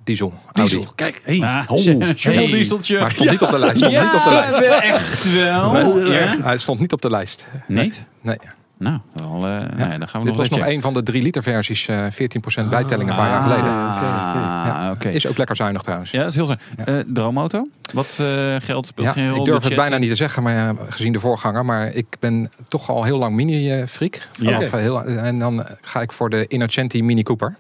Diesel. 0.04 0.34
Audi. 0.54 0.76
Diesel. 0.76 0.92
Kijk, 0.96 1.22
hey. 1.26 1.42
Ah, 1.42 1.64
Oh, 1.72 1.84
hey. 1.86 2.46
dieseltje. 2.48 3.00
Maar 3.00 3.14
hij 3.16 3.16
stond 3.16 3.30
niet 3.32 3.42
op 3.42 3.50
de 3.50 3.60
lijst. 3.60 3.78
Stond 3.78 3.94
niet 3.94 4.14
op 4.14 4.24
de 4.24 4.30
lijst. 4.30 4.62
echt 4.84 5.34
wel. 5.34 6.12
Ja? 6.12 6.38
Hij 6.44 6.58
stond 6.58 6.80
niet 6.80 6.94
op 6.94 7.02
de 7.02 7.10
lijst. 7.10 7.48
Niet? 7.68 8.06
Nee. 8.22 8.38
Nou, 8.78 9.00
wel, 9.14 9.46
eh, 9.48 9.52
ja, 9.78 9.98
dan 9.98 10.08
gaan 10.08 10.22
we 10.22 10.28
Dit 10.28 10.28
nog 10.28 10.36
was 10.38 10.50
nog 10.50 10.60
een 10.60 10.68
een 10.74 10.82
van 10.82 10.94
de 10.94 11.04
3 11.04 11.22
liter 11.22 11.44
versies. 11.44 11.88
eh 11.88 12.06
14% 12.12 12.70
bijtelling 12.70 13.10
een 13.10 13.16
paar 13.16 13.30
jaar 13.30 13.42
geleden. 13.42 13.70
Ah, 13.72 14.90
oké. 14.94 15.10
Is 15.10 15.28
ook 15.28 15.38
lekker 15.38 15.56
zuinig 15.56 15.82
trouwens. 15.82 16.12
Ja, 16.12 16.20
dat 16.20 16.28
is 16.30 16.36
heel 16.36 16.46
zuin. 16.46 16.60
Ja. 16.78 16.86
Eh, 16.86 16.96
droomauto? 17.08 17.68
Wat 17.94 18.18
eh 18.22 18.56
geld 18.60 18.88
speelt 18.88 19.08
Ja, 19.08 19.14
geen 19.14 19.30
rol? 19.30 19.40
ik 19.40 19.46
durf 19.46 19.64
het 19.64 19.76
bijna 19.76 19.98
niet 19.98 20.10
te 20.10 20.16
zeggen, 20.16 20.44
maar 20.44 20.54
ja, 20.54 20.74
gezien 20.90 21.12
de 21.14 21.20
voorganger. 21.20 21.66
Maar 21.66 21.94
ik 21.94 22.06
ben 22.20 22.50
toch 22.68 22.90
al 22.90 23.04
heel 23.04 23.18
lang 23.18 23.36
mini-freak. 23.36 24.28
Ja. 24.40 24.60
Heel- 24.60 25.04
En 25.06 25.40
dan 25.40 25.66
ga 25.82 26.02
ik 26.02 26.12
voor 26.12 26.30
de 26.30 26.46
Innocenti 26.48 27.04
Mini 27.04 27.24
Cooper. 27.24 27.56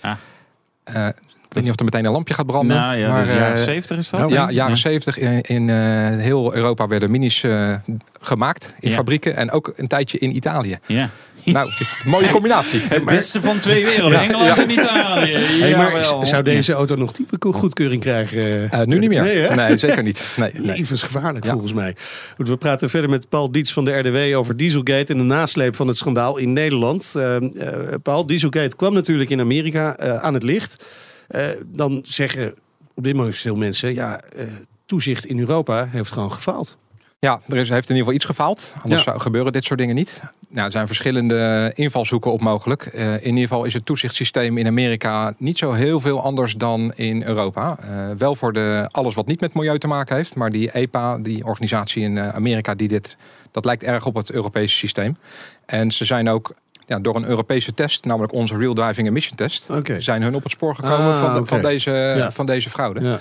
Ah. 0.00 0.12
Eh, 1.50 1.56
ik 1.56 1.56
weet 1.56 1.64
niet 1.64 1.72
of 1.72 1.78
er 1.78 1.84
meteen 1.84 2.04
een 2.04 2.12
lampje 2.12 2.34
gaat 2.34 2.46
branden. 2.46 2.76
Nou 2.76 2.96
ja, 2.96 3.08
maar, 3.08 3.24
dus 3.24 3.34
jaren 3.34 3.56
eh, 3.56 3.62
70 3.62 3.98
is 3.98 4.10
dat? 4.10 4.20
nou, 4.20 4.32
ja, 4.32 4.50
jaren 4.50 4.76
70 4.76 5.18
in, 5.18 5.40
in 5.40 5.70
eh, 5.70 5.76
heel 6.16 6.54
Europa 6.54 6.86
werden 6.86 7.10
minis 7.10 7.42
eh, 7.42 7.74
gemaakt 8.20 8.74
in 8.80 8.90
Ja. 8.90 8.96
fabrieken 8.96 9.36
en 9.36 9.50
ook 9.50 9.72
een 9.76 9.86
tijdje 9.86 10.18
in 10.18 10.36
Italië. 10.36 10.78
Ja. 10.86 11.10
Nou, 11.44 11.70
mooie 12.04 12.28
combinatie. 12.30 12.80
Het 12.88 13.04
beste 13.04 13.40
van 13.40 13.58
twee 13.58 13.84
werelden. 13.84 14.18
Ja. 14.18 14.24
Engeland 14.24 14.58
en 14.58 14.70
Italië. 14.70 15.32
Hey, 15.32 15.76
maar 15.76 16.04
zou 16.26 16.42
deze 16.42 16.72
auto 16.72 16.94
nog 16.96 17.12
type 17.12 17.52
goedkeuring 17.52 18.00
krijgen? 18.00 18.70
Eh, 18.70 18.82
nu 18.82 18.98
niet 18.98 19.08
meer. 19.08 19.56
Nee, 19.56 19.76
zeker 19.78 20.02
niet. 20.02 20.26
Nee, 20.36 20.50
nee. 20.52 20.66
Levensgevaarlijk 20.66 21.44
Ja. 21.44 21.50
volgens 21.50 21.72
mij. 21.72 21.96
Goed, 22.36 22.48
we 22.48 22.56
praten 22.56 22.90
verder 22.90 23.10
met 23.10 23.28
Paul 23.28 23.52
Diets 23.52 23.72
van 23.72 23.84
de 23.84 23.92
RDW 23.92 24.36
over 24.36 24.56
Dieselgate 24.56 25.12
en 25.12 25.18
de 25.18 25.24
nasleep 25.24 25.76
van 25.76 25.88
het 25.88 25.96
schandaal 25.96 26.36
in 26.36 26.52
Nederland. 26.52 27.12
Eh, 27.16 27.36
eh, 27.36 27.42
Paul, 28.02 28.26
Dieselgate 28.26 28.76
kwam 28.76 28.94
natuurlijk 28.94 29.30
in 29.30 29.40
Amerika 29.40 29.96
eh, 29.96 30.16
aan 30.16 30.34
het 30.34 30.42
licht. 30.42 30.84
Eh, 31.30 31.46
dan 31.66 32.00
zeggen 32.04 32.54
op 32.94 33.04
dit 33.04 33.14
moment 33.14 33.36
veel 33.36 33.54
mensen, 33.56 33.94
ja, 33.94 34.20
eh, 34.20 34.44
toezicht 34.86 35.24
in 35.26 35.38
Europa 35.38 35.86
heeft 35.86 36.12
gewoon 36.12 36.32
gefaald. 36.32 36.76
Ja, 37.18 37.40
er 37.46 37.56
is, 37.56 37.68
heeft 37.68 37.88
in 37.88 37.96
ieder 37.96 37.96
geval 37.96 38.12
iets 38.12 38.24
gefaald. 38.24 38.72
Anders 38.82 39.04
Ja. 39.04 39.10
zou 39.10 39.20
gebeuren 39.20 39.52
dit 39.52 39.64
soort 39.64 39.78
dingen 39.78 39.94
niet. 39.94 40.22
Nou, 40.48 40.66
er 40.66 40.72
zijn 40.72 40.86
verschillende 40.86 41.72
invalshoeken 41.74 42.32
op 42.32 42.40
mogelijk. 42.40 42.86
Eh, 42.86 43.14
in 43.14 43.24
ieder 43.24 43.42
geval 43.42 43.64
is 43.64 43.74
het 43.74 43.86
toezichtssysteem 43.86 44.58
in 44.58 44.66
Amerika 44.66 45.34
niet 45.38 45.58
zo 45.58 45.72
heel 45.72 46.00
veel 46.00 46.22
anders 46.22 46.54
dan 46.54 46.92
in 46.96 47.22
Europa. 47.22 47.78
Wel 48.18 48.34
voor 48.34 48.52
de, 48.52 48.88
alles 48.90 49.14
wat 49.14 49.26
niet 49.26 49.40
met 49.40 49.54
milieu 49.54 49.78
te 49.78 49.86
maken 49.86 50.16
heeft. 50.16 50.34
Maar 50.34 50.50
die 50.50 50.72
EPA, 50.72 51.18
die 51.18 51.44
organisatie 51.44 52.02
in 52.02 52.20
Amerika, 52.20 52.74
die 52.74 52.88
dit, 52.88 53.16
dat 53.50 53.64
lijkt 53.64 53.82
erg 53.82 54.06
op 54.06 54.14
het 54.14 54.30
Europese 54.30 54.76
systeem. 54.76 55.16
En 55.66 55.90
ze 55.90 56.04
zijn 56.04 56.28
ook 56.28 56.54
ja, 56.90 56.98
door 56.98 57.16
een 57.16 57.24
Europese 57.24 57.74
test, 57.74 58.04
namelijk 58.04 58.32
onze 58.32 58.56
Real 58.56 58.74
Driving 58.74 59.06
Emission 59.08 59.36
Test, 59.36 59.68
zijn 59.98 60.22
hun 60.22 60.34
op 60.34 60.42
het 60.42 60.52
spoor 60.52 60.74
gekomen 60.74 60.96
Ah, 60.98 61.20
van, 61.20 61.40
de- 61.40 61.46
van, 61.46 61.62
deze, 61.62 61.90
Ja. 61.90 62.32
van 62.32 62.46
deze 62.46 62.70
fraude. 62.70 63.00
Ja. 63.00 63.18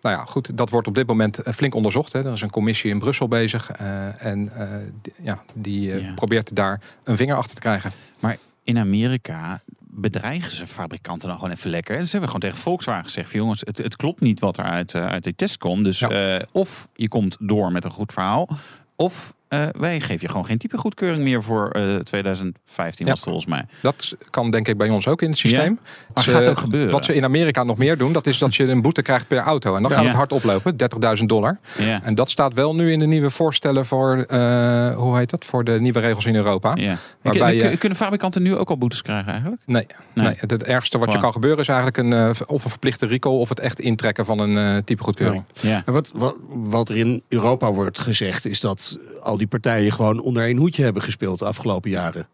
Nou 0.00 0.16
ja, 0.16 0.24
goed, 0.24 0.56
dat 0.56 0.70
wordt 0.70 0.88
op 0.88 0.94
dit 0.94 1.06
moment 1.06 1.38
eh, 1.38 1.52
flink 1.54 1.74
onderzocht. 1.74 2.12
Hè. 2.12 2.24
Er 2.24 2.32
is 2.32 2.40
een 2.40 2.50
commissie 2.50 2.90
in 2.90 2.98
Brussel 2.98 3.28
bezig. 3.28 3.70
eh, 3.70 4.24
en 4.24 4.50
eh, 4.54 4.68
die, 5.02 5.12
ja, 5.22 5.42
die 5.54 6.00
Ja. 6.00 6.12
probeert 6.14 6.56
daar 6.56 6.80
een 7.04 7.16
vinger 7.16 7.36
achter 7.36 7.54
te 7.54 7.60
krijgen. 7.60 7.92
Maar 8.20 8.36
in 8.64 8.78
Amerika 8.78 9.60
bedreigen 9.78 10.50
ze 10.52 10.66
fabrikanten 10.66 11.28
dan 11.28 11.38
gewoon 11.38 11.52
even 11.54 11.70
lekker. 11.70 11.94
Ze 12.04 12.10
hebben 12.10 12.26
gewoon 12.26 12.40
tegen 12.40 12.58
Volkswagen 12.58 13.04
gezegd: 13.04 13.30
van, 13.30 13.40
jongens, 13.40 13.60
het, 13.64 13.78
het 13.78 13.96
klopt 13.96 14.20
niet 14.20 14.40
wat 14.40 14.56
er 14.58 14.64
uit, 14.64 14.94
eh, 14.94 15.06
uit 15.06 15.24
die 15.24 15.34
test 15.34 15.58
komt. 15.58 15.84
Dus 15.84 15.98
Ja. 15.98 16.08
eh, 16.38 16.46
of 16.52 16.88
je 16.94 17.08
komt 17.08 17.36
door 17.40 17.72
met 17.72 17.84
een 17.84 17.90
goed 17.90 18.12
verhaal, 18.12 18.48
of 18.96 19.34
eh, 19.52 19.66
wij 19.78 20.00
geven 20.00 20.18
je 20.20 20.28
gewoon 20.28 20.44
geen 20.46 20.58
typegoedkeuring 20.58 21.22
meer 21.22 21.42
voor 21.42 21.70
eh 21.70 21.96
2015 21.96 23.06
Ja. 23.06 23.10
was 23.12 23.20
het 23.20 23.28
volgens 23.28 23.46
mij. 23.46 23.64
Dat 23.82 24.14
kan 24.30 24.50
denk 24.50 24.68
ik 24.68 24.76
bij 24.76 24.88
ons 24.88 25.06
ook 25.08 25.22
in 25.22 25.28
het 25.28 25.38
systeem. 25.38 25.78
Maar 26.14 26.24
Ze- 26.24 26.30
gaat 26.30 26.48
ook 26.48 26.58
gebeuren. 26.58 26.90
Wat 26.92 27.04
ze 27.04 27.14
in 27.14 27.24
Amerika 27.24 27.62
nog 27.64 27.76
meer 27.76 27.98
doen, 27.98 28.12
dat 28.12 28.26
is 28.26 28.38
dat 28.38 28.54
je 28.54 28.64
een 28.64 28.82
boete 28.82 29.02
krijgt 29.02 29.26
per 29.28 29.38
auto. 29.38 29.76
En 29.76 29.82
dan 29.82 29.90
gaat 29.90 30.00
Ja. 30.00 30.06
het 30.06 30.16
hard 30.16 30.32
oplopen, 30.32 30.76
30.000 30.76 31.28
dollar. 31.28 31.58
Ja. 31.78 32.02
En 32.02 32.14
dat 32.14 32.30
staat 32.30 32.54
wel 32.54 32.74
nu 32.74 32.92
in 32.92 32.98
de 32.98 33.06
nieuwe 33.06 33.30
voorstellen 33.30 33.86
voor, 33.86 34.16
eh, 34.28 34.96
hoe 34.96 35.16
heet 35.16 35.30
dat, 35.30 35.44
voor 35.44 35.64
de 35.64 35.80
nieuwe 35.80 36.00
regels 36.00 36.26
in 36.26 36.34
Europa. 36.34 36.72
Ja. 36.74 36.96
Waarbij 37.22 37.54
je- 37.56 37.76
Kunnen 37.76 37.98
fabrikanten 37.98 38.42
nu 38.42 38.56
ook 38.56 38.70
al 38.70 38.78
boetes 38.78 39.02
krijgen 39.02 39.32
eigenlijk? 39.32 39.62
Nee, 39.66 39.86
Nee. 40.14 40.26
nee. 40.26 40.34
het, 40.38 40.62
ergste 40.62 40.98
wat 40.98 41.12
je 41.12 41.18
kan 41.18 41.32
gebeuren 41.32 41.60
is 41.60 41.68
eigenlijk 41.68 41.96
een, 41.98 42.12
eh, 42.12 42.30
of 42.46 42.64
een 42.64 42.70
verplichte 42.70 43.06
recall 43.06 43.32
of 43.32 43.48
het 43.48 43.60
echt 43.60 43.80
intrekken 43.80 44.24
van 44.24 44.38
een 44.38 44.58
eh 44.76 44.82
type 44.84 45.02
goedkeuring. 45.02 45.44
Ja. 45.60 45.82
En 45.86 45.92
wat, 45.92 46.10
wat, 46.14 46.36
wat 46.48 46.88
er 46.88 46.96
in 46.96 47.22
Europa 47.28 47.72
wordt 47.72 47.98
gezegd, 47.98 48.46
is 48.46 48.60
dat 48.60 48.98
al 49.22 49.36
die 49.36 49.41
partijen 49.46 49.92
gewoon 49.92 50.20
onder 50.20 50.42
één 50.42 50.56
hoedje 50.56 50.82
hebben 50.84 51.02
gespeeld 51.02 51.38
de 51.38 51.44
afgelopen 51.44 51.90
jaren. 51.90 52.28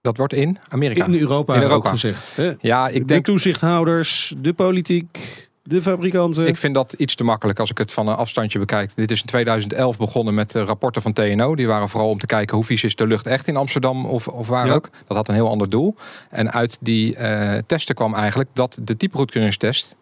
Dat 0.00 0.16
wordt 0.16 0.32
in 0.32 0.58
Amerika. 0.68 1.04
In 1.06 1.14
Europa, 1.20 1.54
In 1.54 1.62
Europa. 1.62 1.76
ook 1.76 1.88
gezegd. 1.88 2.36
Hè? 2.36 2.50
Ja, 2.60 2.88
ik 2.88 3.00
de 3.00 3.04
denk 3.04 3.24
toezichthouders, 3.24 4.34
de 4.38 4.52
politiek, 4.52 5.48
de 5.62 5.82
fabrikanten. 5.82 6.46
Ik 6.46 6.56
vind 6.56 6.74
dat 6.74 6.92
iets 6.92 7.14
te 7.14 7.24
makkelijk 7.24 7.58
als 7.58 7.70
ik 7.70 7.78
het 7.78 7.90
van 7.92 8.06
een 8.08 8.14
afstandje 8.16 8.58
bekijk. 8.58 8.90
Dit 8.94 9.10
is 9.10 9.20
in 9.20 9.26
2011 9.26 9.96
begonnen 9.98 10.34
met 10.34 10.50
de 10.50 10.64
rapporten 10.64 11.02
van 11.02 11.12
TNO. 11.12 11.54
Die 11.54 11.66
waren 11.66 11.88
vooral 11.88 12.08
om 12.10 12.18
te 12.18 12.26
kijken 12.26 12.56
hoe 12.56 12.64
vies 12.64 12.84
is 12.84 12.94
de 12.94 13.06
lucht 13.06 13.26
echt 13.26 13.48
in 13.48 13.56
Amsterdam 13.56 14.06
of, 14.06 14.28
of 14.28 14.48
waar 14.48 14.66
Ja. 14.66 14.74
ook. 14.74 14.88
Dat 15.06 15.16
had 15.16 15.28
een 15.28 15.34
heel 15.34 15.48
ander 15.48 15.68
doel. 15.70 15.94
En 16.30 16.52
uit 16.52 16.78
die 16.80 17.16
eh, 17.16 17.58
testen 17.66 17.94
kwam 17.94 18.14
eigenlijk 18.14 18.50
dat 18.52 18.78
de 18.82 18.96
typegoedkeuringstest 18.96 19.96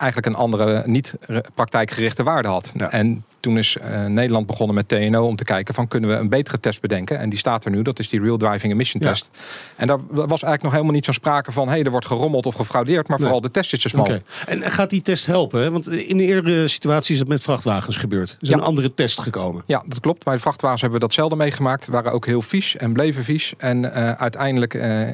eigenlijk 0.00 0.26
een 0.26 0.42
andere, 0.42 0.82
niet 0.86 1.14
praktijkgerichte 1.54 2.22
waarde 2.22 2.48
had. 2.48 2.72
Ja. 2.76 2.90
En 2.90 3.24
toen 3.40 3.58
is 3.58 3.76
eh, 3.76 4.04
Nederland 4.04 4.46
begonnen 4.46 4.74
met 4.76 4.88
TNO 4.88 5.26
om 5.26 5.36
te 5.36 5.44
kijken 5.44 5.74
van 5.74 5.88
kunnen 5.88 6.10
we 6.10 6.16
een 6.16 6.28
betere 6.28 6.60
test 6.60 6.80
bedenken. 6.80 7.18
En 7.18 7.28
die 7.28 7.38
staat 7.38 7.64
er 7.64 7.70
nu, 7.70 7.82
dat 7.82 7.98
is 7.98 8.08
die 8.08 8.20
Real 8.20 8.36
Driving 8.36 8.72
Emission 8.72 9.02
Ja. 9.02 9.08
Test. 9.10 9.30
En 9.76 9.86
daar 9.86 9.98
was 10.10 10.28
eigenlijk 10.28 10.62
nog 10.62 10.72
helemaal 10.72 10.92
niet 10.94 11.04
zo'n 11.04 11.14
sprake 11.14 11.52
van... 11.52 11.66
hé, 11.68 11.74
hey, 11.74 11.82
er 11.82 11.90
wordt 11.90 12.06
gerommeld 12.06 12.46
of 12.46 12.54
gefraudeerd, 12.54 13.08
maar 13.08 13.18
Nee. 13.18 13.26
vooral 13.26 13.42
de 13.42 13.50
test 13.50 13.72
is 13.72 13.82
te 13.82 13.88
smal. 13.88 14.08
En 14.46 14.62
gaat 14.62 14.90
die 14.90 15.02
test 15.02 15.26
helpen? 15.26 15.60
hè? 15.62 15.70
Want 15.70 15.88
in 15.88 16.16
de 16.16 16.22
eerdere 16.24 16.68
situatie 16.68 17.12
is 17.12 17.18
dat 17.18 17.28
met 17.28 17.42
vrachtwagens 17.42 17.96
gebeurd. 17.96 18.30
Er 18.30 18.36
is 18.40 18.48
Ja. 18.48 18.54
een 18.54 18.60
andere 18.62 18.94
test 18.94 19.20
gekomen. 19.20 19.62
Ja, 19.66 19.82
dat 19.86 20.00
klopt. 20.00 20.24
Bij 20.24 20.34
de 20.34 20.40
vrachtwagens 20.40 20.80
hebben 20.80 21.00
we 21.00 21.06
datzelfde 21.06 21.36
meegemaakt. 21.36 21.86
Waren 21.86 22.12
ook 22.12 22.26
heel 22.26 22.42
vies 22.42 22.76
en 22.76 22.92
bleven 22.92 23.24
vies. 23.24 23.52
En 23.58 23.94
eh, 23.94 24.12
uiteindelijk 24.12 24.74
eh, 24.74 25.08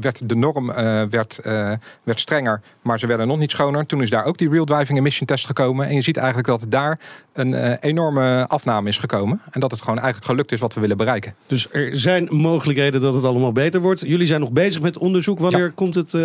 werd 0.00 0.28
de 0.28 0.36
norm 0.36 0.70
eh, 0.70 1.02
werd, 1.10 1.38
eh, 1.38 1.72
werd 2.02 2.20
strenger, 2.20 2.60
maar 2.82 2.98
ze 2.98 3.06
werden 3.06 3.26
nog 3.26 3.38
niet 3.38 3.50
schoner. 3.50 3.86
Toen 3.86 4.02
is 4.02 4.10
daar 4.10 4.24
ook 4.24 4.38
die 4.38 4.48
Real 4.48 4.64
Driving 4.64 4.98
Emission 4.98 5.26
Test 5.26 5.46
gekomen. 5.46 5.86
En 5.86 5.94
je 5.94 6.02
ziet 6.02 6.16
eigenlijk 6.16 6.48
dat 6.48 6.64
daar 6.68 6.98
een 7.32 7.54
eh, 7.54 7.76
enorme 7.80 8.46
afname 8.48 8.88
is 8.88 8.98
gekomen. 8.98 9.40
En 9.50 9.60
dat 9.60 9.70
het 9.70 9.80
gewoon 9.80 9.98
eigenlijk 9.98 10.26
gelukt 10.26 10.52
is 10.52 10.60
wat 10.60 10.74
we 10.74 10.80
willen 10.80 10.96
bereiken. 10.96 11.34
Dus 11.46 11.68
er 11.72 11.96
zijn 11.96 12.28
mogelijkheden 12.30 13.00
dat 13.00 13.14
het 13.14 13.24
allemaal 13.24 13.52
beter 13.52 13.80
wordt. 13.80 14.00
Jullie 14.00 14.26
zijn 14.26 14.40
nog 14.40 14.50
bezig 14.50 14.82
met 14.82 14.98
onderzoek. 14.98 15.38
Wanneer 15.38 15.70
komt 15.70 15.94
het 15.94 16.16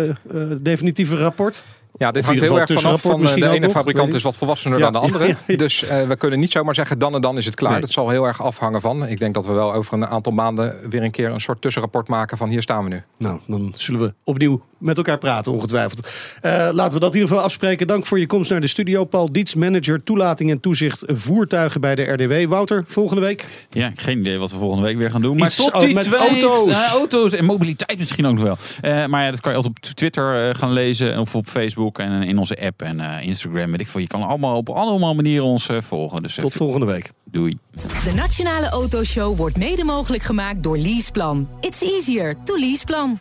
definitieve 0.60 1.16
rapport? 1.16 1.64
Ja, 1.96 2.10
dit 2.10 2.24
hangt 2.24 2.40
heel 2.40 2.60
erg 2.60 2.72
vanaf. 2.72 3.00
Van, 3.00 3.22
eh, 3.22 3.34
de 3.34 3.48
ene 3.48 3.58
nog, 3.58 3.70
fabrikant 3.70 4.14
is 4.14 4.22
wat 4.22 4.36
volwassener 4.36 4.78
Ja, 4.78 4.84
dan 4.84 4.92
de 4.92 4.98
andere. 4.98 5.26
ja, 5.26 5.34
ja. 5.46 5.56
Dus 5.56 5.82
eh, 5.82 6.02
we 6.02 6.16
kunnen 6.16 6.38
niet 6.38 6.52
zomaar 6.52 6.74
zeggen 6.74 6.98
dan 6.98 7.14
en 7.14 7.20
dan 7.20 7.36
is 7.36 7.44
het 7.44 7.54
klaar. 7.54 7.72
Nee. 7.72 7.80
Dat 7.80 7.90
zal 7.90 8.08
heel 8.08 8.24
erg 8.24 8.42
afhangen 8.42 8.80
van. 8.80 9.06
Ik 9.06 9.18
denk 9.18 9.34
dat 9.34 9.46
we 9.46 9.52
wel 9.52 9.72
over 9.72 9.94
een 9.94 10.06
aantal 10.06 10.32
maanden 10.32 10.76
weer 10.90 11.02
een 11.02 11.10
keer 11.10 11.30
een 11.30 11.40
soort 11.40 11.60
tussenrapport 11.60 12.08
maken 12.08 12.36
van 12.36 12.48
hier 12.48 12.62
staan 12.62 12.84
we 12.84 12.90
nu. 12.90 13.02
Nou, 13.18 13.40
dan 13.46 13.72
zullen 13.76 14.00
we 14.00 14.14
opnieuw 14.24 14.62
met 14.78 14.96
elkaar 14.96 15.18
praten, 15.18 15.52
ongetwijfeld. 15.52 16.08
Eh, 16.40 16.68
laten 16.72 16.92
we 16.92 17.00
dat 17.00 17.14
in 17.14 17.14
ieder 17.14 17.28
geval 17.28 17.44
afspreken. 17.44 17.86
Dank 17.86 18.06
voor 18.06 18.18
je 18.18 18.26
komst 18.26 18.50
naar 18.50 18.60
de 18.60 18.66
studio. 18.66 19.04
Paul 19.04 19.32
Diets, 19.32 19.54
manager 19.54 20.02
toelating 20.04 20.50
en 20.50 20.60
toezicht 20.60 21.02
voertuigen 21.06 21.80
bij 21.80 21.94
de 21.94 22.02
RDW. 22.02 22.50
Wouter, 22.50 22.84
volgende 22.86 23.22
week. 23.22 23.66
Ja, 23.70 23.92
geen 23.96 24.18
idee 24.18 24.38
wat 24.38 24.50
we 24.50 24.56
volgende 24.56 24.84
week 24.84 24.96
weer 24.96 25.10
gaan 25.10 25.22
doen. 25.22 25.36
Maar 25.36 25.54
tot 25.54 25.80
die 25.80 25.94
met 25.94 26.04
twee 26.04 26.20
auto's. 26.20 26.90
auto's 26.90 27.32
en 27.32 27.44
mobiliteit 27.44 27.98
misschien 27.98 28.26
ook 28.26 28.34
nog 28.34 28.42
wel. 28.42 28.56
Eh, 28.80 29.06
maar 29.06 29.24
ja, 29.24 29.30
dat 29.30 29.40
kan 29.40 29.50
je 29.50 29.56
altijd 29.56 29.76
op 29.76 29.94
Twitter 29.94 30.48
eh, 30.48 30.54
gaan 30.54 30.72
lezen 30.72 31.18
of 31.18 31.34
op 31.34 31.46
Facebook 31.46 31.77
en 31.86 32.22
in 32.22 32.38
onze 32.38 32.60
app 32.60 32.82
en 32.82 33.00
eh, 33.00 33.26
Instagram. 33.26 33.70
Weet 33.70 33.80
ik 33.80 33.86
veel. 33.88 34.00
Je 34.00 34.06
kan 34.06 34.22
allemaal 34.22 34.56
op 34.56 34.68
allemaal 34.70 35.14
manieren 35.14 35.44
ons 35.44 35.68
eh, 35.68 35.80
volgen. 35.80 36.22
Dus 36.22 36.34
Tot 36.34 36.52
volgende 36.54 36.86
week. 36.86 37.12
doei. 37.24 37.58
De 38.04 38.12
Nationale 38.14 38.68
Autoshow 38.68 39.36
wordt 39.36 39.56
mede 39.56 39.84
mogelijk 39.84 40.22
gemaakt 40.22 40.62
door 40.62 40.78
Leaseplan. 40.78 41.46
It's 41.60 41.80
easier 41.80 42.36
to 42.44 42.56
Leaseplan. 42.56 43.16